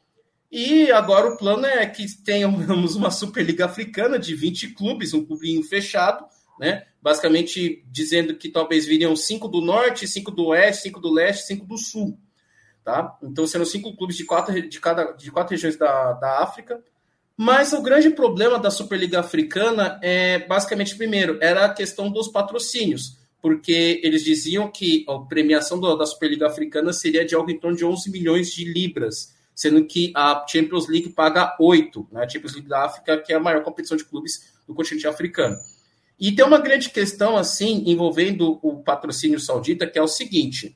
E 0.51 0.91
agora 0.91 1.33
o 1.33 1.37
plano 1.37 1.65
é 1.65 1.85
que 1.87 2.05
tenhamos 2.23 2.67
uma 2.95 3.09
Superliga 3.09 3.65
Africana 3.65 4.19
de 4.19 4.35
20 4.35 4.75
clubes, 4.75 5.13
um 5.13 5.25
clubinho 5.25 5.63
fechado, 5.63 6.25
né? 6.59 6.85
Basicamente 7.01 7.83
dizendo 7.89 8.35
que 8.35 8.49
talvez 8.49 8.85
viriam 8.85 9.15
cinco 9.15 9.47
do 9.47 9.61
norte, 9.61 10.07
cinco 10.07 10.29
do 10.29 10.47
oeste, 10.47 10.83
cinco 10.83 10.99
do 10.99 11.11
leste, 11.11 11.47
cinco 11.47 11.65
do 11.65 11.77
sul. 11.77 12.19
Tá? 12.83 13.17
Então, 13.23 13.47
sendo 13.47 13.65
cinco 13.65 13.95
clubes 13.95 14.17
de 14.17 14.25
quatro, 14.25 14.61
de 14.61 14.79
cada, 14.79 15.13
de 15.13 15.31
quatro 15.31 15.51
regiões 15.51 15.77
da, 15.77 16.13
da 16.13 16.43
África, 16.43 16.83
mas 17.37 17.73
o 17.73 17.81
grande 17.81 18.11
problema 18.11 18.59
da 18.59 18.69
Superliga 18.69 19.19
Africana 19.19 19.99
é 20.01 20.39
basicamente, 20.39 20.95
primeiro, 20.95 21.37
era 21.41 21.65
a 21.65 21.73
questão 21.73 22.11
dos 22.11 22.27
patrocínios, 22.27 23.17
porque 23.41 23.99
eles 24.03 24.23
diziam 24.23 24.71
que 24.71 25.03
a 25.09 25.17
premiação 25.19 25.79
da 25.79 26.05
Superliga 26.05 26.47
Africana 26.47 26.93
seria 26.93 27.25
de 27.25 27.33
algo 27.33 27.49
em 27.49 27.59
torno 27.59 27.75
de 27.75 27.83
11 27.83 28.11
milhões 28.11 28.53
de 28.53 28.65
libras, 28.65 29.33
sendo 29.55 29.83
que 29.85 30.11
a 30.15 30.45
Champions 30.47 30.87
League 30.87 31.09
paga 31.09 31.55
8, 31.59 32.07
né? 32.11 32.23
a 32.23 32.29
Champions 32.29 32.53
League 32.53 32.69
da 32.69 32.85
África, 32.85 33.17
que 33.17 33.33
é 33.33 33.35
a 33.35 33.39
maior 33.39 33.63
competição 33.63 33.97
de 33.97 34.05
clubes 34.05 34.53
do 34.67 34.73
continente 34.73 35.07
africano. 35.07 35.57
E 36.19 36.31
tem 36.31 36.45
uma 36.45 36.59
grande 36.59 36.89
questão, 36.89 37.35
assim, 37.35 37.83
envolvendo 37.87 38.59
o 38.61 38.81
patrocínio 38.83 39.39
saudita, 39.39 39.87
que 39.87 39.97
é 39.97 40.01
o 40.01 40.07
seguinte: 40.07 40.75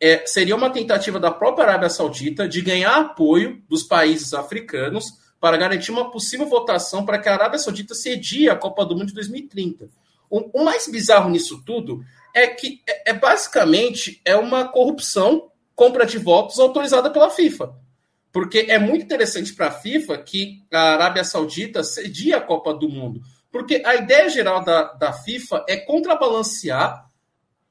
é, 0.00 0.24
seria 0.26 0.54
uma 0.54 0.70
tentativa 0.70 1.18
da 1.18 1.30
própria 1.30 1.64
Arábia 1.64 1.88
Saudita 1.88 2.46
de 2.46 2.60
ganhar 2.60 2.96
apoio 2.96 3.62
dos 3.68 3.82
países 3.82 4.34
africanos 4.34 5.23
para 5.44 5.58
garantir 5.58 5.90
uma 5.90 6.10
possível 6.10 6.46
votação 6.46 7.04
para 7.04 7.18
que 7.18 7.28
a 7.28 7.34
Arábia 7.34 7.58
Saudita 7.58 7.94
cedia 7.94 8.54
a 8.54 8.56
Copa 8.56 8.82
do 8.82 8.96
Mundo 8.96 9.08
de 9.08 9.12
2030. 9.12 9.90
O, 10.30 10.62
o 10.62 10.64
mais 10.64 10.88
bizarro 10.88 11.28
nisso 11.28 11.62
tudo 11.66 12.02
é 12.34 12.46
que 12.46 12.80
é, 12.88 13.10
é 13.10 13.12
basicamente 13.12 14.22
é 14.24 14.34
uma 14.36 14.66
corrupção, 14.66 15.50
compra 15.74 16.06
de 16.06 16.16
votos 16.16 16.58
autorizada 16.58 17.10
pela 17.10 17.28
FIFA. 17.28 17.74
Porque 18.32 18.68
é 18.70 18.78
muito 18.78 19.04
interessante 19.04 19.52
para 19.52 19.66
a 19.66 19.70
FIFA 19.70 20.16
que 20.16 20.62
a 20.72 20.94
Arábia 20.94 21.24
Saudita 21.24 21.84
cedia 21.84 22.38
a 22.38 22.40
Copa 22.40 22.72
do 22.72 22.88
Mundo. 22.88 23.20
Porque 23.52 23.82
a 23.84 23.96
ideia 23.96 24.30
geral 24.30 24.64
da, 24.64 24.94
da 24.94 25.12
FIFA 25.12 25.66
é 25.68 25.76
contrabalancear 25.76 27.06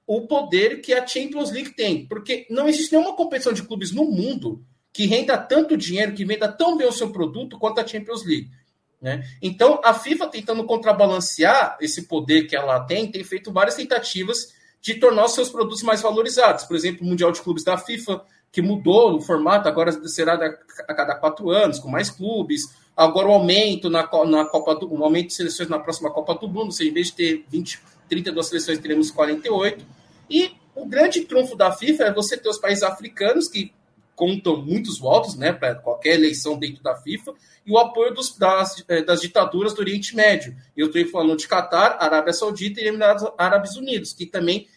o 0.05 0.27
poder 0.27 0.79
que 0.79 0.93
a 0.93 1.07
Champions 1.07 1.49
League 1.49 1.71
tem. 1.71 2.05
Porque 2.05 2.45
não 2.51 2.69
existe 2.69 2.91
nenhuma 2.91 3.15
competição 3.15 3.51
de 3.51 3.63
clubes 3.63 3.91
no 3.91 4.05
mundo 4.05 4.63
que 4.93 5.07
renda 5.07 5.35
tanto 5.37 5.75
dinheiro, 5.75 6.13
que 6.13 6.23
venda 6.23 6.47
tão 6.47 6.77
bem 6.77 6.87
o 6.87 6.91
seu 6.91 7.09
produto 7.09 7.57
quanto 7.57 7.81
a 7.81 7.87
Champions 7.87 8.23
League. 8.23 8.51
Né? 9.01 9.27
Então, 9.41 9.81
a 9.83 9.93
FIFA, 9.93 10.27
tentando 10.27 10.63
contrabalancear 10.63 11.77
esse 11.81 12.03
poder 12.03 12.43
que 12.43 12.55
ela 12.55 12.79
tem, 12.81 13.11
tem 13.11 13.23
feito 13.23 13.51
várias 13.51 13.75
tentativas 13.75 14.53
de 14.79 14.93
tornar 14.95 15.25
os 15.25 15.33
seus 15.33 15.49
produtos 15.49 15.81
mais 15.81 16.01
valorizados. 16.01 16.63
Por 16.65 16.75
exemplo, 16.75 17.05
o 17.05 17.09
Mundial 17.09 17.31
de 17.31 17.41
Clubes 17.41 17.63
da 17.63 17.77
FIFA, 17.77 18.23
que 18.51 18.61
mudou 18.61 19.17
o 19.17 19.21
formato, 19.21 19.67
agora 19.67 19.91
será 20.07 20.35
a 20.87 20.93
cada 20.93 21.15
quatro 21.15 21.49
anos, 21.49 21.79
com 21.79 21.89
mais 21.89 22.09
clubes. 22.09 22.61
Agora 22.95 23.27
o 23.27 23.31
aumento 23.31 23.89
na, 23.89 24.07
na 24.25 24.45
Copa 24.45 24.75
do 24.75 25.03
aumento 25.03 25.27
de 25.27 25.33
seleções 25.33 25.67
na 25.67 25.79
próxima 25.79 26.11
Copa 26.11 26.35
do 26.35 26.47
Mundo, 26.47 26.71
seja, 26.71 26.89
em 26.89 26.93
vez 26.93 27.07
de 27.07 27.13
ter 27.13 27.45
20, 27.49 27.81
32 28.07 28.45
seleções, 28.45 28.79
teremos 28.79 29.09
48. 29.09 29.83
E 30.29 30.51
o 30.75 30.85
grande 30.85 31.21
trunfo 31.21 31.55
da 31.55 31.71
FIFA 31.71 32.03
é 32.03 32.13
você 32.13 32.37
ter 32.37 32.47
os 32.47 32.59
países 32.59 32.83
africanos 32.83 33.47
que 33.47 33.73
contam 34.15 34.57
muitos 34.57 34.99
votos 34.99 35.35
né, 35.35 35.51
para 35.51 35.75
qualquer 35.75 36.15
eleição 36.15 36.57
dentro 36.57 36.83
da 36.83 36.95
FIFA, 36.95 37.33
e 37.65 37.71
o 37.71 37.77
apoio 37.77 38.13
dos, 38.13 38.37
das, 38.37 38.83
eh, 38.87 39.01
das 39.01 39.21
ditaduras 39.21 39.73
do 39.73 39.79
Oriente 39.79 40.15
Médio. 40.15 40.55
Eu 40.75 40.87
estou 40.87 41.05
falando 41.07 41.37
de 41.37 41.47
Catar, 41.47 41.97
Arábia 41.99 42.33
Saudita 42.33 42.81
e 42.81 42.87
Emirados 42.87 43.25
Árabes 43.37 43.75
Unidos, 43.75 44.13
que 44.13 44.25
também 44.25 44.67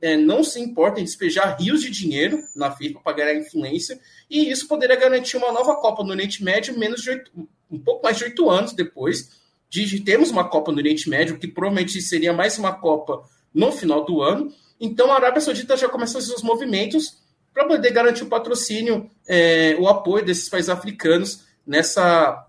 é, 0.00 0.16
não 0.16 0.42
se 0.42 0.60
importam 0.60 1.00
em 1.00 1.04
despejar 1.04 1.56
rios 1.60 1.82
de 1.82 1.90
dinheiro 1.90 2.42
na 2.54 2.70
FIFA 2.70 3.00
para 3.00 3.16
ganhar 3.16 3.34
influência, 3.34 4.00
e 4.30 4.50
isso 4.50 4.66
poderia 4.66 4.96
garantir 4.96 5.36
uma 5.36 5.52
nova 5.52 5.76
Copa 5.76 6.02
no 6.02 6.10
Oriente 6.10 6.42
Médio 6.42 6.78
menos 6.78 7.02
de 7.02 7.10
8, 7.10 7.30
um 7.70 7.78
pouco 7.78 8.02
mais 8.02 8.16
de 8.16 8.24
oito 8.24 8.48
anos 8.48 8.72
depois 8.72 9.44
de 9.68 10.00
termos 10.00 10.30
uma 10.30 10.48
Copa 10.48 10.72
no 10.72 10.78
Oriente 10.78 11.10
Médio, 11.10 11.38
que 11.38 11.48
provavelmente 11.48 12.00
seria 12.00 12.32
mais 12.32 12.56
uma 12.56 12.72
Copa 12.72 13.24
no 13.52 13.72
final 13.72 14.04
do 14.04 14.22
ano, 14.22 14.52
Então 14.78 15.10
a 15.10 15.16
Arábia 15.16 15.40
Saudita 15.40 15.76
já 15.76 15.88
começou 15.88 16.20
esses 16.20 16.42
movimentos 16.42 17.18
para 17.56 17.64
poder 17.64 17.90
garantir 17.90 18.22
o 18.22 18.28
patrocínio, 18.28 19.10
é, 19.26 19.74
o 19.80 19.88
apoio 19.88 20.22
desses 20.22 20.46
países 20.46 20.68
africanos 20.68 21.46
nessa, 21.66 22.46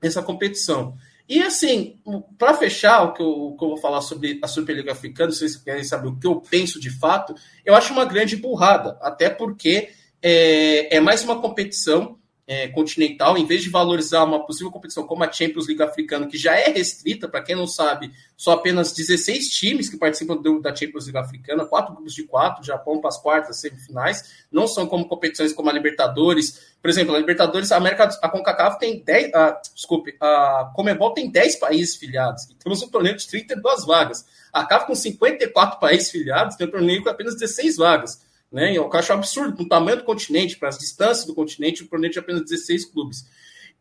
nessa 0.00 0.22
competição. 0.22 0.94
E 1.28 1.42
assim, 1.42 1.96
para 2.38 2.54
fechar 2.54 3.02
o 3.02 3.12
que, 3.14 3.20
eu, 3.20 3.56
que, 3.58 3.64
eu, 3.64 3.70
vou 3.70 3.76
falar 3.78 4.00
sobre 4.00 4.38
a 4.40 4.46
Superliga 4.46 4.92
Africana, 4.92 5.32
se 5.32 5.40
vocês 5.40 5.56
querem 5.56 5.82
saber 5.82 6.06
o 6.06 6.16
que 6.16 6.26
eu 6.28 6.40
penso 6.40 6.78
de 6.78 6.88
fato, 6.88 7.34
eu 7.64 7.74
acho 7.74 7.92
uma 7.92 8.04
grande 8.04 8.36
burrada, 8.36 8.96
até 9.02 9.28
porque 9.28 9.88
é, 10.22 10.98
é 10.98 11.00
mais 11.00 11.24
uma 11.24 11.40
competição 11.40 12.16
é, 12.46 12.68
continental, 12.68 13.38
em 13.38 13.46
vez 13.46 13.62
de 13.62 13.70
valorizar 13.70 14.22
uma 14.24 14.44
possível 14.44 14.70
competição 14.70 15.06
como 15.06 15.24
a 15.24 15.32
Champions 15.32 15.66
League 15.66 15.82
africana, 15.82 16.26
que 16.26 16.36
já 16.36 16.54
é 16.54 16.70
restrita, 16.70 17.26
para 17.26 17.42
quem 17.42 17.56
não 17.56 17.66
sabe, 17.66 18.12
só 18.36 18.52
apenas 18.52 18.92
16 18.92 19.48
times 19.48 19.88
que 19.88 19.96
participam 19.96 20.36
do, 20.36 20.60
da 20.60 20.74
Champions 20.74 21.06
League 21.06 21.18
africana, 21.18 21.64
quatro 21.64 21.94
grupos 21.94 22.12
de 22.12 22.24
quatro, 22.24 22.64
Japão 22.64 23.00
para 23.00 23.08
as 23.08 23.20
quartas, 23.20 23.60
semifinais, 23.60 24.44
não 24.52 24.66
são 24.66 24.86
como 24.86 25.08
competições 25.08 25.54
como 25.54 25.70
a 25.70 25.72
Libertadores. 25.72 26.74
Por 26.82 26.90
exemplo, 26.90 27.14
a 27.14 27.18
Libertadores, 27.18 27.72
a 27.72 27.76
América, 27.78 28.10
a 28.20 28.28
CONCACAF 28.28 28.78
tem 28.78 29.02
10, 29.02 29.34
a, 29.34 29.60
desculpe, 29.74 30.14
a 30.20 30.70
Comebol 30.74 31.14
tem 31.14 31.30
10 31.30 31.56
países 31.56 31.96
filiados, 31.96 32.44
e 32.44 32.54
temos 32.56 32.82
um 32.82 32.88
torneio 32.88 33.16
de 33.16 33.26
32 33.26 33.86
vagas. 33.86 34.26
A 34.52 34.64
CAF 34.66 34.86
com 34.86 34.94
54 34.94 35.80
países 35.80 36.10
filiados 36.10 36.56
tem 36.56 36.66
um 36.66 36.70
torneio 36.70 37.02
com 37.02 37.08
apenas 37.08 37.34
16 37.34 37.76
vagas. 37.76 38.22
Né? 38.50 38.76
Eu 38.76 38.90
acho 38.92 39.12
absurdo, 39.12 39.56
com 39.56 39.64
o 39.64 39.68
tamanho 39.68 39.98
do 39.98 40.04
continente, 40.04 40.56
para 40.56 40.68
as 40.68 40.78
distâncias 40.78 41.26
do 41.26 41.34
continente, 41.34 41.82
o 41.82 41.88
continente 41.88 42.14
de 42.14 42.18
apenas 42.20 42.42
16 42.42 42.86
clubes. 42.86 43.24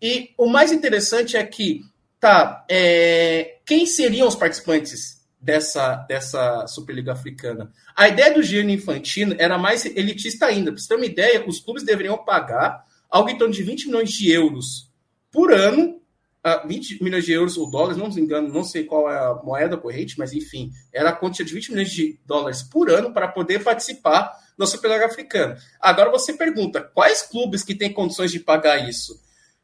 E 0.01 0.32
o 0.38 0.47
mais 0.47 0.72
interessante 0.72 1.38
é 1.38 1.43
que, 1.45 1.82
tá, 2.20 2.66
é, 2.70 3.57
quem 3.66 3.86
seriam 3.86 4.28
os 4.28 4.36
participantes 4.36 5.22
dessa, 5.39 5.97
dessa 6.07 6.68
Superliga 6.68 7.14
Africana? 7.14 7.72
A 7.95 8.07
ideia 8.07 8.34
do 8.34 8.43
Gianni 8.43 8.74
Infantino 8.74 9.36
era 9.38 9.57
mais 9.57 9.86
elitista 9.86 10.47
ainda. 10.47 10.72
Para 10.72 10.82
você 10.82 10.88
ter 10.88 10.95
uma 10.95 11.05
ideia, 11.05 11.43
os 11.47 11.59
clubes 11.59 11.84
deveriam 11.84 12.18
pagar 12.18 12.86
algo 13.09 13.30
em 13.30 13.38
torno 13.38 13.53
de 13.53 13.64
20 13.64 13.88
milhões 13.88 14.09
de 14.09 14.32
euros 14.32 14.89
por 15.32 15.53
ano 15.53 16.01
20 16.65 17.03
milhões 17.03 17.25
de 17.25 17.31
euros 17.31 17.57
ou 17.57 17.69
dólares, 17.69 17.97
não 17.97 18.09
me 18.09 18.21
engano, 18.21 18.49
não 18.49 18.63
sei 18.63 18.83
qual 18.83 19.09
é 19.09 19.17
a 19.17 19.35
moeda 19.43 19.77
corrente, 19.77 20.19
mas 20.19 20.33
enfim, 20.33 20.71
era 20.91 21.09
a 21.09 21.13
quantia 21.13 21.45
de 21.45 21.53
20 21.53 21.71
milhões 21.71 21.91
de 21.91 22.19
dólares 22.25 22.61
por 22.61 22.89
ano 22.89 23.13
para 23.13 23.27
poder 23.27 23.63
participar 23.63 24.31
da 24.57 24.65
Superliga 24.65 25.05
Africana. 25.05 25.57
Agora 25.79 26.11
você 26.11 26.33
pergunta, 26.33 26.81
quais 26.81 27.21
clubes 27.21 27.63
que 27.63 27.73
têm 27.73 27.93
condições 27.93 28.31
de 28.31 28.39
pagar 28.39 28.87
isso? 28.87 29.19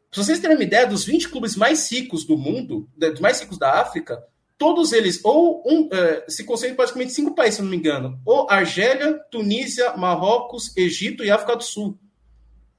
Para 0.10 0.24
vocês 0.24 0.40
terem 0.40 0.56
uma 0.56 0.64
ideia, 0.64 0.88
dos 0.88 1.04
20 1.04 1.30
clubes 1.30 1.56
mais 1.56 1.92
ricos 1.92 2.26
do 2.26 2.38
mundo, 2.38 2.90
dos 2.98 3.20
mais 3.20 3.40
ricos 3.40 3.60
da 3.60 3.80
África, 3.80 4.18
todos 4.58 4.92
eles, 4.92 5.20
ou 5.24 5.64
um, 5.66 5.86
uh, 5.86 5.90
se 6.28 6.44
concentram 6.44 6.76
praticamente 6.76 7.14
cinco 7.14 7.36
países, 7.36 7.56
se 7.56 7.62
não 7.62 7.70
me 7.70 7.78
engano, 7.78 8.20
ou 8.26 8.50
Argélia, 8.50 9.14
Tunísia, 9.32 9.96
Marrocos, 9.96 10.76
Egito 10.76 11.24
e 11.24 11.30
África 11.30 11.56
do 11.56 11.64
Sul. 11.64 11.98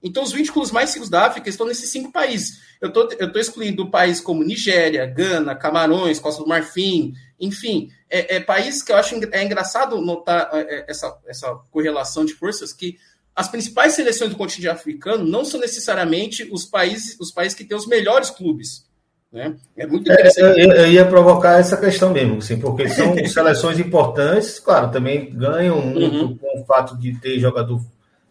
Então, 0.02 0.22
os 0.22 0.32
20 0.32 0.52
clubes 0.52 0.70
mais 0.70 0.94
ricos 0.94 1.10
da 1.10 1.26
África 1.26 1.48
estão 1.48 1.66
nesses 1.66 1.90
cinco 1.90 2.10
países. 2.10 2.58
Eu 2.80 2.88
estou 2.88 3.08
eu 3.18 3.30
tô 3.30 3.38
excluindo 3.38 3.90
países 3.90 4.22
como 4.22 4.42
Nigéria, 4.42 5.04
Gana, 5.04 5.54
Camarões, 5.54 6.18
Costa 6.18 6.42
do 6.42 6.48
Marfim, 6.48 7.12
enfim, 7.38 7.90
é, 8.08 8.36
é 8.36 8.40
países 8.40 8.82
que 8.82 8.92
eu 8.92 8.96
acho 8.96 9.14
é 9.32 9.44
engraçado 9.44 10.00
notar 10.00 10.48
é, 10.52 10.60
é, 10.60 10.84
essa, 10.88 11.18
essa 11.26 11.54
correlação 11.70 12.24
de 12.24 12.34
forças 12.34 12.72
que 12.72 12.96
as 13.34 13.48
principais 13.48 13.94
seleções 13.94 14.30
do 14.30 14.36
continente 14.36 14.68
africano 14.68 15.24
não 15.24 15.44
são 15.44 15.60
necessariamente 15.60 16.48
os 16.50 16.64
países, 16.64 17.18
os 17.20 17.30
países 17.30 17.56
que 17.56 17.64
têm 17.64 17.76
os 17.76 17.86
melhores 17.86 18.30
clubes. 18.30 18.88
Né? 19.32 19.56
É 19.76 19.86
muito 19.86 20.10
é, 20.10 20.14
interessante. 20.14 20.60
Eu, 20.60 20.72
eu, 20.72 20.90
ia 20.90 21.06
provocar 21.06 21.58
essa 21.58 21.76
questão 21.76 22.10
mesmo, 22.10 22.38
assim, 22.38 22.58
porque 22.58 22.88
são 22.88 23.14
seleções 23.28 23.78
importantes, 23.78 24.58
claro, 24.58 24.90
também 24.90 25.30
ganham 25.32 25.80
muito 25.80 26.16
uhum. 26.16 26.36
com 26.36 26.60
o 26.60 26.64
fato 26.64 26.98
de 26.98 27.14
ter 27.20 27.38
jogador 27.38 27.80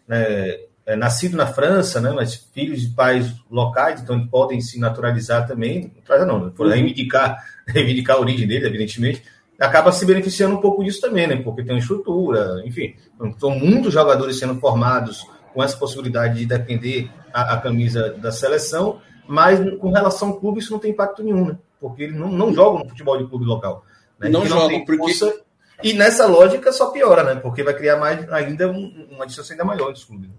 né, 0.08 0.60
é, 0.90 0.96
nascido 0.96 1.38
na 1.38 1.46
França, 1.46 2.02
né, 2.02 2.12
mas 2.12 2.34
filhos 2.52 2.82
de 2.82 2.90
pais 2.90 3.32
locais, 3.50 4.02
então 4.02 4.28
podem 4.28 4.60
se 4.60 4.80
naturalizar 4.80 5.46
também, 5.46 5.94
não, 6.10 6.40
não 6.40 6.50
por 6.50 6.66
uhum. 6.66 6.72
reivindicar, 6.72 7.46
reivindicar 7.68 8.16
a 8.16 8.20
origem 8.20 8.48
dele, 8.48 8.66
evidentemente, 8.66 9.24
acaba 9.60 9.92
se 9.92 10.04
beneficiando 10.04 10.56
um 10.56 10.60
pouco 10.62 10.84
disso 10.84 11.00
também, 11.00 11.28
né, 11.28 11.36
porque 11.36 11.62
tem 11.62 11.76
uma 11.76 11.80
estrutura, 11.80 12.64
enfim, 12.66 12.96
são 13.38 13.52
muitos 13.52 13.94
jogadores 13.94 14.40
sendo 14.40 14.60
formados 14.60 15.28
com 15.54 15.62
essa 15.62 15.78
possibilidade 15.78 16.40
de 16.40 16.48
depender 16.48 17.12
a, 17.32 17.54
a 17.54 17.58
camisa 17.62 18.16
da 18.18 18.32
seleção, 18.32 19.00
mas 19.28 19.60
com 19.78 19.92
relação 19.92 20.30
ao 20.30 20.40
clube 20.40 20.60
isso 20.60 20.72
não 20.72 20.80
tem 20.80 20.90
impacto 20.90 21.22
nenhum, 21.22 21.50
né, 21.50 21.58
porque 21.80 22.02
eles 22.02 22.16
não, 22.16 22.32
não 22.32 22.52
jogam 22.52 22.80
no 22.80 22.90
futebol 22.90 23.16
de 23.16 23.30
clube 23.30 23.46
local. 23.46 23.86
Né, 24.20 24.28
não 24.28 24.44
jogam, 24.44 24.84
porque... 24.84 24.98
Força, 24.98 25.40
e 25.84 25.94
nessa 25.94 26.26
lógica 26.26 26.74
só 26.74 26.90
piora, 26.90 27.24
né? 27.24 27.40
Porque 27.40 27.64
vai 27.64 27.74
criar 27.74 27.96
mais 27.96 28.30
ainda 28.34 28.70
uma 28.70 29.26
distância 29.26 29.54
ainda 29.54 29.64
maior 29.64 29.94
dos 29.94 30.04
clubes. 30.04 30.30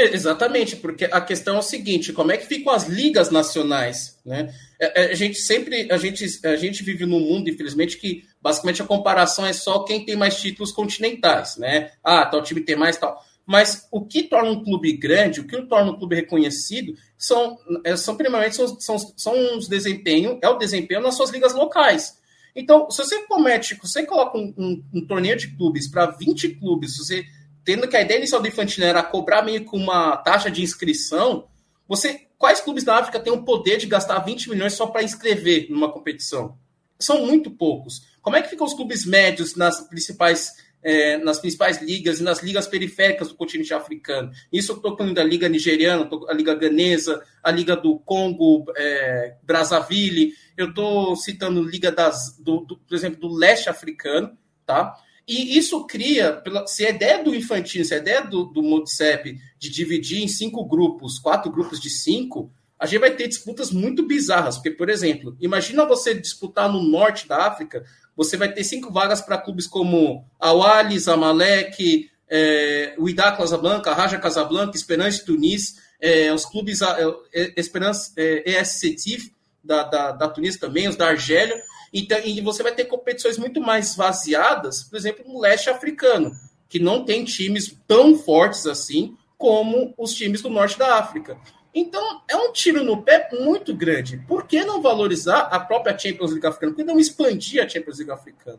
É, 0.00 0.14
exatamente, 0.14 0.76
porque 0.76 1.04
a 1.04 1.20
questão 1.20 1.56
é 1.56 1.58
o 1.58 1.62
seguinte: 1.62 2.10
como 2.10 2.32
é 2.32 2.38
que 2.38 2.46
ficam 2.46 2.72
as 2.72 2.86
ligas 2.86 3.30
nacionais? 3.30 4.18
Né? 4.24 4.50
É, 4.80 5.02
é, 5.02 5.12
a, 5.12 5.14
gente 5.14 5.38
sempre 5.38 5.92
a 5.92 5.98
gente, 5.98 6.24
a 6.42 6.56
gente 6.56 6.82
vive 6.82 7.04
num 7.04 7.20
mundo, 7.20 7.50
infelizmente, 7.50 7.98
que 7.98 8.24
basicamente 8.40 8.80
a 8.80 8.86
comparação 8.86 9.44
é 9.44 9.52
só 9.52 9.80
quem 9.80 10.02
tem 10.02 10.16
mais 10.16 10.40
títulos 10.40 10.72
continentais, 10.72 11.58
né? 11.58 11.90
Ah, 12.02 12.24
tal 12.24 12.42
time 12.42 12.62
tem 12.62 12.76
mais 12.76 12.96
tal. 12.96 13.22
Mas 13.44 13.86
o 13.92 14.06
que 14.06 14.22
torna 14.22 14.50
um 14.50 14.64
clube 14.64 14.92
grande, 14.92 15.40
o 15.40 15.46
que 15.46 15.60
torna 15.66 15.90
um 15.90 15.98
clube 15.98 16.16
reconhecido, 16.16 16.94
são, 17.18 17.58
são 17.96 18.16
primeiramente 18.16 18.56
são, 18.56 18.80
são, 18.80 18.98
são 19.16 19.58
os 19.58 19.68
desempenho, 19.68 20.38
é 20.40 20.48
o 20.48 20.56
desempenho 20.56 21.02
nas 21.02 21.14
suas 21.14 21.30
ligas 21.30 21.52
locais. 21.52 22.18
Então, 22.56 22.90
se 22.90 22.98
você 22.98 23.22
comete, 23.26 23.74
se 23.74 23.80
você 23.80 24.04
coloca 24.04 24.38
um, 24.38 24.54
um, 24.56 24.84
um 24.94 25.06
torneio 25.06 25.36
de 25.36 25.48
clubes 25.48 25.88
para 25.88 26.06
20 26.06 26.48
clubes, 26.56 26.92
se 26.92 27.04
você 27.04 27.24
tendo 27.64 27.88
que 27.88 27.96
a 27.96 28.02
ideia 28.02 28.18
inicial 28.18 28.40
do 28.40 28.48
Infantino 28.48 28.86
era 28.86 29.02
cobrar 29.02 29.42
meio 29.42 29.64
que 29.64 29.76
uma 29.76 30.16
taxa 30.16 30.50
de 30.50 30.62
inscrição, 30.62 31.48
você 31.86 32.26
quais 32.38 32.60
clubes 32.60 32.84
da 32.84 32.96
África 32.96 33.20
têm 33.20 33.32
o 33.32 33.44
poder 33.44 33.76
de 33.76 33.86
gastar 33.86 34.18
20 34.20 34.48
milhões 34.48 34.72
só 34.72 34.86
para 34.86 35.02
inscrever 35.02 35.66
numa 35.68 35.92
competição? 35.92 36.56
São 36.98 37.26
muito 37.26 37.50
poucos. 37.50 38.02
Como 38.22 38.34
é 38.36 38.42
que 38.42 38.48
ficam 38.48 38.66
os 38.66 38.74
clubes 38.74 39.04
médios 39.04 39.56
nas 39.56 39.86
principais, 39.88 40.52
é, 40.82 41.18
nas 41.18 41.38
principais 41.38 41.82
ligas 41.82 42.18
e 42.18 42.22
nas 42.22 42.42
ligas 42.42 42.66
periféricas 42.66 43.28
do 43.28 43.34
continente 43.34 43.74
africano? 43.74 44.30
Isso 44.50 44.72
eu 44.72 44.76
estou 44.76 44.96
falando 44.96 45.14
da 45.14 45.22
Liga 45.22 45.48
Nigeriana, 45.48 46.08
a 46.28 46.32
Liga 46.32 46.54
Ganesa, 46.54 47.22
a 47.42 47.50
Liga 47.50 47.76
do 47.76 47.98
Congo, 47.98 48.64
é, 48.76 49.34
Brazzaville, 49.42 50.32
eu 50.56 50.70
estou 50.70 51.16
citando 51.16 51.62
Liga 51.62 51.92
das, 51.92 52.36
do, 52.38 52.60
do, 52.60 52.78
por 52.78 52.94
exemplo, 52.94 53.20
do 53.20 53.34
leste 53.34 53.68
africano, 53.68 54.36
tá? 54.64 54.94
E 55.26 55.56
isso 55.56 55.86
cria, 55.86 56.42
se 56.66 56.84
a 56.84 56.90
ideia 56.90 57.22
do 57.22 57.34
Infantino, 57.34 57.84
se 57.84 57.94
a 57.94 57.98
ideia 57.98 58.22
do, 58.22 58.44
do 58.44 58.62
Motsep 58.62 59.38
de 59.58 59.70
dividir 59.70 60.22
em 60.22 60.28
cinco 60.28 60.64
grupos, 60.64 61.18
quatro 61.18 61.50
grupos 61.50 61.80
de 61.80 61.88
cinco, 61.88 62.50
a 62.78 62.86
gente 62.86 63.00
vai 63.00 63.10
ter 63.10 63.28
disputas 63.28 63.70
muito 63.70 64.06
bizarras. 64.06 64.56
Porque, 64.56 64.70
por 64.70 64.88
exemplo, 64.88 65.36
imagina 65.40 65.84
você 65.84 66.14
disputar 66.14 66.72
no 66.72 66.82
norte 66.82 67.28
da 67.28 67.46
África, 67.46 67.84
você 68.16 68.36
vai 68.36 68.52
ter 68.52 68.64
cinco 68.64 68.92
vagas 68.92 69.20
para 69.20 69.38
clubes 69.38 69.66
como 69.66 70.24
Awali, 70.38 70.98
Zamalek, 70.98 72.10
é, 72.28 72.94
o 72.98 73.08
Ida 73.08 73.32
Casablanca, 73.32 73.92
Raja 73.92 74.18
Casablanca, 74.18 74.76
Esperance 74.76 75.24
Tunis, 75.24 75.76
é, 76.00 76.32
os 76.32 76.46
clubes 76.46 76.80
é, 76.80 77.52
Esperance 77.56 78.12
é, 78.16 78.60
ESCTIF 78.60 79.32
da, 79.62 79.82
da, 79.82 80.12
da 80.12 80.28
Tunísia 80.28 80.60
também, 80.60 80.88
os 80.88 80.96
da 80.96 81.08
Argélia. 81.08 81.60
Então, 81.92 82.18
e 82.24 82.40
você 82.40 82.62
vai 82.62 82.72
ter 82.72 82.84
competições 82.84 83.36
muito 83.36 83.60
mais 83.60 83.96
vaziadas, 83.96 84.84
por 84.84 84.96
exemplo, 84.96 85.24
no 85.26 85.40
leste 85.40 85.68
africano, 85.68 86.32
que 86.68 86.78
não 86.78 87.04
tem 87.04 87.24
times 87.24 87.76
tão 87.86 88.16
fortes 88.16 88.66
assim 88.66 89.16
como 89.36 89.92
os 89.98 90.14
times 90.14 90.42
do 90.42 90.50
norte 90.50 90.78
da 90.78 90.98
África. 90.98 91.36
Então, 91.74 92.22
é 92.28 92.36
um 92.36 92.52
tiro 92.52 92.84
no 92.84 93.02
pé 93.02 93.28
muito 93.40 93.74
grande. 93.74 94.18
Por 94.28 94.46
que 94.46 94.64
não 94.64 94.82
valorizar 94.82 95.40
a 95.42 95.58
própria 95.58 95.96
Champions 95.96 96.30
League 96.32 96.46
africana? 96.46 96.72
Por 96.72 96.78
que 96.78 96.84
não 96.84 96.98
expandir 96.98 97.62
a 97.62 97.68
Champions 97.68 97.98
League 97.98 98.12
africana? 98.12 98.58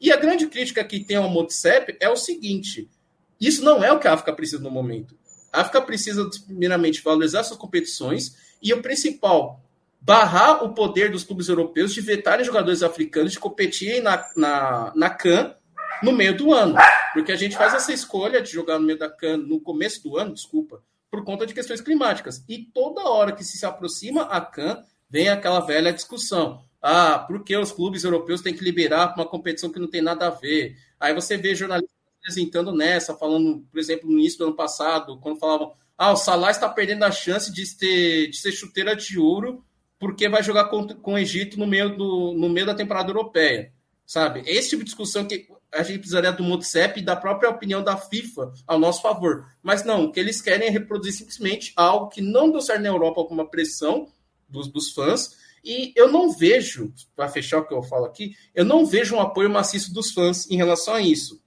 E 0.00 0.10
a 0.10 0.16
grande 0.16 0.48
crítica 0.48 0.82
que 0.82 1.00
tem 1.00 1.16
ao 1.16 1.28
Motsep 1.28 1.96
é 2.00 2.08
o 2.08 2.16
seguinte: 2.16 2.88
isso 3.40 3.64
não 3.64 3.82
é 3.82 3.92
o 3.92 3.98
que 3.98 4.08
a 4.08 4.12
África 4.12 4.32
precisa 4.32 4.62
no 4.62 4.70
momento. 4.70 5.16
A 5.52 5.60
África 5.60 5.82
precisa, 5.82 6.28
primeiramente, 6.46 7.02
valorizar 7.02 7.44
suas 7.44 7.58
competições 7.58 8.36
e 8.62 8.72
o 8.72 8.80
principal, 8.80 9.60
barrar 10.02 10.64
o 10.64 10.74
poder 10.74 11.10
dos 11.10 11.22
clubes 11.22 11.48
europeus 11.48 11.94
de 11.94 12.00
vetarem 12.00 12.44
jogadores 12.44 12.82
africanos 12.82 13.32
de 13.32 13.38
competirem 13.38 14.00
na, 14.00 14.24
na, 14.36 14.92
na 14.94 15.10
CAN 15.10 15.54
no 16.02 16.12
meio 16.12 16.36
do 16.36 16.52
ano. 16.52 16.74
Porque 17.14 17.30
a 17.30 17.36
gente 17.36 17.56
faz 17.56 17.72
essa 17.72 17.92
escolha 17.92 18.42
de 18.42 18.50
jogar 18.50 18.78
no 18.78 18.86
meio 18.86 18.98
da 18.98 19.08
CAN 19.08 19.36
no 19.36 19.60
começo 19.60 20.02
do 20.02 20.18
ano, 20.18 20.34
desculpa, 20.34 20.82
por 21.10 21.24
conta 21.24 21.46
de 21.46 21.54
questões 21.54 21.80
climáticas. 21.80 22.44
E 22.48 22.58
toda 22.58 23.08
hora 23.08 23.32
que 23.32 23.44
se 23.44 23.64
aproxima 23.64 24.22
a 24.22 24.40
CAN, 24.40 24.82
vem 25.08 25.28
aquela 25.28 25.60
velha 25.60 25.92
discussão. 25.92 26.64
Ah, 26.80 27.20
por 27.20 27.44
que 27.44 27.56
os 27.56 27.70
clubes 27.70 28.02
europeus 28.02 28.40
têm 28.40 28.54
que 28.54 28.64
liberar 28.64 29.14
uma 29.14 29.26
competição 29.26 29.70
que 29.70 29.78
não 29.78 29.88
tem 29.88 30.02
nada 30.02 30.26
a 30.26 30.30
ver? 30.30 30.76
Aí 30.98 31.14
você 31.14 31.36
vê 31.36 31.54
jornalistas 31.54 31.94
apresentando 32.18 32.74
nessa, 32.74 33.14
falando, 33.14 33.64
por 33.70 33.78
exemplo, 33.78 34.10
no 34.10 34.18
início 34.18 34.38
do 34.38 34.46
ano 34.46 34.56
passado, 34.56 35.18
quando 35.20 35.38
falavam, 35.38 35.74
ah, 35.96 36.12
o 36.12 36.16
Salah 36.16 36.50
está 36.50 36.68
perdendo 36.68 37.04
a 37.04 37.12
chance 37.12 37.52
de, 37.52 37.76
ter, 37.76 38.30
de 38.30 38.36
ser 38.36 38.50
chuteira 38.50 38.96
de 38.96 39.16
ouro 39.16 39.64
porque 40.02 40.28
vai 40.28 40.42
jogar 40.42 40.64
com, 40.64 41.12
o 41.12 41.16
Egito 41.16 41.56
no 41.56 41.64
meio, 41.64 41.96
do, 41.96 42.34
no 42.36 42.48
meio 42.48 42.66
da 42.66 42.74
temporada 42.74 43.08
europeia, 43.08 43.72
sabe? 44.04 44.42
Esse 44.46 44.70
tipo 44.70 44.82
de 44.82 44.86
discussão 44.86 45.24
que 45.24 45.46
a 45.72 45.84
gente 45.84 46.00
precisaria 46.00 46.32
do 46.32 46.42
MOTSEP 46.42 46.98
e 46.98 47.04
da 47.04 47.14
própria 47.14 47.48
opinião 47.48 47.84
da 47.84 47.96
FIFA 47.96 48.52
ao 48.66 48.80
nosso 48.80 49.00
favor. 49.00 49.46
Mas 49.62 49.84
não, 49.84 50.06
o 50.06 50.10
que 50.10 50.18
eles 50.18 50.42
querem 50.42 50.66
é 50.66 50.70
reproduzir 50.72 51.12
simplesmente 51.12 51.72
algo 51.76 52.08
que 52.08 52.20
não 52.20 52.50
deu 52.50 52.60
certo 52.60 52.82
na 52.82 52.88
Europa 52.88 53.22
com 53.22 53.32
uma 53.32 53.48
pressão 53.48 54.08
dos, 54.48 54.66
dos 54.66 54.90
fãs. 54.90 55.36
E 55.64 55.92
eu 55.94 56.10
não 56.10 56.32
vejo, 56.32 56.92
para 57.14 57.28
fechar 57.28 57.58
o 57.58 57.64
que 57.64 57.72
eu 57.72 57.84
falo 57.84 58.06
aqui, 58.06 58.34
eu 58.52 58.64
não 58.64 58.84
vejo 58.84 59.14
um 59.14 59.20
apoio 59.20 59.48
maciço 59.48 59.94
dos 59.94 60.10
fãs 60.10 60.50
em 60.50 60.56
relação 60.56 60.94
a 60.94 61.00
isso. 61.00 61.40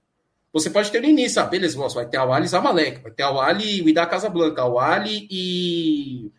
Você 0.50 0.70
pode 0.70 0.90
ter 0.90 1.02
no 1.02 1.08
início, 1.08 1.42
ah, 1.42 1.44
beleza, 1.44 1.76
vai 1.76 2.08
ter 2.08 2.16
a 2.16 2.40
e 2.40 2.48
Zamalek, 2.48 3.02
vai 3.02 3.12
ter 3.12 3.22
a 3.22 3.30
Wally 3.30 3.82
e 3.82 3.88
Ida 3.90 4.06
Casablanca, 4.06 4.62
a 4.62 4.66
Wally 4.66 5.28
e 5.30 6.32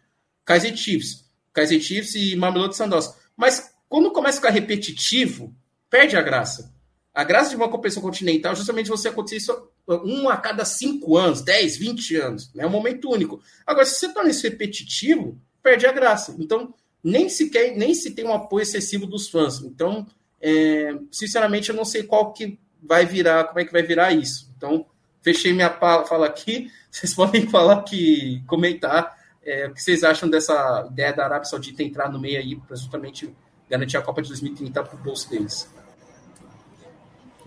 Kaiser 0.44 0.76
Chiefs, 0.76 1.27
Kaiser 1.58 1.82
Chiefs 1.82 2.14
e 2.14 2.36
Mamelodi 2.36 2.76
Sandals. 2.76 3.16
Mas 3.36 3.74
quando 3.90 4.12
começa 4.12 4.38
a 4.38 4.42
ficar 4.42 4.54
repetitivo, 4.54 5.56
perde 5.90 6.16
a 6.16 6.22
graça. 6.22 6.72
A 7.12 7.24
graça 7.24 7.50
de 7.50 7.56
uma 7.56 7.68
competição 7.68 8.04
continental 8.04 8.52
é 8.52 8.56
justamente 8.56 8.90
você 8.90 9.08
acontecer 9.08 9.38
isso 9.38 9.70
um 9.88 10.30
a 10.30 10.38
cada 10.38 10.64
cinco 10.66 11.18
anos, 11.18 11.42
10, 11.42 11.78
20 11.78 12.16
anos. 12.18 12.52
É 12.56 12.68
um 12.68 12.70
momento 12.70 13.10
único. 13.10 13.42
Agora, 13.66 13.88
se 13.88 13.96
você 13.96 14.14
torna 14.14 14.30
isso 14.30 14.44
repetitivo, 14.44 15.42
perde 15.64 15.88
a 15.88 15.92
graça. 15.92 16.36
Então, 16.38 16.72
nem 17.04 17.28
se, 17.28 17.50
quer, 17.50 17.76
nem 17.76 17.96
se 17.96 18.12
tem 18.12 18.26
um 18.26 18.34
apoio 18.34 18.62
excessivo 18.62 19.08
dos 19.08 19.28
fãs. 19.28 19.60
Então, 19.62 20.06
é, 20.40 20.96
sinceramente, 21.12 21.72
eu 21.72 21.76
não 21.76 21.86
sei 21.86 22.04
qual 22.04 22.34
que 22.34 22.60
vai 22.84 23.04
virar, 23.04 23.46
como 23.46 23.60
é 23.60 23.66
que 23.66 23.72
vai 23.72 23.82
virar 23.82 24.14
isso. 24.14 24.54
Então, 24.56 24.86
fechei 25.24 25.54
minha 25.54 25.72
fala 25.72 26.28
aqui. 26.28 26.70
Vocês 26.92 27.16
podem 27.16 27.50
falar 27.50 27.82
que, 27.82 28.44
comentar 28.46 29.17
é, 29.48 29.68
o 29.68 29.74
que 29.74 29.82
vocês 29.82 30.04
acham 30.04 30.30
dessa 30.30 30.88
ideia 30.92 31.14
da 31.14 31.24
Arábia 31.24 31.46
Saudita 31.46 31.82
entrar 31.82 32.12
no 32.12 32.20
meio 32.20 32.38
aí, 32.38 32.58
para 32.58 32.76
justamente 32.76 33.34
garantir 33.70 33.96
a 33.96 34.02
Copa 34.02 34.22
de 34.22 34.28
2030 34.28 34.84
para 34.84 34.96
o 34.96 35.00
bolso 35.02 35.30
deles. 35.30 35.74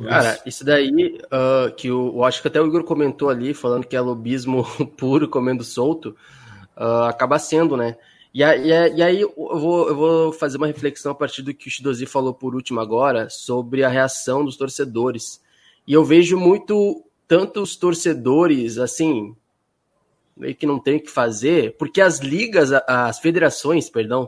Cara, 0.03 0.40
isso 0.46 0.64
daí 0.64 1.18
uh, 1.26 1.74
que 1.76 1.90
o, 1.90 2.16
eu 2.16 2.24
acho 2.24 2.40
que 2.40 2.48
até 2.48 2.59
o 2.59 2.66
Igor 2.66 2.84
comentou 2.84 3.28
ali, 3.28 3.53
falando 3.53 3.86
que 3.86 3.94
é 3.94 4.01
lobismo 4.01 4.64
puro 4.96 5.28
comendo 5.28 5.62
solto, 5.62 6.16
uh, 6.74 7.05
acaba 7.05 7.38
sendo, 7.38 7.76
né? 7.76 7.98
E, 8.32 8.42
e, 8.42 8.68
e, 8.68 9.03
aí 9.03 9.20
eu 9.20 9.34
vou, 9.36 9.88
eu 9.88 9.94
vou 9.94 10.32
fazer 10.32 10.57
uma 10.57 10.68
reflexão 10.68 11.12
a 11.12 11.14
partir 11.14 11.42
do 11.42 11.53
que 11.53 11.68
o 11.68 11.70
Shidozi 11.70 12.07
falou 12.07 12.32
por 12.32 12.55
último 12.55 12.80
agora 12.80 13.28
sobre 13.28 13.84
a 13.84 13.90
reação 13.90 14.42
dos 14.42 14.57
torcedores. 14.57 15.42
E 15.86 15.92
eu 15.92 16.03
vejo 16.03 16.38
muito 16.38 17.05
tantos 17.28 17.76
torcedores 17.76 18.78
assim, 18.78 19.36
meio 20.41 20.55
que 20.55 20.66
não 20.66 20.78
tem 20.78 20.97
o 20.97 21.01
que 21.01 21.11
fazer, 21.11 21.76
porque 21.76 22.01
as 22.01 22.18
ligas, 22.18 22.72
as 22.72 23.18
federações, 23.18 23.91
perdão, 23.91 24.24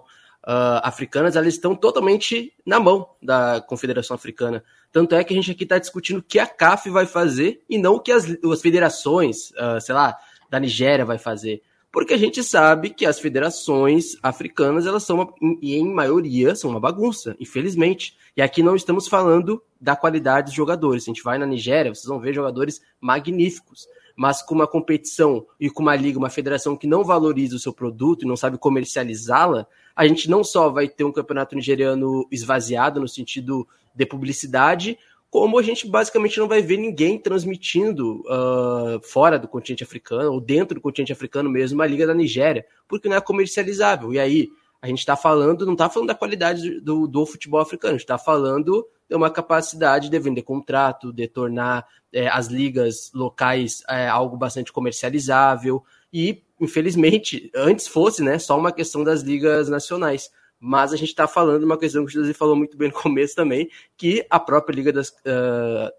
uh, 0.47 0.81
africanas, 0.83 1.35
elas 1.35 1.55
estão 1.55 1.75
totalmente 1.75 2.53
na 2.65 2.79
mão 2.79 3.09
da 3.21 3.61
Confederação 3.67 4.15
Africana. 4.15 4.63
Tanto 4.93 5.15
é 5.15 5.25
que 5.25 5.33
a 5.33 5.37
gente 5.37 5.51
aqui 5.51 5.65
está 5.65 5.79
discutindo 5.79 6.19
o 6.19 6.23
que 6.23 6.39
a 6.39 6.47
CAF 6.47 6.91
vai 6.91 7.07
fazer 7.07 7.63
e 7.69 7.79
não 7.79 7.95
o 7.95 8.01
que 8.01 8.13
as, 8.13 8.27
as 8.29 8.61
federações, 8.61 9.51
uh, 9.53 9.81
sei 9.81 9.95
lá, 9.95 10.17
da 10.51 10.61
Nigéria 10.61 11.05
vai 11.05 11.17
fazer. 11.17 11.63
Porque 11.91 12.15
a 12.15 12.19
gente 12.19 12.43
sabe 12.43 12.91
que 12.91 13.05
as 13.05 13.19
federações 13.19 14.17
africanas, 14.23 14.87
elas 14.87 15.03
são, 15.03 15.35
e 15.61 15.77
em 15.77 15.93
maioria, 15.93 16.55
são 16.55 16.71
uma 16.71 16.81
bagunça, 16.81 17.37
infelizmente. 17.39 18.17
E 18.35 18.41
aqui 18.41 18.63
não 18.63 18.75
estamos 18.75 19.09
falando 19.09 19.63
da 19.79 19.95
qualidade 19.95 20.47
dos 20.47 20.55
jogadores. 20.55 21.03
A 21.03 21.07
gente 21.07 21.23
vai 21.23 21.37
na 21.37 21.45
Nigéria, 21.45 21.95
vocês 21.95 22.07
vão 22.07 22.19
ver 22.19 22.33
jogadores 22.33 22.81
magníficos 22.99 23.87
mas 24.17 24.43
com 24.43 24.55
uma 24.55 24.67
competição 24.67 25.47
e 25.59 25.71
com 25.71 25.83
uma 25.83 25.97
liga, 25.97 26.19
uma 26.19 26.31
federação 26.31 26.77
que 26.77 26.87
não 26.87 27.05
valoriza 27.05 27.57
o 27.57 27.59
seu 27.59 27.73
produto 27.73 28.23
e 28.23 28.29
não 28.29 28.37
sabe 28.37 28.59
comercializá-la, 28.59 29.67
a 29.95 30.07
gente 30.07 30.29
não 30.29 30.43
só 30.43 30.69
vai 30.69 30.89
ter 30.89 31.05
um 31.05 31.13
campeonato 31.13 31.55
nigeriano 31.55 32.27
esvaziado 32.31 33.01
no 33.01 33.09
sentido 33.09 33.67
de 33.95 34.07
publicidade, 34.07 34.99
como 35.31 35.59
a 35.59 35.63
gente 35.63 35.89
basicamente 35.89 36.39
não 36.39 36.47
vai 36.47 36.61
ver 36.61 36.77
ninguém 36.77 37.19
transmitindo 37.19 38.21
uh, 38.27 39.01
fora 39.03 39.39
do 39.39 39.49
continente 39.49 39.83
africano 39.83 40.31
ou 40.33 40.41
dentro 40.41 40.75
do 40.75 40.81
continente 40.81 41.13
africano 41.13 41.49
mesmo 41.49 41.81
a 41.81 41.87
Liga 41.87 42.07
da 42.07 42.13
Nigéria, 42.13 42.67
porque 42.87 43.09
não 43.09 43.17
é 43.17 43.21
comercializável. 43.21 44.13
E 44.13 44.19
aí, 44.19 44.51
a 44.83 44.89
gente 44.89 44.99
está 44.99 45.15
falando, 45.15 45.65
não 45.65 45.75
está 45.75 45.89
falando 45.89 46.09
da 46.09 46.15
qualidade 46.15 46.81
do, 46.81 47.07
do 47.07 47.25
futebol 47.25 47.61
africano, 47.61 47.95
a 47.95 47.97
gente 47.99 48.03
está 48.05 48.19
falando 48.19 48.85
de 49.09 49.15
uma 49.15 49.31
capacidade 49.31 50.09
de 50.11 50.19
vender 50.19 50.43
contrato, 50.43 51.13
de 51.13 51.29
tornar 51.29 51.87
é, 52.13 52.29
as 52.29 52.49
ligas 52.49 53.13
locais 53.15 53.85
é, 53.89 54.09
algo 54.09 54.37
bastante 54.37 54.73
comercializável. 54.73 55.85
E, 56.13 56.43
infelizmente, 56.61 57.49
antes 57.55 57.87
fosse 57.87 58.25
né, 58.25 58.41
só 58.41 58.59
uma 58.59 58.73
questão 58.73 59.05
das 59.05 59.23
ligas 59.23 59.69
nacionais. 59.69 60.31
Mas 60.59 60.93
a 60.93 60.97
gente 60.97 61.09
está 61.09 61.29
falando 61.29 61.61
de 61.61 61.65
uma 61.65 61.79
questão 61.79 62.05
que 62.05 62.11
o 62.11 62.21
José 62.21 62.33
falou 62.33 62.57
muito 62.57 62.77
bem 62.77 62.89
no 62.89 62.95
começo 62.95 63.37
também, 63.37 63.69
que 63.97 64.27
a 64.29 64.41
própria 64.41 64.75
Liga, 64.75 64.93
das, 64.93 65.11
uh, 65.11 65.93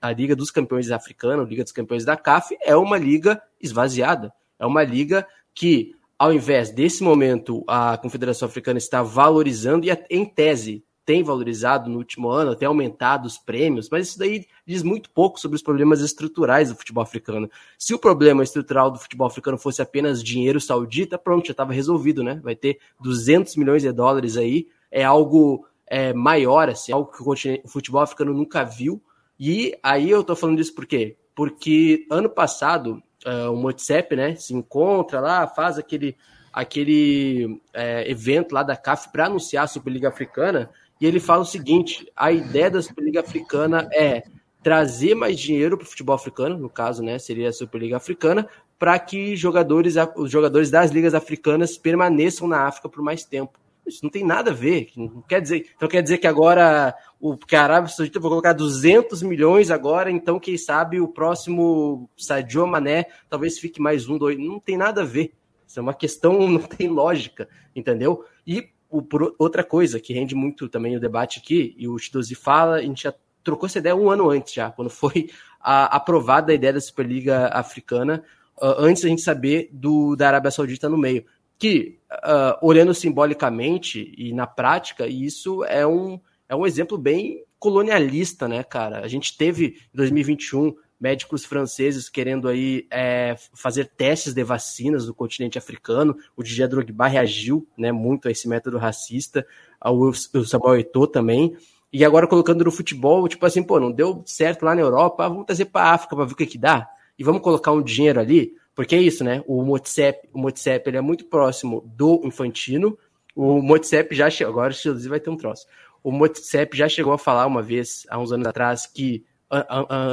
a 0.00 0.12
Liga 0.12 0.36
dos 0.36 0.50
Campeões 0.50 0.90
Africana, 0.90 1.42
a 1.42 1.46
Liga 1.46 1.64
dos 1.64 1.72
Campeões 1.72 2.04
da 2.04 2.16
CAF, 2.16 2.56
é 2.60 2.76
uma 2.76 2.98
liga 2.98 3.42
esvaziada. 3.60 4.32
É 4.58 4.66
uma 4.66 4.82
liga 4.82 5.26
que, 5.54 5.94
ao 6.18 6.32
invés 6.32 6.70
desse 6.70 7.02
momento, 7.02 7.62
a 7.66 7.96
Confederação 7.96 8.48
Africana 8.48 8.78
está 8.78 9.02
valorizando 9.02 9.86
e, 9.86 9.98
em 10.10 10.24
tese, 10.24 10.84
tem 11.08 11.22
valorizado 11.22 11.88
no 11.88 11.96
último 11.96 12.28
ano, 12.28 12.50
até 12.50 12.66
aumentado 12.66 13.26
os 13.26 13.38
prêmios, 13.38 13.88
mas 13.90 14.08
isso 14.08 14.18
daí 14.18 14.44
diz 14.66 14.82
muito 14.82 15.08
pouco 15.08 15.40
sobre 15.40 15.56
os 15.56 15.62
problemas 15.62 16.02
estruturais 16.02 16.68
do 16.68 16.76
futebol 16.76 17.02
africano. 17.02 17.48
Se 17.78 17.94
o 17.94 17.98
problema 17.98 18.42
estrutural 18.42 18.90
do 18.90 18.98
futebol 18.98 19.26
africano 19.26 19.56
fosse 19.56 19.80
apenas 19.80 20.22
dinheiro 20.22 20.60
saudita, 20.60 21.16
pronto, 21.16 21.46
já 21.46 21.52
estava 21.52 21.72
resolvido, 21.72 22.22
né? 22.22 22.38
Vai 22.44 22.54
ter 22.54 22.78
200 23.00 23.56
milhões 23.56 23.80
de 23.80 23.90
dólares 23.90 24.36
aí, 24.36 24.66
é 24.90 25.02
algo 25.02 25.64
é, 25.86 26.12
maior, 26.12 26.68
assim, 26.68 26.92
algo 26.92 27.10
que 27.10 27.22
o 27.22 27.68
futebol 27.68 28.02
africano 28.02 28.34
nunca 28.34 28.62
viu. 28.62 29.02
E 29.40 29.78
aí 29.82 30.10
eu 30.10 30.22
tô 30.22 30.36
falando 30.36 30.60
isso 30.60 30.74
por 30.74 30.84
quê? 30.84 31.16
Porque 31.34 32.06
ano 32.10 32.28
passado, 32.28 33.02
uh, 33.26 33.50
o 33.50 33.62
WhatsApp, 33.62 34.14
né, 34.14 34.34
se 34.34 34.54
encontra 34.54 35.20
lá, 35.20 35.46
faz 35.46 35.78
aquele, 35.78 36.16
aquele 36.52 37.60
é, 37.72 38.10
evento 38.10 38.52
lá 38.52 38.62
da 38.62 38.76
CAF 38.76 39.10
para 39.10 39.26
anunciar 39.26 39.64
a 39.64 39.68
Superliga 39.68 40.08
Africana, 40.08 40.70
e 41.00 41.06
ele 41.06 41.20
fala 41.20 41.42
o 41.42 41.46
seguinte: 41.46 42.10
a 42.16 42.32
ideia 42.32 42.70
da 42.70 42.82
Superliga 42.82 43.20
Africana 43.20 43.88
é 43.92 44.22
trazer 44.62 45.14
mais 45.14 45.38
dinheiro 45.38 45.76
para 45.76 45.84
o 45.84 45.88
futebol 45.88 46.14
africano, 46.14 46.58
no 46.58 46.68
caso, 46.68 47.02
né, 47.02 47.18
seria 47.18 47.48
a 47.48 47.52
Superliga 47.52 47.96
Africana, 47.96 48.48
para 48.78 48.98
que 48.98 49.36
jogadores, 49.36 49.94
os 50.16 50.30
jogadores 50.30 50.70
das 50.70 50.90
ligas 50.90 51.14
africanas 51.14 51.76
permaneçam 51.76 52.46
na 52.46 52.66
África 52.66 52.88
por 52.88 53.02
mais 53.02 53.24
tempo. 53.24 53.58
Isso 53.88 54.00
não 54.02 54.10
tem 54.10 54.24
nada 54.24 54.50
a 54.50 54.54
ver. 54.54 54.90
Não 54.96 55.22
quer 55.22 55.40
dizer, 55.40 55.70
então 55.74 55.88
quer 55.88 56.02
dizer 56.02 56.18
que 56.18 56.26
agora 56.26 56.94
o 57.20 57.36
que 57.36 57.56
a 57.56 57.62
Arábia 57.62 57.92
Saudita 57.92 58.20
vai 58.20 58.28
colocar 58.28 58.52
200 58.52 59.22
milhões 59.22 59.70
agora, 59.70 60.10
então 60.10 60.38
quem 60.38 60.56
sabe 60.56 61.00
o 61.00 61.08
próximo 61.08 62.08
Sadio 62.16 62.66
Mané 62.66 63.06
talvez 63.28 63.58
fique 63.58 63.80
mais 63.80 64.08
um, 64.08 64.18
dois. 64.18 64.38
Não 64.38 64.60
tem 64.60 64.76
nada 64.76 65.02
a 65.02 65.04
ver. 65.04 65.32
Isso 65.66 65.78
é 65.78 65.82
uma 65.82 65.94
questão, 65.94 66.46
não 66.48 66.62
tem 66.62 66.88
lógica, 66.88 67.48
entendeu? 67.74 68.24
E 68.46 68.68
o, 68.90 69.02
por 69.02 69.34
outra 69.38 69.62
coisa 69.62 70.00
que 70.00 70.14
rende 70.14 70.34
muito 70.34 70.68
também 70.68 70.96
o 70.96 71.00
debate 71.00 71.40
aqui, 71.40 71.74
e 71.76 71.86
o 71.86 71.98
Chidozi 71.98 72.34
fala, 72.34 72.76
a 72.76 72.82
gente 72.82 73.02
já 73.02 73.14
trocou 73.44 73.66
essa 73.66 73.78
ideia 73.78 73.94
um 73.94 74.10
ano 74.10 74.30
antes 74.30 74.54
já, 74.54 74.70
quando 74.70 74.90
foi 74.90 75.30
a, 75.60 75.96
aprovada 75.96 76.52
a 76.52 76.54
ideia 76.54 76.72
da 76.72 76.80
Superliga 76.80 77.48
Africana, 77.48 78.22
uh, 78.56 78.74
antes 78.78 79.04
a 79.04 79.08
gente 79.08 79.22
saber 79.22 79.68
do, 79.72 80.16
da 80.16 80.28
Arábia 80.28 80.50
Saudita 80.50 80.88
no 80.88 80.98
meio. 80.98 81.24
Que, 81.58 81.98
uh, 82.12 82.66
olhando 82.66 82.94
simbolicamente 82.94 84.14
e 84.16 84.32
na 84.32 84.46
prática, 84.46 85.06
isso 85.06 85.64
é 85.64 85.86
um, 85.86 86.20
é 86.48 86.54
um 86.54 86.66
exemplo 86.66 86.96
bem 86.96 87.44
colonialista, 87.58 88.46
né, 88.46 88.62
cara? 88.62 89.00
A 89.00 89.08
gente 89.08 89.36
teve 89.36 89.76
em 89.92 89.96
2021 89.96 90.74
médicos 91.00 91.44
franceses 91.44 92.08
querendo 92.08 92.48
aí 92.48 92.86
é, 92.90 93.36
fazer 93.54 93.86
testes 93.96 94.34
de 94.34 94.42
vacinas 94.42 95.06
no 95.06 95.14
continente 95.14 95.58
africano. 95.58 96.16
O 96.36 96.42
Didier 96.42 96.68
Drogba 96.68 97.06
reagiu 97.06 97.66
né, 97.76 97.92
muito 97.92 98.28
a 98.28 98.30
esse 98.30 98.48
método 98.48 98.78
racista, 98.78 99.46
o 99.84 100.12
Samuel 100.44 100.80
Eto'o 100.80 101.06
também. 101.06 101.56
E 101.92 102.04
agora 102.04 102.26
colocando 102.26 102.64
no 102.64 102.70
futebol, 102.70 103.26
tipo 103.28 103.46
assim, 103.46 103.62
pô, 103.62 103.80
não 103.80 103.90
deu 103.90 104.22
certo 104.26 104.64
lá 104.64 104.74
na 104.74 104.82
Europa, 104.82 105.28
vamos 105.28 105.46
trazer 105.46 105.66
para 105.66 105.86
a 105.86 105.94
África 105.94 106.14
para 106.14 106.24
ver 106.26 106.32
o 106.32 106.36
que 106.36 106.46
que 106.46 106.58
dá. 106.58 106.88
E 107.18 107.24
vamos 107.24 107.42
colocar 107.42 107.72
um 107.72 107.82
dinheiro 107.82 108.20
ali, 108.20 108.52
porque 108.78 108.94
é 108.94 109.00
isso, 109.00 109.24
né? 109.24 109.42
O 109.44 109.64
Motsep, 109.64 110.28
o 110.32 110.38
Motsep 110.38 110.88
ele 110.88 110.98
é 110.98 111.00
muito 111.00 111.24
próximo 111.24 111.82
do 111.96 112.20
Infantino. 112.22 112.96
O 113.34 113.60
Motsep 113.60 114.14
já 114.14 114.30
chegou, 114.30 114.52
agora 114.52 114.72
o 114.72 115.08
vai 115.08 115.18
ter 115.18 115.30
um 115.30 115.36
troço. 115.36 115.66
O 116.00 116.12
Motsep 116.12 116.76
já 116.76 116.88
chegou 116.88 117.12
a 117.12 117.18
falar 117.18 117.44
uma 117.48 117.60
vez, 117.60 118.06
há 118.08 118.16
uns 118.20 118.30
anos 118.30 118.46
atrás, 118.46 118.86
que 118.86 119.24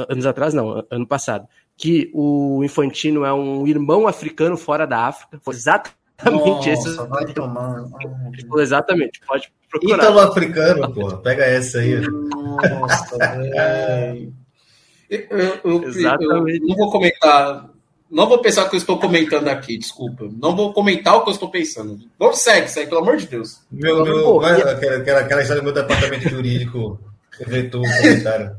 anos 0.08 0.26
atrás, 0.26 0.52
não, 0.52 0.84
ano 0.90 1.06
passado, 1.06 1.46
que 1.76 2.10
o 2.12 2.60
Infantino 2.64 3.24
é 3.24 3.32
um 3.32 3.68
irmão 3.68 4.08
africano 4.08 4.56
fora 4.56 4.84
da 4.84 5.06
África. 5.06 5.38
Foi 5.44 5.54
exatamente 5.54 6.68
Nossa, 6.68 6.70
esse. 6.70 6.96
Vai 6.96 7.24
tomar. 7.26 7.84
Exatamente, 8.58 9.20
pode 9.28 9.48
procurar. 9.70 10.02
Ítalo 10.02 10.18
africano, 10.18 10.92
porra. 10.92 11.18
Pega 11.18 11.44
essa 11.44 11.78
aí. 11.78 12.00
Nossa, 12.00 13.16
velho. 13.38 14.34
Eu, 15.08 15.60
eu, 15.62 15.84
Exatamente. 15.84 16.62
Eu 16.62 16.66
não 16.66 16.76
vou 16.76 16.90
comentar. 16.90 17.75
Não 18.10 18.28
vou 18.28 18.40
pensar 18.40 18.64
o 18.64 18.70
que 18.70 18.76
eu 18.76 18.78
estou 18.78 18.98
comentando 18.98 19.48
aqui, 19.48 19.76
desculpa. 19.76 20.28
Não 20.40 20.54
vou 20.54 20.72
comentar 20.72 21.16
o 21.16 21.24
que 21.24 21.30
eu 21.30 21.34
estou 21.34 21.50
pensando. 21.50 21.98
Vamos 22.18 22.38
segue, 22.38 22.68
segue, 22.68 22.88
pelo 22.88 23.00
amor 23.00 23.16
de 23.16 23.26
Deus. 23.26 23.60
Meu, 23.70 24.04
meu, 24.04 24.40
vai, 24.40 24.60
aquela, 24.60 25.20
aquela 25.20 25.42
história 25.42 25.60
do 25.60 25.64
meu 25.64 25.74
departamento 25.74 26.28
jurídico 26.28 27.00
vetou 27.46 27.84
um 27.84 27.90
comentário. 27.90 28.56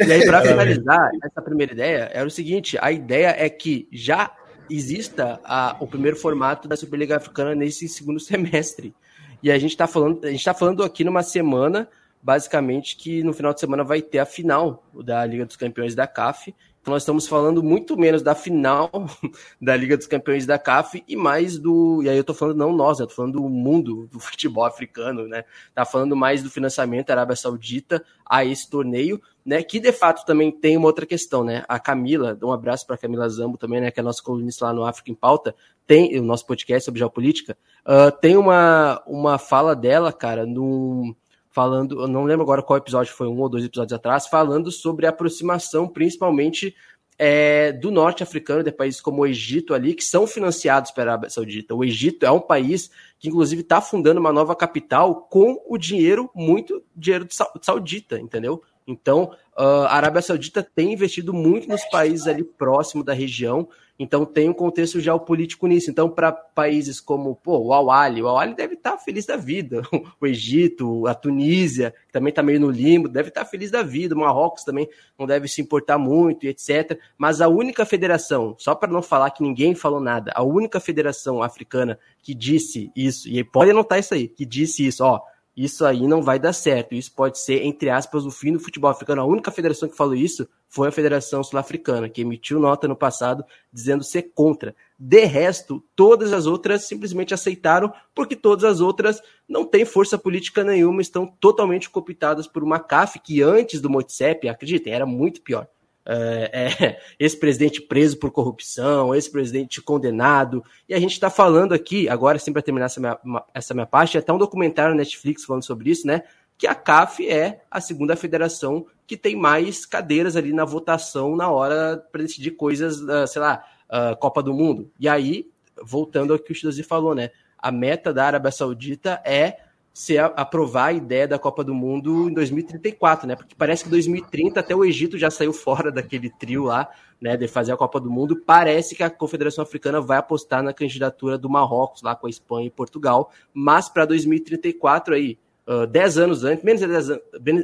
E 0.00 0.12
aí, 0.12 0.26
para 0.26 0.42
finalizar, 0.42 1.10
essa 1.24 1.40
primeira 1.40 1.72
ideia 1.72 2.10
era 2.12 2.26
o 2.26 2.30
seguinte: 2.30 2.76
a 2.80 2.90
ideia 2.90 3.34
é 3.38 3.48
que 3.48 3.88
já 3.92 4.34
exista 4.68 5.40
a, 5.44 5.76
o 5.80 5.86
primeiro 5.86 6.16
formato 6.16 6.68
da 6.68 6.76
Superliga 6.76 7.16
Africana 7.16 7.54
nesse 7.54 7.88
segundo 7.88 8.18
semestre. 8.20 8.94
E 9.42 9.50
a 9.50 9.58
gente 9.58 9.70
está 9.70 9.86
falando, 9.86 10.24
a 10.24 10.30
gente 10.30 10.44
tá 10.44 10.54
falando 10.54 10.82
aqui 10.82 11.04
numa 11.04 11.22
semana, 11.22 11.88
basicamente, 12.22 12.96
que 12.96 13.22
no 13.22 13.32
final 13.32 13.54
de 13.54 13.60
semana 13.60 13.84
vai 13.84 14.02
ter 14.02 14.18
a 14.18 14.26
final 14.26 14.84
da 15.04 15.24
Liga 15.24 15.46
dos 15.46 15.56
Campeões 15.56 15.94
da 15.94 16.06
CAF. 16.06 16.54
Nós 16.86 17.02
estamos 17.02 17.26
falando 17.26 17.64
muito 17.64 17.98
menos 17.98 18.22
da 18.22 18.32
final 18.32 18.90
da 19.60 19.76
Liga 19.76 19.96
dos 19.96 20.06
Campeões 20.06 20.46
da 20.46 20.56
CAF 20.56 21.02
e 21.08 21.16
mais 21.16 21.58
do. 21.58 22.00
E 22.04 22.08
aí 22.08 22.16
eu 22.16 22.22
tô 22.22 22.32
falando 22.32 22.58
não 22.58 22.72
nós, 22.72 23.00
eu 23.00 23.08
tô 23.08 23.14
falando 23.14 23.32
do 23.32 23.48
mundo 23.48 24.06
do 24.06 24.20
futebol 24.20 24.64
africano, 24.64 25.26
né? 25.26 25.44
Tá 25.74 25.84
falando 25.84 26.14
mais 26.14 26.44
do 26.44 26.50
financiamento 26.50 27.08
da 27.08 27.14
Arábia 27.14 27.34
Saudita 27.34 28.04
a 28.24 28.44
esse 28.44 28.70
torneio, 28.70 29.20
né? 29.44 29.64
Que 29.64 29.80
de 29.80 29.90
fato 29.90 30.24
também 30.24 30.52
tem 30.52 30.76
uma 30.76 30.86
outra 30.86 31.04
questão, 31.04 31.42
né? 31.42 31.64
A 31.66 31.80
Camila, 31.80 32.38
um 32.40 32.52
abraço 32.52 32.86
para 32.86 32.96
Camila 32.96 33.28
Zambo 33.28 33.58
também, 33.58 33.80
né? 33.80 33.90
Que 33.90 33.98
é 33.98 34.02
a 34.02 34.04
nossa 34.04 34.22
colunista 34.22 34.66
lá 34.66 34.72
no 34.72 34.84
África 34.84 35.10
em 35.10 35.14
Pauta, 35.14 35.56
tem 35.88 36.16
o 36.20 36.22
nosso 36.22 36.46
podcast 36.46 36.84
sobre 36.84 37.00
geopolítica, 37.00 37.58
uh, 37.84 38.12
tem 38.20 38.36
uma, 38.36 39.02
uma 39.08 39.38
fala 39.38 39.74
dela, 39.74 40.12
cara, 40.12 40.46
no 40.46 41.16
falando, 41.56 42.02
eu 42.02 42.06
não 42.06 42.24
lembro 42.24 42.42
agora 42.42 42.60
qual 42.60 42.76
episódio 42.76 43.14
foi, 43.14 43.26
um 43.26 43.40
ou 43.40 43.48
dois 43.48 43.64
episódios 43.64 43.94
atrás, 43.94 44.26
falando 44.26 44.70
sobre 44.70 45.06
a 45.06 45.08
aproximação, 45.08 45.88
principalmente 45.88 46.76
é, 47.18 47.72
do 47.72 47.90
norte 47.90 48.22
africano, 48.22 48.62
de 48.62 48.70
países 48.70 49.00
como 49.00 49.22
o 49.22 49.26
Egito 49.26 49.72
ali, 49.72 49.94
que 49.94 50.04
são 50.04 50.26
financiados 50.26 50.90
pela 50.90 51.12
Arábia 51.12 51.30
Saudita. 51.30 51.74
O 51.74 51.82
Egito 51.82 52.26
é 52.26 52.30
um 52.30 52.42
país 52.42 52.90
que, 53.18 53.30
inclusive, 53.30 53.62
está 53.62 53.80
fundando 53.80 54.20
uma 54.20 54.34
nova 54.34 54.54
capital 54.54 55.22
com 55.30 55.58
o 55.66 55.78
dinheiro, 55.78 56.30
muito 56.34 56.82
dinheiro 56.94 57.26
saudita, 57.62 58.20
entendeu? 58.20 58.62
Então, 58.86 59.32
a 59.56 59.96
Arábia 59.96 60.22
Saudita 60.22 60.62
tem 60.62 60.92
investido 60.92 61.32
muito 61.32 61.68
nos 61.68 61.84
países 61.86 62.26
ali 62.26 62.44
próximo 62.44 63.02
da 63.02 63.12
região, 63.12 63.68
então 63.98 64.26
tem 64.26 64.48
um 64.48 64.52
contexto 64.52 65.00
geopolítico 65.00 65.66
nisso. 65.66 65.90
Então, 65.90 66.08
para 66.08 66.30
países 66.30 67.00
como 67.00 67.34
pô, 67.34 67.58
o 67.58 67.72
Awali, 67.72 68.22
o 68.22 68.28
Awali 68.28 68.54
deve 68.54 68.74
estar 68.74 68.92
tá 68.92 68.98
feliz 68.98 69.24
da 69.26 69.36
vida. 69.36 69.82
O 70.20 70.26
Egito, 70.26 71.06
a 71.06 71.14
Tunísia, 71.14 71.94
que 72.06 72.12
também 72.12 72.30
está 72.30 72.42
meio 72.42 72.60
no 72.60 72.70
limbo, 72.70 73.08
deve 73.08 73.28
estar 73.28 73.44
tá 73.44 73.50
feliz 73.50 73.70
da 73.70 73.82
vida. 73.82 74.14
O 74.14 74.18
Marrocos 74.18 74.64
também 74.64 74.88
não 75.18 75.26
deve 75.26 75.48
se 75.48 75.60
importar 75.60 75.98
muito, 75.98 76.44
etc. 76.46 76.98
Mas 77.18 77.40
a 77.40 77.48
única 77.48 77.84
federação, 77.84 78.54
só 78.58 78.74
para 78.74 78.92
não 78.92 79.02
falar 79.02 79.30
que 79.30 79.42
ninguém 79.42 79.74
falou 79.74 80.00
nada, 80.00 80.32
a 80.34 80.42
única 80.42 80.80
federação 80.80 81.42
africana 81.42 81.98
que 82.22 82.34
disse 82.34 82.90
isso, 82.94 83.28
e 83.28 83.42
pode 83.44 83.70
anotar 83.70 83.98
isso 83.98 84.14
aí, 84.14 84.28
que 84.28 84.44
disse 84.44 84.86
isso, 84.86 85.04
ó 85.04 85.20
isso 85.56 85.86
aí 85.86 86.06
não 86.06 86.20
vai 86.20 86.38
dar 86.38 86.52
certo. 86.52 86.94
Isso 86.94 87.10
pode 87.12 87.38
ser, 87.38 87.62
entre 87.64 87.88
aspas, 87.88 88.26
o 88.26 88.30
fim 88.30 88.52
do 88.52 88.60
futebol 88.60 88.90
africano. 88.90 89.22
A 89.22 89.24
única 89.24 89.50
federação 89.50 89.88
que 89.88 89.96
falou 89.96 90.14
isso 90.14 90.46
foi 90.68 90.88
a 90.88 90.92
Federação 90.92 91.42
Sul-Africana, 91.42 92.10
que 92.10 92.20
emitiu 92.20 92.60
nota 92.60 92.86
no 92.86 92.94
passado 92.94 93.42
dizendo 93.72 94.04
ser 94.04 94.30
contra. 94.34 94.76
De 94.98 95.24
resto, 95.24 95.82
todas 95.94 96.32
as 96.34 96.44
outras 96.44 96.84
simplesmente 96.84 97.32
aceitaram, 97.32 97.90
porque 98.14 98.36
todas 98.36 98.64
as 98.64 98.80
outras 98.80 99.22
não 99.48 99.64
têm 99.64 99.86
força 99.86 100.18
política 100.18 100.62
nenhuma, 100.62 101.00
estão 101.00 101.26
totalmente 101.26 101.88
cooptadas 101.88 102.46
por 102.46 102.62
uma 102.62 102.78
CAF 102.78 103.18
que 103.18 103.40
antes 103.40 103.80
do 103.80 103.88
Motsep, 103.88 104.46
acreditem, 104.48 104.92
era 104.92 105.06
muito 105.06 105.40
pior 105.40 105.66
é, 106.06 106.50
é, 106.52 107.00
ex-presidente 107.18 107.82
preso 107.82 108.18
por 108.18 108.30
corrupção, 108.30 109.14
ex-presidente 109.14 109.82
condenado. 109.82 110.64
E 110.88 110.94
a 110.94 111.00
gente 111.00 111.12
está 111.12 111.28
falando 111.28 111.72
aqui, 111.72 112.08
agora, 112.08 112.38
sim, 112.38 112.52
para 112.52 112.62
terminar 112.62 112.86
essa 112.86 113.00
minha, 113.00 113.18
essa 113.52 113.74
minha 113.74 113.86
parte, 113.86 114.16
até 114.16 114.32
um 114.32 114.38
documentário 114.38 114.92
na 114.92 114.98
Netflix 114.98 115.44
falando 115.44 115.64
sobre 115.64 115.90
isso, 115.90 116.06
né? 116.06 116.22
Que 116.56 116.66
a 116.66 116.74
CAF 116.74 117.28
é 117.28 117.62
a 117.70 117.80
segunda 117.80 118.16
federação 118.16 118.86
que 119.06 119.16
tem 119.16 119.36
mais 119.36 119.84
cadeiras 119.84 120.36
ali 120.36 120.52
na 120.52 120.64
votação 120.64 121.36
na 121.36 121.50
hora 121.50 121.96
para 122.10 122.22
decidir 122.22 122.52
coisas, 122.52 123.00
uh, 123.00 123.26
sei 123.26 123.42
lá, 123.42 123.64
uh, 123.90 124.16
Copa 124.16 124.42
do 124.42 124.54
Mundo. 124.54 124.90
E 124.98 125.08
aí, 125.08 125.50
voltando 125.82 126.32
ao 126.32 126.38
que 126.38 126.52
o 126.52 126.54
Chidozi 126.54 126.82
falou, 126.82 127.14
né? 127.14 127.30
A 127.58 127.70
meta 127.72 128.12
da 128.12 128.26
Arábia 128.26 128.50
Saudita 128.50 129.20
é 129.24 129.58
se 129.96 130.18
aprovar 130.18 130.88
a 130.88 130.92
ideia 130.92 131.26
da 131.26 131.38
Copa 131.38 131.64
do 131.64 131.74
Mundo 131.74 132.28
em 132.28 132.34
2034, 132.34 133.26
né? 133.26 133.34
Porque 133.34 133.54
parece 133.56 133.82
que 133.82 133.88
2030 133.88 134.60
até 134.60 134.76
o 134.76 134.84
Egito 134.84 135.16
já 135.16 135.30
saiu 135.30 135.54
fora 135.56 135.90
daquele 135.90 136.28
trio 136.28 136.64
lá, 136.64 136.86
né, 137.18 137.34
de 137.34 137.48
fazer 137.48 137.72
a 137.72 137.78
Copa 137.78 137.98
do 137.98 138.10
Mundo. 138.10 138.36
Parece 138.44 138.94
que 138.94 139.02
a 139.02 139.08
Confederação 139.08 139.62
Africana 139.62 139.98
vai 139.98 140.18
apostar 140.18 140.62
na 140.62 140.74
candidatura 140.74 141.38
do 141.38 141.48
Marrocos 141.48 142.02
lá 142.02 142.14
com 142.14 142.26
a 142.26 142.30
Espanha 142.30 142.66
e 142.66 142.70
Portugal, 142.70 143.32
mas 143.54 143.88
para 143.88 144.04
2034 144.04 145.14
aí, 145.14 145.38
uh, 145.66 145.86
10 145.86 146.18
anos 146.18 146.44
antes, 146.44 146.62
menos 146.62 146.82
de 146.82 146.88
10, 146.88 147.08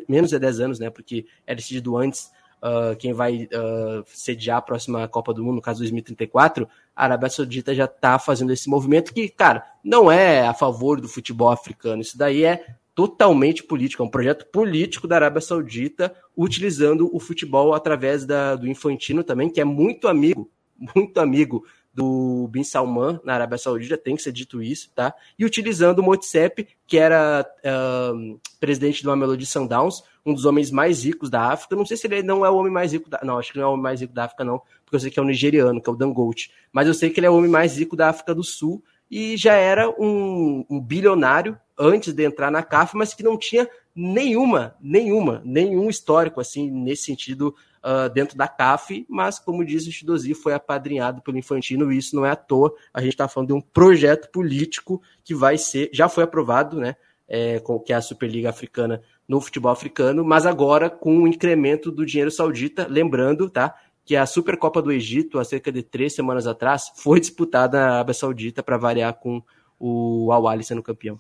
menos 0.08 0.30
de 0.30 0.38
10 0.38 0.60
anos, 0.60 0.78
né? 0.78 0.88
Porque 0.88 1.26
é 1.46 1.54
decidido 1.54 1.98
antes 1.98 2.30
uh, 2.62 2.96
quem 2.96 3.12
vai 3.12 3.44
uh, 3.44 4.04
sediar 4.06 4.58
a 4.58 4.62
próxima 4.62 5.08
Copa 5.08 5.34
do 5.34 5.44
Mundo, 5.44 5.56
no 5.56 5.62
caso 5.62 5.80
2034, 5.80 6.68
a 6.94 7.04
Arábia 7.04 7.28
Saudita 7.28 7.74
já 7.74 7.86
está 7.86 8.18
fazendo 8.18 8.52
esse 8.52 8.68
movimento 8.68 9.12
que, 9.12 9.28
cara, 9.28 9.64
não 9.84 10.10
é 10.10 10.46
a 10.46 10.54
favor 10.54 11.00
do 11.00 11.08
futebol 11.08 11.50
africano. 11.50 12.02
Isso 12.02 12.16
daí 12.16 12.44
é 12.44 12.64
totalmente 12.94 13.62
político, 13.62 14.02
é 14.02 14.06
um 14.06 14.10
projeto 14.10 14.46
político 14.46 15.08
da 15.08 15.16
Arábia 15.16 15.40
Saudita 15.40 16.14
utilizando 16.36 17.10
o 17.14 17.18
futebol 17.18 17.74
através 17.74 18.24
da, 18.24 18.54
do 18.54 18.68
Infantino 18.68 19.24
também, 19.24 19.50
que 19.50 19.60
é 19.60 19.64
muito 19.64 20.08
amigo, 20.08 20.50
muito 20.94 21.18
amigo 21.18 21.64
do 21.94 22.48
Bin 22.48 22.64
Salman 22.64 23.20
na 23.22 23.34
Arábia 23.34 23.58
Saudita, 23.58 23.98
tem 23.98 24.16
que 24.16 24.22
ser 24.22 24.32
dito 24.32 24.62
isso, 24.62 24.90
tá? 24.94 25.14
E 25.38 25.44
utilizando 25.44 25.98
o 25.98 26.02
Motsep, 26.02 26.66
que 26.86 26.98
era 26.98 27.46
uh, 27.64 28.40
presidente 28.58 29.02
do 29.02 29.10
Mamelodi 29.10 29.44
Sundowns, 29.44 30.02
um 30.24 30.32
dos 30.32 30.44
homens 30.44 30.70
mais 30.70 31.04
ricos 31.04 31.28
da 31.28 31.52
África. 31.52 31.76
Não 31.76 31.84
sei 31.84 31.96
se 31.96 32.06
ele 32.06 32.22
não 32.22 32.46
é 32.46 32.50
o 32.50 32.56
homem 32.56 32.72
mais 32.72 32.92
rico 32.92 33.10
da... 33.10 33.20
Não, 33.22 33.38
acho 33.38 33.52
que 33.52 33.58
não 33.58 33.64
é 33.64 33.68
o 33.68 33.72
homem 33.72 33.82
mais 33.82 34.00
rico 34.00 34.14
da 34.14 34.24
África, 34.24 34.44
não, 34.44 34.62
porque 34.84 34.96
eu 34.96 35.00
sei 35.00 35.10
que 35.10 35.18
é 35.18 35.22
o 35.22 35.26
nigeriano, 35.26 35.82
que 35.82 35.90
é 35.90 35.92
o 35.92 35.96
Dangote. 35.96 36.50
Mas 36.72 36.86
eu 36.86 36.94
sei 36.94 37.10
que 37.10 37.20
ele 37.20 37.26
é 37.26 37.30
o 37.30 37.36
homem 37.36 37.50
mais 37.50 37.78
rico 37.78 37.96
da 37.96 38.08
África 38.08 38.34
do 38.34 38.42
Sul 38.42 38.82
e 39.10 39.36
já 39.36 39.54
era 39.54 39.90
um, 39.90 40.64
um 40.70 40.80
bilionário 40.80 41.58
antes 41.78 42.14
de 42.14 42.24
entrar 42.24 42.50
na 42.50 42.62
CAF, 42.62 42.96
mas 42.96 43.12
que 43.12 43.22
não 43.22 43.36
tinha 43.36 43.68
nenhuma, 43.94 44.74
nenhuma, 44.80 45.42
nenhum 45.44 45.88
histórico 45.88 46.40
assim 46.40 46.70
nesse 46.70 47.04
sentido 47.04 47.54
uh, 47.82 48.08
dentro 48.12 48.36
da 48.36 48.48
CAF, 48.48 49.04
mas 49.08 49.38
como 49.38 49.64
diz 49.64 49.86
o 49.86 49.92
Chidozi, 49.92 50.34
foi 50.34 50.54
apadrinhado 50.54 51.20
pelo 51.22 51.38
Infantino 51.38 51.92
e 51.92 51.98
isso 51.98 52.16
não 52.16 52.24
é 52.24 52.30
à 52.30 52.36
toa. 52.36 52.72
A 52.92 53.00
gente 53.00 53.12
está 53.12 53.28
falando 53.28 53.48
de 53.48 53.54
um 53.54 53.60
projeto 53.60 54.30
político 54.30 55.02
que 55.24 55.34
vai 55.34 55.58
ser, 55.58 55.90
já 55.92 56.08
foi 56.08 56.24
aprovado, 56.24 56.78
né? 56.78 56.96
É, 57.28 57.60
com, 57.60 57.78
que 57.78 57.92
é 57.94 57.96
a 57.96 58.02
Superliga 58.02 58.50
Africana 58.50 59.00
no 59.26 59.40
futebol 59.40 59.72
africano, 59.72 60.22
mas 60.22 60.44
agora 60.44 60.90
com 60.90 61.22
o 61.22 61.26
incremento 61.26 61.90
do 61.90 62.04
dinheiro 62.04 62.30
saudita, 62.30 62.86
lembrando, 62.90 63.48
tá? 63.48 63.74
Que 64.04 64.16
a 64.16 64.26
Supercopa 64.26 64.82
do 64.82 64.92
Egito, 64.92 65.38
há 65.38 65.44
cerca 65.44 65.72
de 65.72 65.82
três 65.82 66.14
semanas 66.14 66.46
atrás, 66.46 66.92
foi 66.96 67.20
disputada 67.20 67.78
na 67.78 67.94
Arábia 67.94 68.12
Saudita 68.12 68.62
para 68.62 68.76
variar 68.76 69.14
com 69.14 69.42
o 69.78 70.30
Al 70.30 70.62
sendo 70.62 70.82
campeão. 70.82 71.18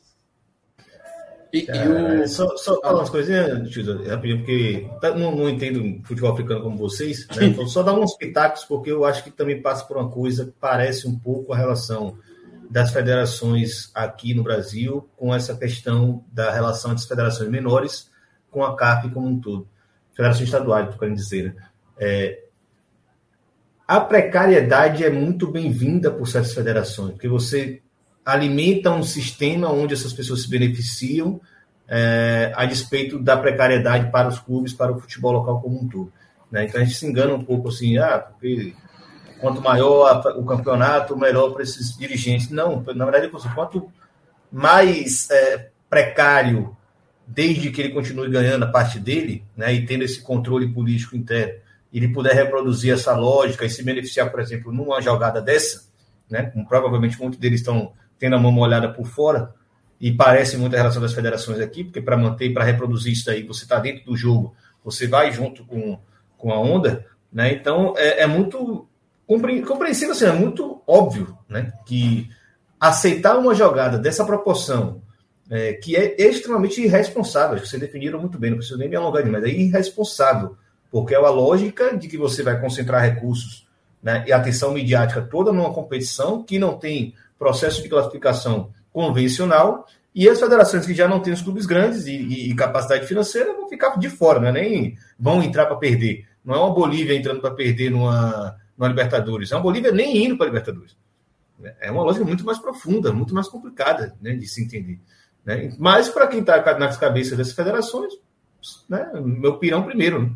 E, 1.52 1.66
e 1.68 2.22
o... 2.22 2.28
Só, 2.28 2.56
só 2.56 2.80
falar 2.80 3.00
umas 3.00 3.10
coisinhas, 3.10 3.48
rapidinho, 4.08 4.38
porque 4.38 4.88
não, 5.16 5.36
não 5.36 5.48
entendo 5.50 6.02
futebol 6.04 6.32
africano 6.32 6.62
como 6.62 6.78
vocês, 6.78 7.26
né? 7.36 7.46
Então, 7.46 7.66
só 7.66 7.82
dar 7.82 7.92
uns 7.92 8.16
pitacos, 8.16 8.64
porque 8.64 8.90
eu 8.90 9.04
acho 9.04 9.22
que 9.22 9.30
também 9.30 9.60
passa 9.60 9.84
por 9.84 9.98
uma 9.98 10.08
coisa 10.08 10.46
que 10.46 10.52
parece 10.58 11.06
um 11.06 11.18
pouco 11.18 11.52
a 11.52 11.56
relação 11.56 12.16
das 12.70 12.90
federações 12.90 13.90
aqui 13.94 14.32
no 14.32 14.42
Brasil 14.42 15.06
com 15.14 15.34
essa 15.34 15.54
questão 15.54 16.24
da 16.32 16.50
relação 16.50 16.92
das 16.92 17.04
federações 17.04 17.50
menores 17.50 18.10
com 18.50 18.64
a 18.64 18.74
CAF 18.74 19.10
como 19.10 19.28
um 19.28 19.38
todo. 19.38 19.68
Federação 20.14 20.44
estadual, 20.44 20.84
estou 20.84 20.98
querendo 20.98 21.16
dizer. 21.16 21.54
Né? 21.54 21.62
É, 21.98 22.44
a 23.86 24.00
precariedade 24.00 25.04
é 25.04 25.10
muito 25.10 25.50
bem-vinda 25.50 26.10
por 26.10 26.26
certas 26.26 26.54
federações, 26.54 27.12
porque 27.12 27.28
você 27.28 27.82
alimenta 28.24 28.90
um 28.90 29.02
sistema 29.02 29.70
onde 29.70 29.94
essas 29.94 30.12
pessoas 30.12 30.42
se 30.42 30.48
beneficiam 30.48 31.40
é, 31.88 32.52
a 32.54 32.64
despeito 32.64 33.18
da 33.18 33.36
precariedade 33.36 34.10
para 34.10 34.28
os 34.28 34.38
clubes, 34.38 34.72
para 34.72 34.92
o 34.92 35.00
futebol 35.00 35.32
local 35.32 35.60
como 35.60 35.82
um 35.82 35.88
todo. 35.88 36.12
Né? 36.50 36.64
Então 36.64 36.80
a 36.80 36.84
gente 36.84 36.96
se 36.96 37.06
engana 37.06 37.34
um 37.34 37.44
pouco 37.44 37.68
assim, 37.68 37.98
ah, 37.98 38.18
porque 38.18 38.74
quanto 39.40 39.60
maior 39.60 40.22
o 40.36 40.44
campeonato, 40.44 41.16
melhor 41.16 41.50
para 41.50 41.64
esses 41.64 41.96
dirigentes. 41.96 42.48
Não, 42.50 42.82
na 42.94 43.04
verdade, 43.04 43.28
quanto 43.54 43.90
mais 44.50 45.28
é, 45.30 45.70
precário, 45.90 46.76
desde 47.26 47.70
que 47.70 47.80
ele 47.80 47.92
continue 47.92 48.30
ganhando 48.30 48.64
a 48.64 48.70
parte 48.70 49.00
dele, 49.00 49.44
né, 49.56 49.74
e 49.74 49.84
tendo 49.84 50.04
esse 50.04 50.22
controle 50.22 50.72
político 50.72 51.16
interno, 51.16 51.54
ele 51.92 52.08
puder 52.08 52.34
reproduzir 52.34 52.94
essa 52.94 53.14
lógica 53.14 53.64
e 53.66 53.70
se 53.70 53.82
beneficiar, 53.82 54.30
por 54.30 54.40
exemplo, 54.40 54.72
numa 54.72 55.00
jogada 55.00 55.42
dessa, 55.42 55.84
né, 56.30 56.44
como 56.44 56.66
provavelmente 56.66 57.20
muitos 57.20 57.38
deles 57.38 57.60
estão 57.60 57.92
tendo 58.22 58.36
a 58.36 58.38
mão 58.38 58.52
molhada 58.52 58.88
por 58.88 59.04
fora, 59.04 59.52
e 60.00 60.12
parece 60.12 60.56
muito 60.56 60.74
a 60.74 60.76
relação 60.76 61.02
das 61.02 61.12
federações 61.12 61.58
aqui, 61.58 61.82
porque 61.82 62.00
para 62.00 62.16
manter 62.16 62.52
para 62.54 62.62
reproduzir 62.62 63.12
isso 63.12 63.28
aí, 63.28 63.42
você 63.42 63.64
está 63.64 63.80
dentro 63.80 64.04
do 64.04 64.16
jogo, 64.16 64.54
você 64.84 65.08
vai 65.08 65.32
junto 65.32 65.64
com, 65.64 65.98
com 66.38 66.52
a 66.52 66.60
onda, 66.60 67.04
né? 67.32 67.52
Então 67.52 67.94
é, 67.96 68.20
é 68.20 68.26
muito 68.28 68.86
compreensível, 69.26 70.12
assim, 70.12 70.26
é 70.26 70.32
muito 70.32 70.80
óbvio, 70.86 71.36
né? 71.48 71.72
Que 71.84 72.30
aceitar 72.78 73.36
uma 73.36 73.56
jogada 73.56 73.98
dessa 73.98 74.24
proporção, 74.24 75.02
é, 75.50 75.72
que 75.72 75.96
é 75.96 76.14
extremamente 76.16 76.80
irresponsável, 76.80 77.58
vocês 77.58 77.80
definiram 77.82 78.20
muito 78.20 78.38
bem, 78.38 78.50
não 78.50 78.58
preciso 78.58 78.78
nem 78.78 78.88
me 78.88 78.94
alongar 78.94 79.24
demais, 79.24 79.42
é 79.42 79.48
irresponsável 79.48 80.56
porque 80.92 81.14
é 81.14 81.16
a 81.16 81.30
lógica 81.30 81.96
de 81.96 82.06
que 82.06 82.18
você 82.18 82.42
vai 82.42 82.60
concentrar 82.60 83.02
recursos 83.02 83.66
né, 84.02 84.24
e 84.26 84.32
atenção 84.32 84.74
midiática 84.74 85.22
toda 85.22 85.50
numa 85.50 85.72
competição 85.72 86.42
que 86.42 86.58
não 86.58 86.78
tem 86.78 87.14
processo 87.42 87.82
de 87.82 87.88
classificação 87.88 88.70
convencional 88.92 89.84
e 90.14 90.28
as 90.28 90.38
federações 90.38 90.86
que 90.86 90.94
já 90.94 91.08
não 91.08 91.18
têm 91.18 91.32
os 91.32 91.42
clubes 91.42 91.66
grandes 91.66 92.06
e, 92.06 92.14
e, 92.14 92.50
e 92.50 92.54
capacidade 92.54 93.04
financeira 93.04 93.52
vão 93.52 93.68
ficar 93.68 93.98
de 93.98 94.08
fora, 94.08 94.38
né? 94.38 94.52
nem 94.52 94.96
vão 95.18 95.42
entrar 95.42 95.66
para 95.66 95.74
perder. 95.74 96.24
Não 96.44 96.54
é 96.54 96.58
uma 96.58 96.72
Bolívia 96.72 97.16
entrando 97.16 97.40
para 97.40 97.50
perder 97.50 97.90
numa, 97.90 98.56
numa 98.78 98.88
Libertadores, 98.88 99.50
é 99.50 99.56
uma 99.56 99.62
Bolívia 99.62 99.90
nem 99.90 100.24
indo 100.24 100.36
para 100.36 100.46
Libertadores. 100.46 100.96
É 101.80 101.90
uma 101.90 102.02
lógica 102.02 102.24
muito 102.24 102.44
mais 102.44 102.58
profunda, 102.58 103.12
muito 103.12 103.34
mais 103.34 103.48
complicada 103.48 104.16
né, 104.20 104.34
de 104.34 104.46
se 104.46 104.62
entender. 104.62 105.00
Né? 105.44 105.74
Mas 105.78 106.08
para 106.08 106.28
quem 106.28 106.40
está 106.40 106.78
nas 106.78 106.96
cabeças 106.96 107.36
dessas 107.36 107.54
federações, 107.54 108.12
né, 108.88 109.10
meu 109.14 109.58
pirão 109.58 109.82
primeiro, 109.82 110.22
né? 110.22 110.30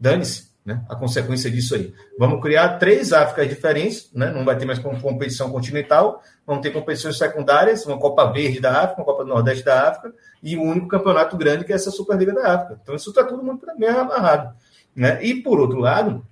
dane-se 0.00 0.47
né, 0.68 0.84
a 0.86 0.94
consequência 0.94 1.50
disso 1.50 1.74
aí. 1.74 1.94
Vamos 2.18 2.42
criar 2.42 2.76
três 2.76 3.10
Áfricas 3.10 3.48
diferentes, 3.48 4.10
né, 4.12 4.30
não 4.30 4.44
vai 4.44 4.54
ter 4.58 4.66
mais 4.66 4.78
competição 4.78 5.50
continental, 5.50 6.22
vão 6.46 6.60
ter 6.60 6.70
competições 6.70 7.16
secundárias, 7.16 7.86
uma 7.86 7.98
Copa 7.98 8.30
Verde 8.30 8.60
da 8.60 8.82
África, 8.82 9.00
uma 9.00 9.06
Copa 9.06 9.24
do 9.24 9.30
Nordeste 9.30 9.64
da 9.64 9.88
África, 9.88 10.14
e 10.42 10.58
o 10.58 10.60
um 10.60 10.70
único 10.70 10.86
campeonato 10.86 11.38
grande 11.38 11.64
que 11.64 11.72
é 11.72 11.74
essa 11.74 11.90
Superliga 11.90 12.34
da 12.34 12.54
África. 12.54 12.78
Então 12.82 12.94
isso 12.94 13.08
está 13.08 13.24
tudo 13.24 13.42
muito 13.42 13.66
bem 13.78 13.88
amarrado. 13.88 14.54
Né? 14.94 15.18
E 15.24 15.36
por 15.36 15.58
outro 15.58 15.78
lado, 15.78 16.22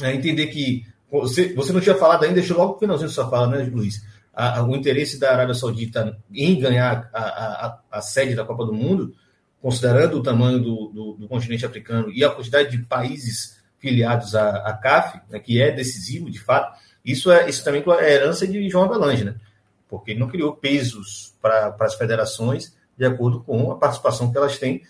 é 0.00 0.14
entender 0.14 0.46
que 0.46 0.86
você, 1.10 1.52
você 1.52 1.70
não 1.70 1.80
tinha 1.82 1.94
falado 1.94 2.22
ainda, 2.22 2.36
deixou 2.36 2.56
logo 2.56 2.76
o 2.76 2.78
finalzinho 2.78 3.10
da 3.10 3.14
sua 3.14 3.28
fala, 3.28 3.48
né, 3.48 3.70
Luiz? 3.70 4.02
A, 4.32 4.58
a, 4.58 4.64
o 4.64 4.74
interesse 4.74 5.20
da 5.20 5.32
Arábia 5.32 5.54
Saudita 5.54 6.16
em 6.32 6.58
ganhar 6.58 7.10
a, 7.12 7.22
a, 7.22 7.78
a, 7.90 8.00
sede 8.00 8.34
da 8.34 8.44
Copa 8.44 8.64
do 8.64 8.72
Mundo, 8.72 9.14
considerando 9.60 10.16
o 10.16 10.22
tamanho 10.22 10.58
do, 10.60 10.90
do, 10.94 11.16
do 11.20 11.28
continente 11.28 11.66
africano 11.66 12.10
e 12.10 12.24
a 12.24 12.30
quantidade 12.30 12.70
de 12.70 12.84
países 12.84 13.55
filiados 13.78 14.34
à, 14.34 14.56
à 14.58 14.72
CAF, 14.72 15.20
né, 15.30 15.38
que 15.38 15.60
é 15.60 15.70
decisivo, 15.70 16.30
de 16.30 16.40
fato, 16.40 16.78
isso, 17.04 17.30
é, 17.30 17.48
isso 17.48 17.62
também 17.62 17.84
é 18.00 18.12
herança 18.12 18.46
de 18.46 18.68
João 18.68 18.84
Avelange, 18.84 19.24
né? 19.24 19.34
porque 19.88 20.10
ele 20.10 20.20
não 20.20 20.28
criou 20.28 20.52
pesos 20.54 21.34
para 21.40 21.74
as 21.80 21.94
federações 21.94 22.74
de 22.98 23.04
acordo 23.04 23.40
com 23.40 23.70
a 23.70 23.76
participação 23.76 24.30
que 24.30 24.36
elas 24.36 24.58
têm. 24.58 24.82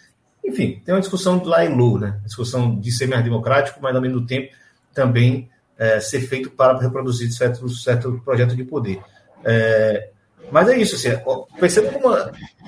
Enfim, 0.45 0.80
tem 0.84 0.95
uma 0.95 1.01
discussão 1.01 1.43
lá 1.45 1.64
e 1.64 1.68
low, 1.68 1.99
né? 1.99 2.18
discussão 2.24 2.78
de 2.78 2.91
ser 2.91 3.07
mais 3.07 3.22
democrático, 3.22 3.80
mas 3.82 3.95
ao 3.95 4.01
mesmo 4.01 4.24
tempo 4.24 4.55
também 4.95 5.51
é, 5.76 6.01
ser 6.01 6.20
feito 6.22 6.51
para 6.51 6.78
reproduzir 6.78 7.30
certo, 7.32 7.68
certo 7.68 8.20
projeto 8.24 8.57
de 8.57 8.64
poder. 8.64 9.03
É, 9.45 10.11
mas 10.51 10.68
é 10.68 10.78
isso, 10.78 10.95
assim, 10.95 11.11
perceba 11.59 11.91
como 11.91 12.14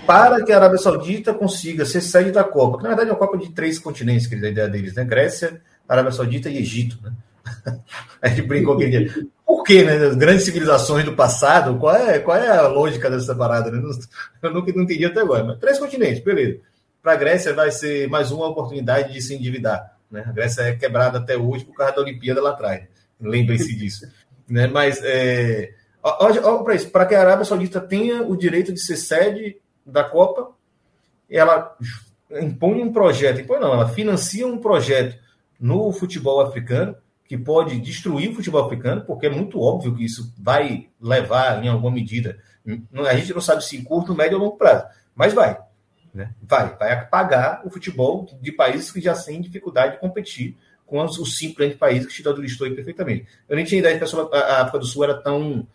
para 0.05 0.45
que 0.45 0.53
a 0.53 0.57
Arábia 0.57 0.79
Saudita 0.79 1.33
consiga 1.33 1.87
ser 1.87 2.01
sede 2.01 2.33
da 2.33 2.43
Copa, 2.43 2.79
que 2.79 2.83
na 2.83 2.91
verdade 2.91 3.11
é 3.11 3.13
uma 3.13 3.19
Copa 3.19 3.39
de 3.39 3.51
três 3.51 3.79
continentes, 3.79 4.27
que 4.27 4.35
é 4.35 4.39
a 4.39 4.51
ideia 4.51 4.69
deles, 4.69 4.95
né? 4.95 5.05
Grécia, 5.05 5.61
Arábia 5.89 6.13
Saudita 6.13 6.51
e 6.51 6.59
Egito, 6.59 6.99
né? 7.03 7.13
A 8.21 8.29
gente 8.29 8.43
brincou 8.43 8.75
aquele 8.75 8.91
dia. 8.91 9.27
Por 9.47 9.63
quê, 9.63 9.83
né? 9.83 9.95
As 9.97 10.17
grandes 10.17 10.45
civilizações 10.45 11.05
do 11.05 11.15
passado, 11.15 11.79
qual 11.79 11.97
é, 11.97 12.19
qual 12.19 12.37
é 12.37 12.49
a 12.49 12.69
lógica 12.69 13.11
dessa 13.11 13.35
parada? 13.35 13.71
Né? 13.71 13.81
Eu 14.43 14.53
nunca 14.53 14.73
não 14.73 14.83
entendi 14.83 15.05
até 15.07 15.21
agora. 15.21 15.45
Mas 15.45 15.59
três 15.59 15.79
continentes, 15.79 16.23
beleza. 16.23 16.61
Para 17.03 17.13
a 17.13 17.17
Grécia 17.17 17.55
vai 17.55 17.71
ser 17.71 18.09
mais 18.09 18.31
uma 18.31 18.47
oportunidade 18.47 19.13
de 19.13 19.23
se 19.23 19.35
endividar. 19.35 19.97
Né? 20.11 20.25
A 20.27 20.33
Grécia 20.33 20.63
é 20.63 20.75
quebrada 20.75 21.19
até 21.19 21.37
hoje 21.37 21.65
por 21.65 21.75
causa 21.75 21.95
da 21.95 22.03
Olimpíada 22.03 22.43
lá 22.43 22.51
atrás. 22.51 22.85
Lembrem-se 23.21 23.75
disso. 23.77 24.07
né? 24.49 24.67
Mas 24.67 25.01
é, 25.03 25.73
olha 26.03 26.41
para 26.63 26.75
isso, 26.75 26.91
para 26.91 27.07
que 27.07 27.15
a 27.15 27.21
Arábia 27.21 27.45
Saudita 27.45 27.81
tenha 27.81 28.23
o 28.23 28.37
direito 28.37 28.73
de 28.73 28.81
ser 28.81 28.97
sede 28.97 29.57
da 29.87 30.05
Copa, 30.05 30.51
ela 31.31 31.77
impõe 32.31 32.83
um 32.83 32.93
projeto, 32.93 33.41
impõe 33.41 33.59
não, 33.59 33.73
ela 33.73 33.89
financia 33.89 34.47
um 34.47 34.59
projeto 34.59 35.17
no 35.59 35.93
futebol 35.93 36.41
africano 36.41 36.97
que 37.25 37.37
pode 37.37 37.79
destruir 37.81 38.31
o 38.31 38.35
futebol 38.35 38.65
africano, 38.65 39.05
porque 39.05 39.27
é 39.27 39.31
muito 39.31 39.61
óbvio 39.61 39.95
que 39.95 40.05
isso 40.05 40.33
vai 40.39 40.89
levar, 41.01 41.63
em 41.63 41.69
alguma 41.69 41.91
medida, 41.91 42.39
a 43.07 43.15
gente 43.17 43.35
não 43.35 43.41
sabe 43.41 43.63
se 43.63 43.83
curto, 43.83 44.15
médio 44.15 44.39
ou 44.39 44.45
longo 44.45 44.57
prazo, 44.57 44.87
mas 45.15 45.35
vai. 45.35 45.59
Né? 46.15 46.33
Vai, 46.43 46.75
vai 46.77 46.93
apagar 46.93 47.61
o 47.67 47.71
futebol 47.71 48.27
de 48.41 48.51
países 48.51 48.91
que 48.91 49.01
já 49.01 49.15
têm 49.15 49.43
dificuldade 49.43 49.95
de 49.95 50.01
competir 50.01 50.57
com 50.87 51.05
os, 51.05 51.37
cinco 51.37 51.59
grandes 51.59 51.77
países 51.77 52.07
que 52.07 52.13
o 52.13 52.17
Titador 52.17 52.41
listou 52.41 52.67
aí 52.67 52.75
perfeitamente. 52.75 53.27
Eu 53.47 53.57
nem 53.57 53.65
tinha 53.65 53.79
ideia 53.79 53.99
que 53.99 54.05
a 54.05 54.63
África 54.63 54.79
do 54.79 54.87
Sul 54.87 55.05
era 55.05 55.15
tão 55.15 55.67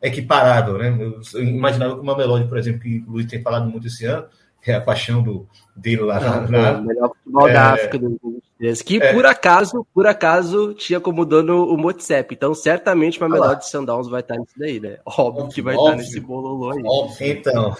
equiparável, 0.00 0.78
né? 0.78 0.88
Eu 1.34 1.44
imaginava 1.44 1.94
que 1.94 2.00
uma 2.00 2.16
Melody, 2.16 2.48
por 2.48 2.56
exemplo, 2.56 2.80
que 2.80 3.04
o 3.06 3.12
Luiz 3.12 3.26
tem 3.26 3.42
falado 3.42 3.68
muito 3.68 3.86
esse 3.86 4.06
ano, 4.06 4.26
é 4.70 4.74
a 4.74 4.80
paixão 4.80 5.22
do, 5.22 5.46
dele 5.74 6.02
lá 6.02 6.20
na, 6.20 6.40
na, 6.48 6.78
O 6.78 6.84
melhor 6.84 7.12
futebol 7.14 7.48
é, 7.48 7.52
da 7.52 7.72
África 7.72 7.98
do 7.98 8.08
2023. 8.10 8.82
Que 8.82 9.02
é, 9.02 9.12
por 9.12 9.26
acaso, 9.26 9.86
por 9.92 10.06
acaso, 10.06 10.74
tinha 10.74 11.00
como 11.00 11.24
dono 11.24 11.66
o 11.66 11.76
Motsep. 11.76 12.34
Então, 12.34 12.54
certamente 12.54 13.18
uma 13.18 13.28
melhor 13.28 13.56
de 13.56 13.68
Sundowns 13.68 14.08
vai 14.08 14.20
estar 14.20 14.36
nisso 14.36 14.52
daí, 14.56 14.78
né? 14.78 14.98
Óbvio, 15.04 15.42
óbvio 15.42 15.48
que 15.48 15.62
vai 15.62 15.74
óbvio, 15.74 15.90
estar 15.90 15.96
nesse 15.96 16.20
bololô 16.20 16.70
aí. 16.70 16.82
Óbvio. 16.84 17.26
Então, 17.26 17.76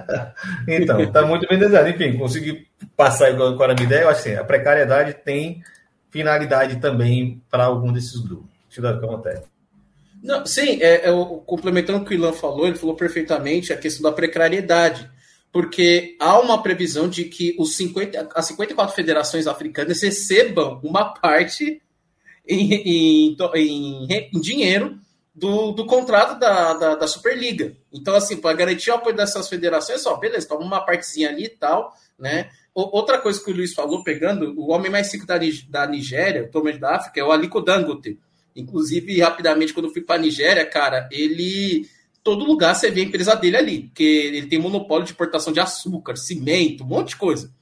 então, 0.66 1.12
tá 1.12 1.26
muito 1.26 1.46
bem 1.46 1.58
desenhado. 1.58 1.88
Enfim, 1.90 2.16
consegui 2.16 2.66
passar 2.96 3.30
igual 3.30 3.54
com 3.56 3.62
a 3.62 3.74
minha 3.74 3.82
ideia. 3.82 4.02
Eu 4.02 4.08
acho 4.08 4.20
assim, 4.20 4.34
a 4.34 4.44
precariedade 4.44 5.14
tem 5.24 5.62
finalidade 6.10 6.76
também 6.76 7.42
para 7.50 7.64
algum 7.64 7.92
desses 7.92 8.18
grupos. 8.20 8.48
Deixa 8.68 8.80
eu 8.80 8.82
dar 8.82 8.96
o 8.96 9.00
que 9.00 9.06
acontece. 9.06 9.44
Não, 10.22 10.46
sim, 10.46 10.80
é, 10.80 11.08
é, 11.08 11.12
complementando 11.44 11.98
o 11.98 12.04
que 12.04 12.14
o 12.14 12.14
Ilan 12.14 12.32
falou, 12.32 12.66
ele 12.66 12.76
falou 12.76 12.96
perfeitamente 12.96 13.72
a 13.72 13.76
questão 13.76 14.10
da 14.10 14.16
precariedade 14.16 15.08
porque 15.56 16.18
há 16.20 16.38
uma 16.38 16.62
previsão 16.62 17.08
de 17.08 17.24
que 17.24 17.56
os 17.58 17.76
50, 17.76 18.28
as 18.34 18.44
54 18.44 18.94
federações 18.94 19.46
africanas 19.46 20.02
recebam 20.02 20.78
uma 20.84 21.14
parte 21.14 21.80
em, 22.46 22.74
em, 22.74 23.36
em, 23.54 24.06
em 24.34 24.38
dinheiro 24.38 24.98
do, 25.34 25.72
do 25.72 25.86
contrato 25.86 26.38
da, 26.38 26.74
da, 26.74 26.94
da, 26.96 27.06
Superliga. 27.06 27.74
Então, 27.90 28.14
assim, 28.14 28.36
para 28.36 28.54
garantir 28.54 28.90
o 28.90 28.96
apoio 28.96 29.16
dessas 29.16 29.48
federações, 29.48 30.04
ó, 30.04 30.18
beleza, 30.18 30.46
toma 30.46 30.60
uma 30.60 30.84
partezinha 30.84 31.30
ali 31.30 31.44
e 31.44 31.48
tal, 31.48 31.90
né? 32.18 32.50
Outra 32.74 33.18
coisa 33.18 33.42
que 33.42 33.50
o 33.50 33.54
Luiz 33.54 33.72
falou, 33.72 34.04
pegando, 34.04 34.52
o 34.60 34.70
homem 34.70 34.90
mais 34.90 35.10
rico 35.10 35.24
da, 35.24 35.40
da 35.70 35.86
Nigéria, 35.86 36.44
totalmente 36.48 36.80
da 36.80 36.96
África, 36.96 37.18
é 37.18 37.24
o 37.24 37.32
Aliko 37.32 37.62
Dangote. 37.62 38.18
Inclusive, 38.54 39.18
rapidamente, 39.20 39.72
quando 39.72 39.86
eu 39.86 39.92
fui 39.94 40.02
para 40.02 40.16
a 40.16 40.18
Nigéria, 40.18 40.66
cara, 40.66 41.08
ele 41.10 41.88
todo 42.26 42.44
lugar 42.44 42.74
você 42.74 42.90
vê 42.90 43.02
a 43.02 43.04
empresa 43.04 43.36
dele 43.36 43.56
ali, 43.56 43.82
porque 43.84 44.02
ele 44.02 44.48
tem 44.48 44.58
monopólio 44.58 45.06
de 45.06 45.12
importação 45.12 45.52
de 45.52 45.60
açúcar, 45.60 46.16
cimento, 46.16 46.82
um 46.82 46.88
monte 46.88 47.10
de 47.10 47.16
coisa. 47.16 47.54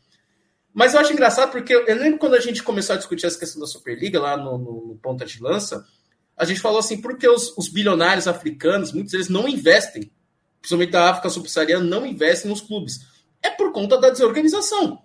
Mas 0.72 0.94
eu 0.94 1.00
acho 1.00 1.12
engraçado 1.12 1.52
porque 1.52 1.74
eu 1.74 1.84
lembro 1.84 2.18
quando 2.18 2.32
a 2.32 2.40
gente 2.40 2.62
começou 2.62 2.94
a 2.94 2.96
discutir 2.96 3.26
essa 3.26 3.38
questão 3.38 3.60
da 3.60 3.66
Superliga 3.66 4.18
lá 4.18 4.38
no, 4.38 4.56
no, 4.56 4.86
no 4.86 4.98
Ponta 5.02 5.26
de 5.26 5.38
Lança, 5.38 5.86
a 6.34 6.46
gente 6.46 6.60
falou 6.60 6.78
assim, 6.78 6.98
por 6.98 7.18
que 7.18 7.28
os, 7.28 7.54
os, 7.58 7.68
bilionários 7.68 8.26
africanos, 8.26 8.90
muitos 8.90 9.12
deles 9.12 9.28
não 9.28 9.46
investem, 9.46 10.10
principalmente 10.62 10.92
da 10.92 11.10
África 11.10 11.28
subsaariana, 11.28 11.84
não 11.84 12.06
investem 12.06 12.50
nos 12.50 12.62
clubes? 12.62 13.00
É 13.42 13.50
por 13.50 13.70
conta 13.70 14.00
da 14.00 14.08
desorganização. 14.08 14.98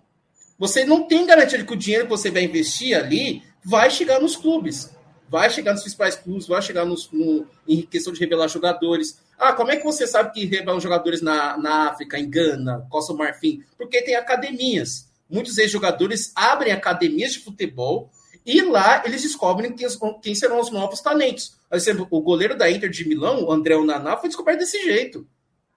Você 0.58 0.86
não 0.86 1.06
tem 1.06 1.26
garantia 1.26 1.58
de 1.58 1.66
que 1.66 1.74
o 1.74 1.78
dinheiro 1.78 2.06
que 2.06 2.12
você 2.12 2.32
vai 2.32 2.46
investir 2.46 2.98
ali 2.98 3.44
vai 3.62 3.92
chegar 3.92 4.22
nos 4.22 4.38
clubes, 4.38 4.90
vai 5.28 5.50
chegar 5.50 5.74
nos 5.74 5.82
principais 5.82 6.16
clubes, 6.16 6.48
vai 6.48 6.62
chegar 6.62 6.86
nos, 6.86 7.12
no, 7.12 7.46
em 7.68 7.82
questão 7.82 8.14
de 8.14 8.22
revelar 8.22 8.48
jogadores. 8.48 9.20
Ah, 9.40 9.54
como 9.54 9.72
é 9.72 9.78
que 9.78 9.86
você 9.86 10.06
sabe 10.06 10.34
que 10.34 10.46
revelam 10.46 10.82
jogadores 10.82 11.22
na, 11.22 11.58
na 11.58 11.90
África, 11.90 12.20
em 12.20 12.30
Gana, 12.30 12.86
Costa 12.90 13.14
Marfim? 13.14 13.64
Porque 13.78 14.02
tem 14.02 14.16
academias. 14.16 15.10
Muitos 15.30 15.58
ex-jogadores 15.58 16.34
abrem 16.36 16.74
academias 16.74 17.32
de 17.32 17.40
futebol 17.40 18.12
e 18.46 18.62
lá 18.62 19.02
eles 19.06 19.22
descobrem 19.22 19.74
quem, 19.74 19.88
quem, 20.22 20.36
serão 20.36 20.60
os 20.60 20.70
novos 20.70 21.00
talentos. 21.00 21.58
Por 21.70 21.78
exemplo, 21.78 22.06
o 22.12 22.22
goleiro 22.22 22.58
da 22.58 22.70
Inter 22.70 22.90
de 22.90 23.08
Milão, 23.08 23.46
o 23.46 23.52
André 23.52 23.78
Onaná, 23.78 24.18
foi 24.18 24.28
descoberto 24.28 24.60
desse 24.60 24.84
jeito. 24.84 25.26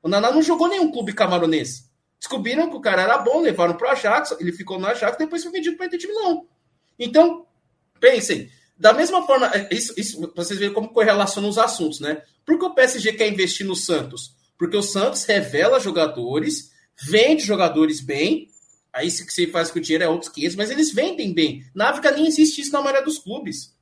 O 0.03 0.09
Naná 0.09 0.33
não 0.33 0.43
jogou 0.43 0.67
nenhum 0.67 0.91
clube 0.91 1.13
camaronês. 1.13 1.89
Descobriram 2.19 2.69
que 2.69 2.77
o 2.77 2.81
cara 2.81 3.03
era 3.03 3.19
bom, 3.19 3.41
levaram 3.41 3.75
para 3.75 3.89
o 3.89 3.91
Ajax, 3.91 4.35
ele 4.41 4.53
ficou 4.53 4.79
no 4.79 4.87
Ajax, 4.87 5.17
depois 5.17 5.43
foi 5.43 5.53
vendido 5.53 5.77
para 5.77 5.87
a 5.87 5.89
Inter 5.89 6.01
de 6.01 6.09
Milão. 6.09 6.47
Então, 6.99 7.47
pensem, 8.01 8.51
da 8.77 8.93
mesma 8.93 9.25
forma, 9.25 9.47
é, 9.55 9.69
isso, 9.73 9.95
isso 9.97 10.33
vocês 10.35 10.59
verem 10.59 10.75
como 10.75 10.89
correlaciona 10.89 11.47
os 11.47 11.59
assuntos, 11.59 12.01
né? 12.01 12.23
Por 12.45 12.59
que 12.59 12.65
o 12.65 12.75
PSG 12.75 13.13
quer 13.13 13.29
investir 13.29 13.67
no 13.67 13.77
Santos? 13.77 14.35
Porque 14.59 14.77
o 14.77 14.83
Santos 14.83 15.25
revela 15.25 15.81
jogadores, 15.81 16.71
vende 17.09 17.45
jogadores 17.45 18.01
bem, 18.01 18.49
aí 18.93 19.11
se 19.11 19.25
você 19.25 19.47
faz 19.47 19.71
com 19.71 19.79
o 19.79 19.83
dinheiro 19.83 20.05
é 20.05 20.09
outros 20.09 20.31
500, 20.31 20.57
mas 20.57 20.71
eles 20.71 20.93
vendem 20.93 21.33
bem. 21.33 21.65
Na 21.75 21.91
África 21.91 22.11
nem 22.11 22.27
existe 22.27 22.61
isso 22.61 22.73
na 22.73 22.81
maioria 22.81 23.05
dos 23.05 23.19
clubes. 23.19 23.75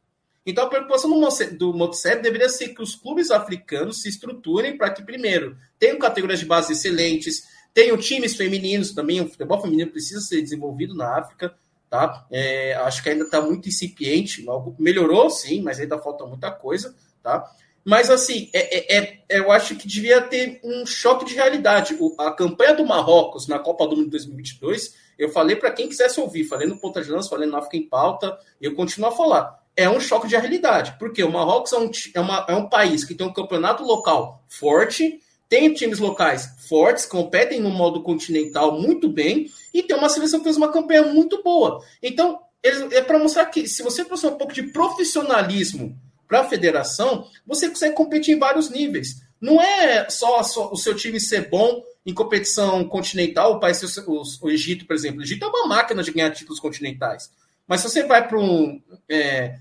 Então 0.45 0.65
a 0.65 0.69
preocupação 0.69 1.11
do 1.53 1.75
Motsep 1.75 2.23
deveria 2.23 2.49
ser 2.49 2.71
que 2.71 2.83
os 2.83 2.95
clubes 2.95 3.31
africanos 3.31 4.01
se 4.01 4.09
estruturem 4.09 4.77
para 4.77 4.91
que, 4.91 5.03
primeiro, 5.03 5.57
tenham 5.79 5.99
categorias 5.99 6.41
de 6.41 6.47
base 6.47 6.73
excelentes, 6.73 7.43
tenham 7.75 7.97
times 7.99 8.35
femininos 8.35 8.93
também, 8.93 9.21
o 9.21 9.29
futebol 9.29 9.61
feminino 9.61 9.91
precisa 9.91 10.21
ser 10.21 10.41
desenvolvido 10.41 10.95
na 10.95 11.19
África, 11.19 11.55
tá? 11.89 12.27
É, 12.31 12.75
acho 12.75 13.03
que 13.03 13.11
ainda 13.11 13.25
está 13.25 13.41
muito 13.41 13.69
incipiente, 13.69 14.45
melhorou 14.79 15.29
sim, 15.29 15.61
mas 15.61 15.79
ainda 15.79 15.99
falta 15.99 16.25
muita 16.25 16.51
coisa, 16.51 16.95
tá? 17.23 17.45
Mas, 17.91 18.09
assim, 18.09 18.49
é, 18.53 18.99
é, 18.99 18.99
é, 19.28 19.38
eu 19.41 19.51
acho 19.51 19.74
que 19.74 19.88
devia 19.88 20.20
ter 20.20 20.61
um 20.62 20.86
choque 20.86 21.24
de 21.24 21.34
realidade. 21.34 21.97
O, 21.99 22.14
a 22.20 22.30
campanha 22.30 22.72
do 22.72 22.86
Marrocos 22.86 23.49
na 23.49 23.59
Copa 23.59 23.84
do 23.84 23.97
Mundo 23.97 24.11
2022, 24.11 24.95
eu 25.18 25.28
falei 25.30 25.57
para 25.57 25.72
quem 25.72 25.88
quisesse 25.88 26.20
ouvir, 26.20 26.45
falei 26.45 26.68
no 26.68 26.78
Ponta 26.78 27.03
de 27.03 27.11
Lança, 27.11 27.28
falei 27.28 27.49
no 27.49 27.57
África 27.57 27.76
em 27.76 27.82
Pauta, 27.82 28.38
eu 28.61 28.76
continuo 28.76 29.11
a 29.11 29.12
falar. 29.12 29.59
É 29.76 29.91
um 29.91 29.99
choque 29.99 30.28
de 30.28 30.36
realidade, 30.36 30.95
porque 31.01 31.24
o 31.24 31.32
Marrocos 31.32 31.72
é 31.72 31.78
um, 31.78 31.91
é, 32.14 32.20
uma, 32.20 32.47
é 32.49 32.55
um 32.55 32.68
país 32.68 33.03
que 33.03 33.12
tem 33.12 33.26
um 33.26 33.32
campeonato 33.32 33.82
local 33.82 34.45
forte, 34.47 35.18
tem 35.49 35.74
times 35.74 35.99
locais 35.99 36.49
fortes, 36.68 37.05
competem 37.07 37.59
no 37.59 37.70
modo 37.70 38.05
continental 38.05 38.80
muito 38.80 39.09
bem, 39.09 39.51
e 39.74 39.82
tem 39.82 39.97
uma 39.97 40.09
seleção 40.09 40.38
que 40.38 40.45
fez 40.45 40.57
uma 40.57 40.70
campanha 40.70 41.03
muito 41.03 41.43
boa. 41.43 41.82
Então, 42.01 42.38
é 42.62 43.03
para 43.03 43.18
mostrar 43.18 43.47
que 43.47 43.66
se 43.66 43.82
você 43.82 44.05
trouxer 44.05 44.30
um 44.30 44.36
pouco 44.36 44.53
de 44.53 44.62
profissionalismo 44.62 45.99
para 46.31 46.43
a 46.43 46.49
federação, 46.49 47.26
você 47.45 47.68
consegue 47.68 47.97
competir 47.97 48.37
em 48.37 48.39
vários 48.39 48.70
níveis. 48.70 49.20
Não 49.41 49.61
é 49.61 50.09
só, 50.09 50.41
o 50.70 50.76
seu 50.76 50.95
time 50.95 51.18
ser 51.18 51.49
bom 51.51 51.83
em 52.07 52.14
competição 52.14 52.85
continental, 52.85 53.55
o 53.55 53.59
país, 53.61 53.83
o, 53.99 54.22
o, 54.43 54.49
Egito, 54.49 54.87
por 54.87 54.95
exemplo. 54.95 55.18
O 55.18 55.22
Egito 55.24 55.45
é 55.45 55.49
uma 55.49 55.66
máquina 55.66 56.05
de 56.05 56.12
ganhar 56.12 56.31
títulos 56.31 56.61
continentais. 56.61 57.33
Mas 57.66 57.81
se 57.81 57.91
você 57.91 58.05
vai 58.05 58.28
para 58.28 58.39
um, 58.39 58.81
é, 59.09 59.57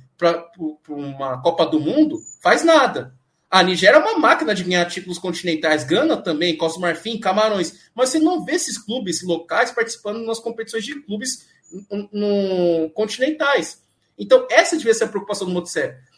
uma 0.87 1.41
Copa 1.41 1.65
do 1.65 1.79
Mundo, 1.79 2.19
faz 2.39 2.63
nada. 2.63 3.15
A 3.49 3.63
Nigéria 3.63 3.97
é 3.97 3.99
uma 3.99 4.19
máquina 4.19 4.53
de 4.53 4.63
ganhar 4.63 4.85
títulos 4.85 5.17
continentais, 5.17 5.83
Gana 5.83 6.17
também, 6.17 6.55
Costa 6.55 6.79
Marfim, 6.79 7.19
Camarões. 7.19 7.89
Mas 7.95 8.09
você 8.09 8.19
não 8.19 8.45
vê 8.45 8.53
esses 8.53 8.77
clubes 8.77 9.23
locais 9.23 9.71
participando 9.71 10.23
nas 10.23 10.39
competições 10.39 10.85
de 10.85 11.01
clubes 11.01 11.47
no, 11.89 12.09
no 12.11 12.89
continentais. 12.91 13.81
Então, 14.19 14.45
essa 14.51 14.77
devia 14.77 14.93
ser 14.93 15.05
a 15.05 15.07
preocupação 15.07 15.47
do 15.47 15.53
Motocicleta 15.53 16.08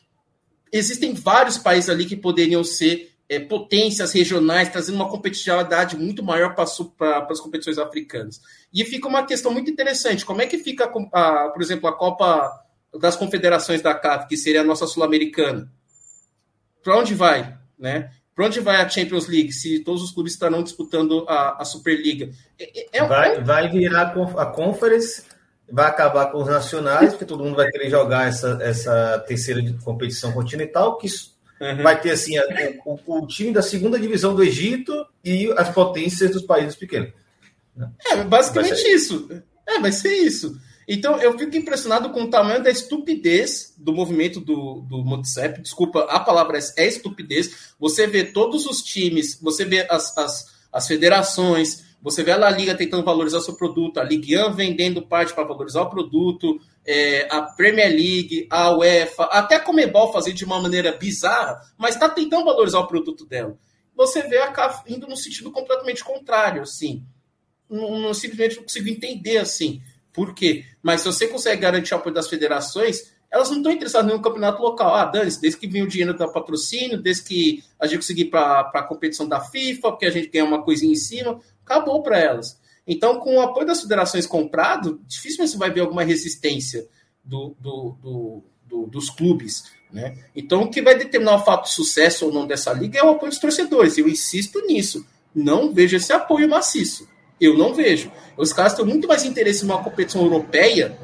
existem 0.72 1.14
vários 1.14 1.58
países 1.58 1.90
ali 1.90 2.06
que 2.06 2.16
poderiam 2.16 2.64
ser 2.64 3.12
é, 3.32 3.40
potências 3.40 4.12
regionais, 4.12 4.70
trazendo 4.70 4.96
uma 4.96 5.10
competitividade 5.10 5.96
muito 5.96 6.22
maior 6.22 6.54
para 6.54 6.64
as 7.30 7.40
competições 7.40 7.78
africanas. 7.78 8.42
E 8.74 8.84
fica 8.84 9.08
uma 9.08 9.26
questão 9.26 9.52
muito 9.52 9.72
interessante: 9.72 10.26
como 10.26 10.42
é 10.42 10.46
que 10.46 10.58
fica, 10.58 10.92
a, 11.14 11.50
por 11.50 11.62
exemplo, 11.62 11.88
a 11.88 11.98
Copa 11.98 12.52
das 13.00 13.16
Confederações 13.16 13.82
da 13.82 13.96
CAF, 13.96 14.28
que 14.28 14.36
seria 14.36 14.62
a 14.62 14.66
nossa 14.66 14.86
sul-americana? 14.86 15.72
Para 16.84 16.98
onde 16.98 17.14
vai? 17.14 17.58
Né? 17.80 18.12
Para 18.36 18.48
onde 18.48 18.60
vai 18.60 18.78
a 18.78 18.90
Champions 18.90 19.28
League 19.28 19.54
se 19.54 19.80
todos 19.80 20.04
os 20.04 20.12
clubes 20.12 20.34
estarão 20.34 20.62
disputando 20.62 21.26
a, 21.30 21.62
a 21.62 21.66
Superliga? 21.66 22.30
É, 22.60 22.82
é, 22.82 22.88
é 22.98 23.08
vai, 23.08 23.42
vai 23.42 23.70
virar 23.70 24.14
a 24.38 24.46
Conference 24.46 25.24
vai 25.72 25.88
acabar 25.88 26.28
com 26.28 26.42
os 26.42 26.48
nacionais, 26.48 27.12
porque 27.12 27.26
todo 27.26 27.44
mundo 27.44 27.56
vai 27.56 27.70
querer 27.70 27.90
jogar 27.90 28.28
essa, 28.28 28.60
essa 28.62 29.24
terceira 29.28 29.62
competição 29.84 30.34
continental, 30.34 30.98
que 30.98 31.08
uhum. 31.60 31.82
vai 31.82 32.00
ter 32.00 32.12
assim 32.12 32.34
o, 32.86 33.00
o, 33.06 33.28
time 33.28 33.54
da 33.54 33.62
segunda 33.62 34.00
divisão 34.00 34.36
do 34.36 34.44
Egito 34.44 35.06
e 35.24 35.52
as 35.58 35.70
potências 35.70 36.32
dos 36.32 36.44
países 36.44 36.76
pequenos. 36.76 37.12
É, 38.12 38.24
basicamente 38.24 38.82
isso. 38.82 39.30
É, 39.66 39.80
vai 39.80 39.92
ser 39.92 40.14
isso. 40.14 40.60
Então, 40.88 41.18
eu 41.22 41.38
fico 41.38 41.56
impressionado 41.56 42.10
com 42.10 42.24
o 42.24 42.30
tamanho 42.30 42.62
da 42.62 42.70
estupidez 42.70 43.74
do 43.78 43.94
movimento 43.94 44.42
do, 44.42 44.82
do 44.82 44.98
Motsep. 45.04 45.62
Desculpa, 45.62 46.02
a 46.10 46.20
palavra 46.20 46.58
é, 46.58 46.62
é 46.84 46.88
estupidez. 46.88 47.74
Você 47.80 48.08
vê 48.08 48.26
todos 48.26 48.66
os 48.66 48.82
times, 48.82 49.40
você 49.42 49.64
vê 49.64 49.88
as, 49.90 50.18
as, 50.18 50.48
as 50.72 50.88
federações, 50.88 51.91
você 52.02 52.24
vê 52.24 52.32
a 52.32 52.38
La 52.38 52.50
Liga 52.50 52.76
tentando 52.76 53.04
valorizar 53.04 53.42
seu 53.42 53.56
produto, 53.56 54.00
a 54.00 54.04
Ligue 54.04 54.38
1 54.38 54.54
vendendo 54.54 55.02
parte 55.02 55.34
para 55.34 55.44
valorizar 55.44 55.84
o 55.84 55.90
produto, 55.90 56.60
é, 56.86 57.28
a 57.32 57.44
Premier 57.44 57.90
League, 57.90 58.48
a 58.50 58.76
UEFA, 58.76 59.26
até 59.26 59.56
a 59.56 59.60
Comebol 59.60 60.12
fazer 60.12 60.34
de 60.34 60.44
uma 60.44 60.60
maneira 60.60 60.92
bizarra, 60.94 61.62
mas 61.78 61.94
está 61.94 62.10
tentando 62.10 62.46
valorizar 62.46 62.80
o 62.80 62.88
produto 62.88 63.26
dela. 63.26 63.58
Você 63.96 64.24
vê 64.24 64.40
a 64.40 64.52
CAF 64.52 64.82
indo 64.92 65.06
no 65.08 65.16
sentido 65.16 65.52
completamente 65.52 66.04
contrário, 66.04 66.64
assim. 66.64 67.06
Não, 67.70 68.00
não, 68.00 68.14
simplesmente 68.14 68.56
não 68.56 68.64
consigo 68.64 68.90
entender 68.90 69.38
assim. 69.38 69.82
Por 70.12 70.34
quê? 70.34 70.66
Mas 70.82 71.02
se 71.02 71.08
você 71.08 71.28
consegue 71.28 71.62
garantir 71.62 71.94
o 71.94 71.98
apoio 71.98 72.16
das 72.16 72.28
federações, 72.28 73.14
elas 73.32 73.50
não 73.50 73.58
estão 73.58 73.72
interessadas 73.72 74.12
no 74.12 74.22
campeonato 74.22 74.62
local. 74.62 74.94
Ah, 74.94 75.06
dane-se, 75.06 75.40
desde 75.40 75.60
que 75.60 75.68
vem 75.68 75.84
o 75.84 75.88
dinheiro 75.88 76.14
do 76.14 76.32
patrocínio, 76.32 77.02
desde 77.02 77.24
que 77.24 77.64
a 77.80 77.88
gente 77.88 78.00
conseguir 78.00 78.26
para 78.26 78.60
a 78.74 78.84
competição 78.84 79.28
da 79.28 79.40
FIFA, 79.40 79.92
porque 79.92 80.06
a 80.06 80.12
gente 80.12 80.28
ganha 80.28 80.44
uma 80.44 80.62
coisinha 80.62 80.92
em 80.92 80.98
cima, 80.98 81.40
acabou 81.64 82.04
para 82.04 82.20
elas. 82.20 82.60
Então, 82.86 83.20
com 83.20 83.38
o 83.38 83.42
apoio 83.42 83.66
das 83.66 83.82
federações 83.82 84.28
comprado, 84.28 85.00
dificilmente 85.08 85.52
você 85.52 85.58
vai 85.58 85.72
ver 85.72 85.80
alguma 85.80 86.04
resistência 86.04 86.88
do, 87.24 87.56
do, 87.60 87.96
do, 88.02 88.44
do 88.68 88.88
dos 88.88 89.10
clubes. 89.10 89.66
Né? 89.92 90.18
Então, 90.36 90.64
o 90.64 90.70
que 90.70 90.82
vai 90.82 90.98
determinar 90.98 91.36
o 91.36 91.44
fato 91.44 91.66
de 91.66 91.74
sucesso 91.74 92.26
ou 92.26 92.34
não 92.34 92.48
dessa 92.48 92.74
liga 92.74 93.00
é 93.00 93.04
o 93.04 93.10
apoio 93.10 93.30
dos 93.30 93.40
torcedores. 93.40 93.98
Eu 93.98 94.08
insisto 94.08 94.60
nisso. 94.66 95.06
Não 95.34 95.74
vejo 95.74 95.96
esse 95.96 96.12
apoio 96.12 96.50
maciço. 96.50 97.08
Eu 97.40 97.58
não 97.58 97.74
vejo. 97.74 98.12
Os 98.38 98.54
caras 98.54 98.74
têm 98.74 98.86
muito 98.86 99.08
mais 99.08 99.26
interesse 99.26 99.66
numa 99.66 99.84
competição 99.84 100.22
europeia 100.22 100.98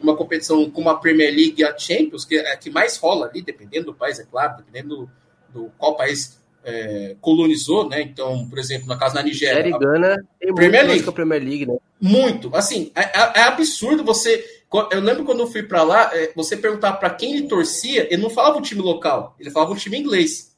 uma 0.00 0.16
competição 0.16 0.70
como 0.70 0.88
a 0.90 0.98
Premier 0.98 1.34
League 1.34 1.56
e 1.58 1.64
a 1.64 1.76
Champions, 1.76 2.24
que 2.24 2.36
é 2.36 2.56
que 2.56 2.70
mais 2.70 2.96
rola 2.96 3.26
ali, 3.26 3.42
dependendo 3.42 3.86
do 3.86 3.94
país, 3.94 4.18
é 4.18 4.24
claro, 4.24 4.56
dependendo 4.58 4.96
do, 4.96 5.10
do 5.52 5.72
qual 5.78 5.96
país 5.96 6.38
é, 6.64 7.16
colonizou, 7.20 7.88
né? 7.88 8.02
Então, 8.02 8.48
por 8.48 8.58
exemplo, 8.58 8.86
na 8.86 8.96
casa 8.96 9.14
da 9.14 9.22
Nigéria. 9.22 9.62
Série 9.62 9.78
Gana 9.78 10.24
tem 10.38 10.54
Premier 10.54 10.86
League. 10.86 11.08
A 11.08 11.12
Premier 11.12 11.42
League, 11.42 11.66
né? 11.66 11.76
Muito. 12.00 12.54
Assim, 12.54 12.92
é, 12.94 13.02
é, 13.02 13.32
é 13.36 13.42
absurdo 13.42 14.04
você. 14.04 14.44
Eu 14.90 15.00
lembro 15.00 15.24
quando 15.24 15.40
eu 15.40 15.46
fui 15.46 15.62
para 15.62 15.82
lá, 15.82 16.10
é, 16.14 16.32
você 16.36 16.56
perguntar 16.56 16.92
para 16.94 17.10
quem 17.10 17.34
ele 17.34 17.48
torcia, 17.48 18.06
ele 18.12 18.22
não 18.22 18.28
falava 18.28 18.58
o 18.58 18.62
time 18.62 18.82
local, 18.82 19.34
ele 19.40 19.50
falava 19.50 19.72
o 19.72 19.76
time 19.76 19.98
inglês. 19.98 20.54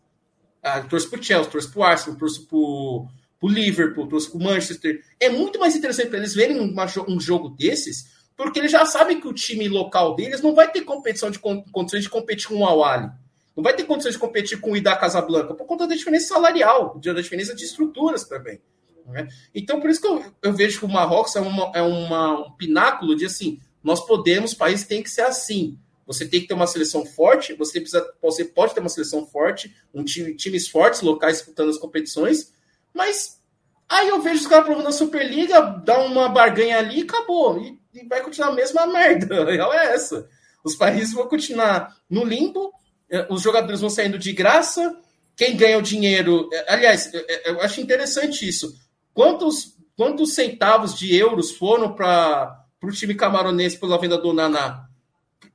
Ah, 0.63 0.81
torce 0.81 1.09
pro 1.09 1.23
Chelsea, 1.23 1.51
torce 1.51 1.71
pro 1.71 1.83
Arsenal, 1.85 2.19
torce 2.19 2.41
pro, 2.41 3.07
pro 3.39 3.49
Liverpool, 3.49 4.09
torce 4.09 4.29
pro 4.29 4.41
Manchester. 4.41 5.01
É 5.19 5.31
muito 5.31 5.61
mais 5.61 5.77
interessante 5.77 6.09
para 6.09 6.19
eles 6.19 6.35
verem 6.35 6.61
um 6.61 7.21
jogo 7.21 7.51
desses 7.51 8.20
porque 8.43 8.59
eles 8.59 8.73
já 8.73 8.87
sabem 8.87 9.21
que 9.21 9.29
o 9.29 9.35
time 9.35 9.69
local 9.69 10.15
deles 10.15 10.41
não 10.41 10.55
vai 10.55 10.71
ter 10.71 10.81
competição 10.81 11.31
de 11.31 11.39
condições 11.39 12.05
de 12.05 12.09
competir 12.09 12.49
com 12.49 12.61
o 12.61 12.65
Awali. 12.65 13.11
Não 13.55 13.63
vai 13.63 13.75
ter 13.75 13.85
condições 13.85 14.15
de 14.15 14.19
competir 14.19 14.59
com 14.59 14.73
o 14.73 14.77
Ida 14.79 14.97
Casablanca, 14.97 15.53
por 15.53 15.67
conta 15.67 15.87
da 15.87 15.95
diferença 15.95 16.29
salarial, 16.29 16.99
da 16.99 17.13
diferença 17.21 17.55
de 17.55 17.65
estruturas 17.65 18.25
também. 18.25 18.59
Né? 19.07 19.29
Então, 19.55 19.79
por 19.79 19.91
isso 19.91 20.01
que 20.01 20.07
eu, 20.07 20.25
eu, 20.43 20.55
vejo 20.55 20.79
que 20.79 20.87
o 20.87 20.89
Marrocos 20.89 21.37
é, 21.37 21.41
uma, 21.41 21.71
é 21.75 21.83
uma, 21.83 22.47
um 22.47 22.53
pináculo 22.53 23.15
de 23.15 23.27
assim, 23.27 23.61
nós 23.85 24.07
podemos, 24.07 24.53
o 24.53 24.57
país 24.57 24.85
tem 24.85 25.03
que 25.03 25.11
ser 25.11 25.23
assim. 25.23 25.79
Você 26.07 26.27
tem 26.27 26.41
que 26.41 26.49
ter 26.49 26.55
uma 26.55 26.67
seleção 26.67 27.05
forte, 27.05 27.53
você, 27.53 27.79
precisa, 27.79 28.11
você 28.23 28.43
pode 28.43 28.73
ter 28.73 28.81
uma 28.81 28.89
seleção 28.89 29.27
forte, 29.27 29.77
um 29.93 30.03
time, 30.03 30.35
times 30.35 30.67
fortes 30.67 31.03
locais 31.03 31.37
disputando 31.37 31.69
as 31.69 31.77
competições, 31.77 32.55
mas 32.95 33.39
aí 33.87 34.09
eu 34.09 34.23
vejo 34.23 34.41
os 34.41 34.47
caras 34.47 34.65
provando 34.65 34.89
a 34.89 34.93
Superliga, 34.93 35.61
dá 35.61 35.99
uma 36.01 36.27
barganha 36.31 36.79
ali 36.79 37.01
e 37.01 37.03
acabou. 37.03 37.61
E 37.61 37.80
e 37.95 38.07
vai 38.07 38.23
continuar 38.23 38.49
a 38.49 38.55
mesma 38.55 38.87
merda. 38.87 39.43
A 39.43 39.51
real 39.51 39.73
é 39.73 39.95
essa. 39.95 40.29
Os 40.63 40.77
países 40.77 41.15
vão 41.15 41.27
continuar 41.27 41.97
no 42.09 42.25
limbo, 42.25 42.73
é, 43.11 43.27
os 43.31 43.43
jogadores 43.43 43.81
vão 43.81 43.91
saindo 43.91 44.19
de 44.19 44.33
graça, 44.33 44.97
quem 45.37 45.57
ganha 45.57 45.79
o 45.79 45.83
dinheiro. 45.83 46.49
É, 46.53 46.75
aliás, 46.75 47.11
é, 47.13 47.51
eu 47.51 47.61
acho 47.61 47.81
interessante 47.81 48.47
isso. 48.47 48.75
Quantos, 49.15 49.77
quantos 49.97 50.35
centavos 50.35 50.95
de 50.95 51.15
euros 51.17 51.53
foram 51.53 51.95
para 51.95 52.67
o 52.83 52.91
time 52.91 53.15
camaronês 53.15 53.75
pela 53.75 53.99
venda 53.99 54.19
do 54.19 54.33
Naná? 54.33 54.87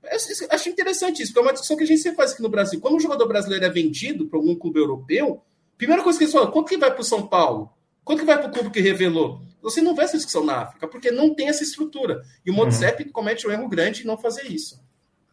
Eu 0.03 0.47
acho 0.51 0.69
interessante 0.69 1.23
isso, 1.23 1.33
porque 1.33 1.39
é 1.39 1.49
uma 1.49 1.53
discussão 1.53 1.77
que 1.77 1.83
a 1.83 1.87
gente 1.87 2.01
sempre 2.01 2.17
faz 2.17 2.33
aqui 2.33 2.41
no 2.41 2.49
Brasil. 2.49 2.79
Quando 2.79 2.95
um 2.95 2.99
jogador 2.99 3.27
brasileiro 3.27 3.65
é 3.65 3.69
vendido 3.69 4.27
para 4.27 4.37
algum 4.37 4.55
clube 4.55 4.79
europeu, 4.79 5.41
primeira 5.77 6.03
coisa 6.03 6.17
que 6.17 6.25
eles 6.25 6.33
falam, 6.33 6.51
quanto 6.51 6.67
que 6.67 6.77
vai 6.77 6.91
para 6.91 7.01
o 7.01 7.03
São 7.03 7.27
Paulo? 7.27 7.74
Quanto 8.05 8.19
que 8.19 8.25
vai 8.25 8.37
para 8.37 8.47
o 8.47 8.51
clube 8.51 8.69
que 8.69 8.79
revelou? 8.79 9.41
Você 9.63 9.81
não 9.81 9.95
vê 9.95 10.03
essa 10.03 10.15
discussão 10.15 10.45
na 10.45 10.57
África, 10.57 10.87
porque 10.87 11.09
não 11.09 11.33
tem 11.33 11.49
essa 11.49 11.63
estrutura. 11.63 12.21
E 12.45 12.51
o 12.51 12.53
Motsep 12.53 13.03
uhum. 13.03 13.11
comete 13.11 13.47
um 13.47 13.51
erro 13.51 13.67
grande 13.67 14.03
em 14.03 14.05
não 14.05 14.15
fazer 14.15 14.43
isso. 14.43 14.79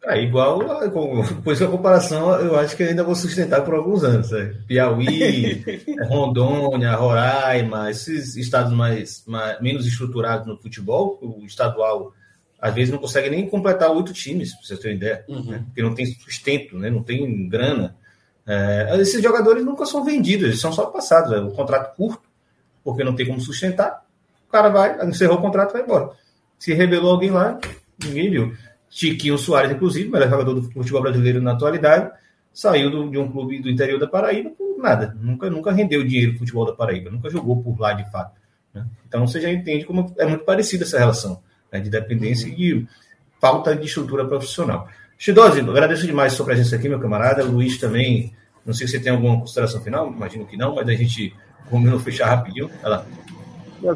É 0.05 0.21
igual, 0.21 0.59
pois 1.45 1.61
a 1.61 1.67
comparação 1.67 2.37
eu 2.41 2.59
acho 2.59 2.75
que 2.75 2.83
ainda 2.83 3.05
vou 3.05 3.15
sustentar 3.15 3.63
por 3.63 3.73
alguns 3.73 4.03
anos. 4.03 4.31
Né? 4.31 4.53
Piauí, 4.67 5.63
Rondônia, 6.09 6.93
Roraima, 6.95 7.89
esses 7.89 8.35
estados 8.35 8.73
mais, 8.73 9.23
mais, 9.25 9.61
menos 9.61 9.85
estruturados 9.85 10.45
no 10.45 10.57
futebol, 10.57 11.17
o 11.21 11.45
estadual 11.45 12.11
às 12.59 12.73
vezes 12.73 12.91
não 12.91 12.99
consegue 12.99 13.29
nem 13.29 13.47
completar 13.47 13.91
oito 13.91 14.11
times, 14.11 14.53
para 14.53 14.65
vocês 14.65 14.79
terem 14.79 14.97
ideia, 14.97 15.23
uhum. 15.29 15.51
né? 15.51 15.63
porque 15.65 15.81
não 15.81 15.93
tem 15.93 16.05
sustento, 16.05 16.77
né? 16.77 16.89
não 16.89 17.03
tem 17.03 17.47
grana. 17.47 17.95
É, 18.45 18.97
esses 18.99 19.21
jogadores 19.21 19.63
nunca 19.63 19.85
são 19.85 20.03
vendidos, 20.03 20.47
eles 20.47 20.59
são 20.59 20.73
só 20.73 20.87
passados. 20.87 21.31
É 21.31 21.39
um 21.39 21.51
contrato 21.51 21.95
curto, 21.95 22.23
porque 22.83 23.03
não 23.03 23.15
tem 23.15 23.25
como 23.25 23.39
sustentar 23.39 24.03
cara 24.53 24.69
vai, 24.69 25.07
encerrou 25.07 25.37
o 25.37 25.41
contrato 25.41 25.71
e 25.71 25.73
vai 25.73 25.81
embora. 25.81 26.11
Se 26.59 26.73
rebelou 26.73 27.11
alguém 27.11 27.31
lá, 27.31 27.59
ninguém 28.01 28.29
viu. 28.29 28.53
Tiquinho 28.87 29.35
Soares, 29.39 29.71
inclusive, 29.71 30.07
melhor 30.07 30.29
jogador 30.29 30.53
do 30.53 30.71
futebol 30.71 31.01
brasileiro 31.01 31.41
na 31.41 31.53
atualidade, 31.53 32.11
saiu 32.53 32.91
do, 32.91 33.09
de 33.09 33.17
um 33.17 33.31
clube 33.31 33.59
do 33.59 33.69
interior 33.69 33.99
da 33.99 34.07
Paraíba 34.07 34.51
por 34.51 34.77
nada. 34.77 35.17
Nunca, 35.19 35.49
nunca 35.49 35.71
rendeu 35.71 36.05
dinheiro 36.05 36.33
no 36.33 36.39
futebol 36.39 36.67
da 36.67 36.73
Paraíba, 36.73 37.09
nunca 37.09 37.27
jogou 37.31 37.63
por 37.63 37.79
lá 37.79 37.93
de 37.93 38.09
fato. 38.11 38.39
Né? 38.71 38.85
Então 39.07 39.25
você 39.25 39.41
já 39.41 39.51
entende 39.51 39.85
como 39.85 40.13
é 40.19 40.25
muito 40.27 40.45
parecida 40.45 40.83
essa 40.83 40.99
relação 40.99 41.41
né, 41.71 41.79
de 41.79 41.89
dependência 41.89 42.47
e 42.47 42.51
de 42.51 42.87
falta 43.41 43.75
de 43.75 43.87
estrutura 43.87 44.25
profissional. 44.25 44.87
Chidose, 45.17 45.61
agradeço 45.61 46.05
demais 46.05 46.33
a 46.33 46.35
sua 46.35 46.45
presença 46.45 46.75
aqui, 46.75 46.87
meu 46.87 46.99
camarada. 46.99 47.43
O 47.43 47.51
Luiz 47.51 47.79
também 47.79 48.31
Não 48.63 48.73
sei 48.73 48.87
se 48.87 48.93
você 48.93 48.99
tem 48.99 49.11
alguma 49.11 49.39
consideração 49.39 49.81
final, 49.81 50.11
imagino 50.11 50.45
que 50.45 50.55
não, 50.55 50.75
mas 50.75 50.87
a 50.87 50.93
gente 50.93 51.33
combinou 51.69 51.99
fechar 51.99 52.27
rapidinho. 52.27 52.69
Olha 52.83 52.89
lá. 52.89 53.05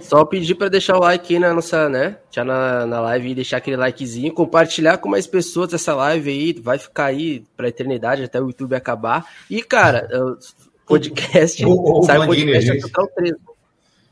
Só 0.02 0.26
pedir 0.26 0.56
para 0.56 0.68
deixar 0.68 0.98
o 0.98 1.00
like 1.00 1.34
aí 1.34 1.40
na 1.40 1.54
nossa, 1.54 1.88
né? 1.88 2.18
Já 2.30 2.44
na, 2.44 2.86
na 2.86 3.00
live 3.00 3.30
e 3.30 3.36
deixar 3.36 3.58
aquele 3.58 3.78
likezinho, 3.78 4.34
compartilhar 4.34 4.98
com 4.98 5.08
mais 5.08 5.26
pessoas 5.26 5.74
essa 5.74 5.96
live 5.96 6.30
aí, 6.30 6.54
vai 6.54 6.78
ficar 6.78 7.06
aí 7.06 7.46
pra 7.56 7.70
eternidade 7.70 8.24
até 8.24 8.42
o 8.42 8.48
YouTube 8.48 8.76
acabar. 8.76 9.26
E, 9.50 9.64
cara, 9.64 10.10
podcast, 10.86 11.66
o, 11.66 12.00
o, 12.00 12.04
sai 12.04 12.18
o 12.18 12.26
podcast 12.26 12.82
Central 12.82 13.08
3. 13.16 13.36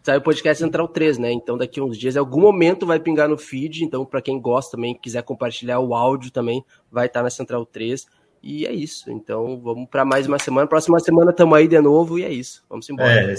Sai 0.02 0.18
o 0.18 0.22
podcast 0.22 0.64
Central 0.64 0.88
3, 0.88 1.18
né? 1.18 1.32
Então 1.32 1.58
daqui 1.58 1.82
uns 1.82 1.98
dias, 1.98 2.16
em 2.16 2.20
algum 2.20 2.40
momento 2.40 2.86
vai 2.86 3.00
pingar 3.00 3.28
no 3.28 3.38
feed, 3.38 3.84
então 3.84 4.06
para 4.06 4.22
quem 4.22 4.40
gosta 4.40 4.78
também, 4.78 4.94
quiser 4.94 5.24
compartilhar 5.24 5.80
o 5.80 5.94
áudio 5.94 6.32
também, 6.32 6.64
vai 6.92 7.08
estar 7.08 7.20
tá 7.20 7.24
na 7.24 7.30
Central 7.30 7.66
3. 7.66 8.06
E 8.46 8.68
é 8.68 8.72
isso. 8.72 9.10
Então 9.10 9.60
vamos 9.60 9.90
para 9.90 10.06
mais 10.06 10.28
uma 10.28 10.38
semana. 10.38 10.68
Próxima 10.68 11.00
semana 11.00 11.32
estamos 11.32 11.58
aí 11.58 11.68
de 11.68 11.82
novo 11.82 12.20
e 12.20 12.24
é 12.24 12.30
isso. 12.30 12.64
Vamos 12.70 12.88
embora. 12.88 13.10
É, 13.10 13.34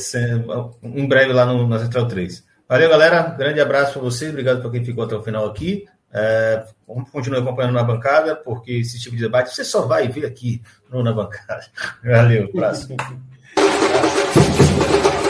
em 0.82 1.06
breve 1.06 1.32
lá 1.32 1.46
no, 1.46 1.68
na 1.68 1.78
Central 1.78 2.08
3. 2.08 2.44
Valeu, 2.68 2.90
galera. 2.90 3.22
Grande 3.38 3.60
abraço 3.60 3.92
para 3.92 4.02
você. 4.02 4.30
Obrigado 4.30 4.60
por 4.60 4.72
quem 4.72 4.84
ficou 4.84 5.04
até 5.04 5.14
o 5.14 5.22
final 5.22 5.46
aqui. 5.46 5.86
É, 6.12 6.64
vamos 6.88 7.08
continuar 7.10 7.38
acompanhando 7.38 7.74
na 7.74 7.84
bancada, 7.84 8.34
porque 8.34 8.72
esse 8.72 8.98
tipo 8.98 9.14
de 9.14 9.22
debate 9.22 9.54
você 9.54 9.64
só 9.64 9.86
vai 9.86 10.08
ver 10.08 10.26
aqui 10.26 10.60
no 10.90 11.04
Na 11.04 11.12
Bancada. 11.12 11.64
Valeu, 12.02 12.50
abraço. 12.52 12.88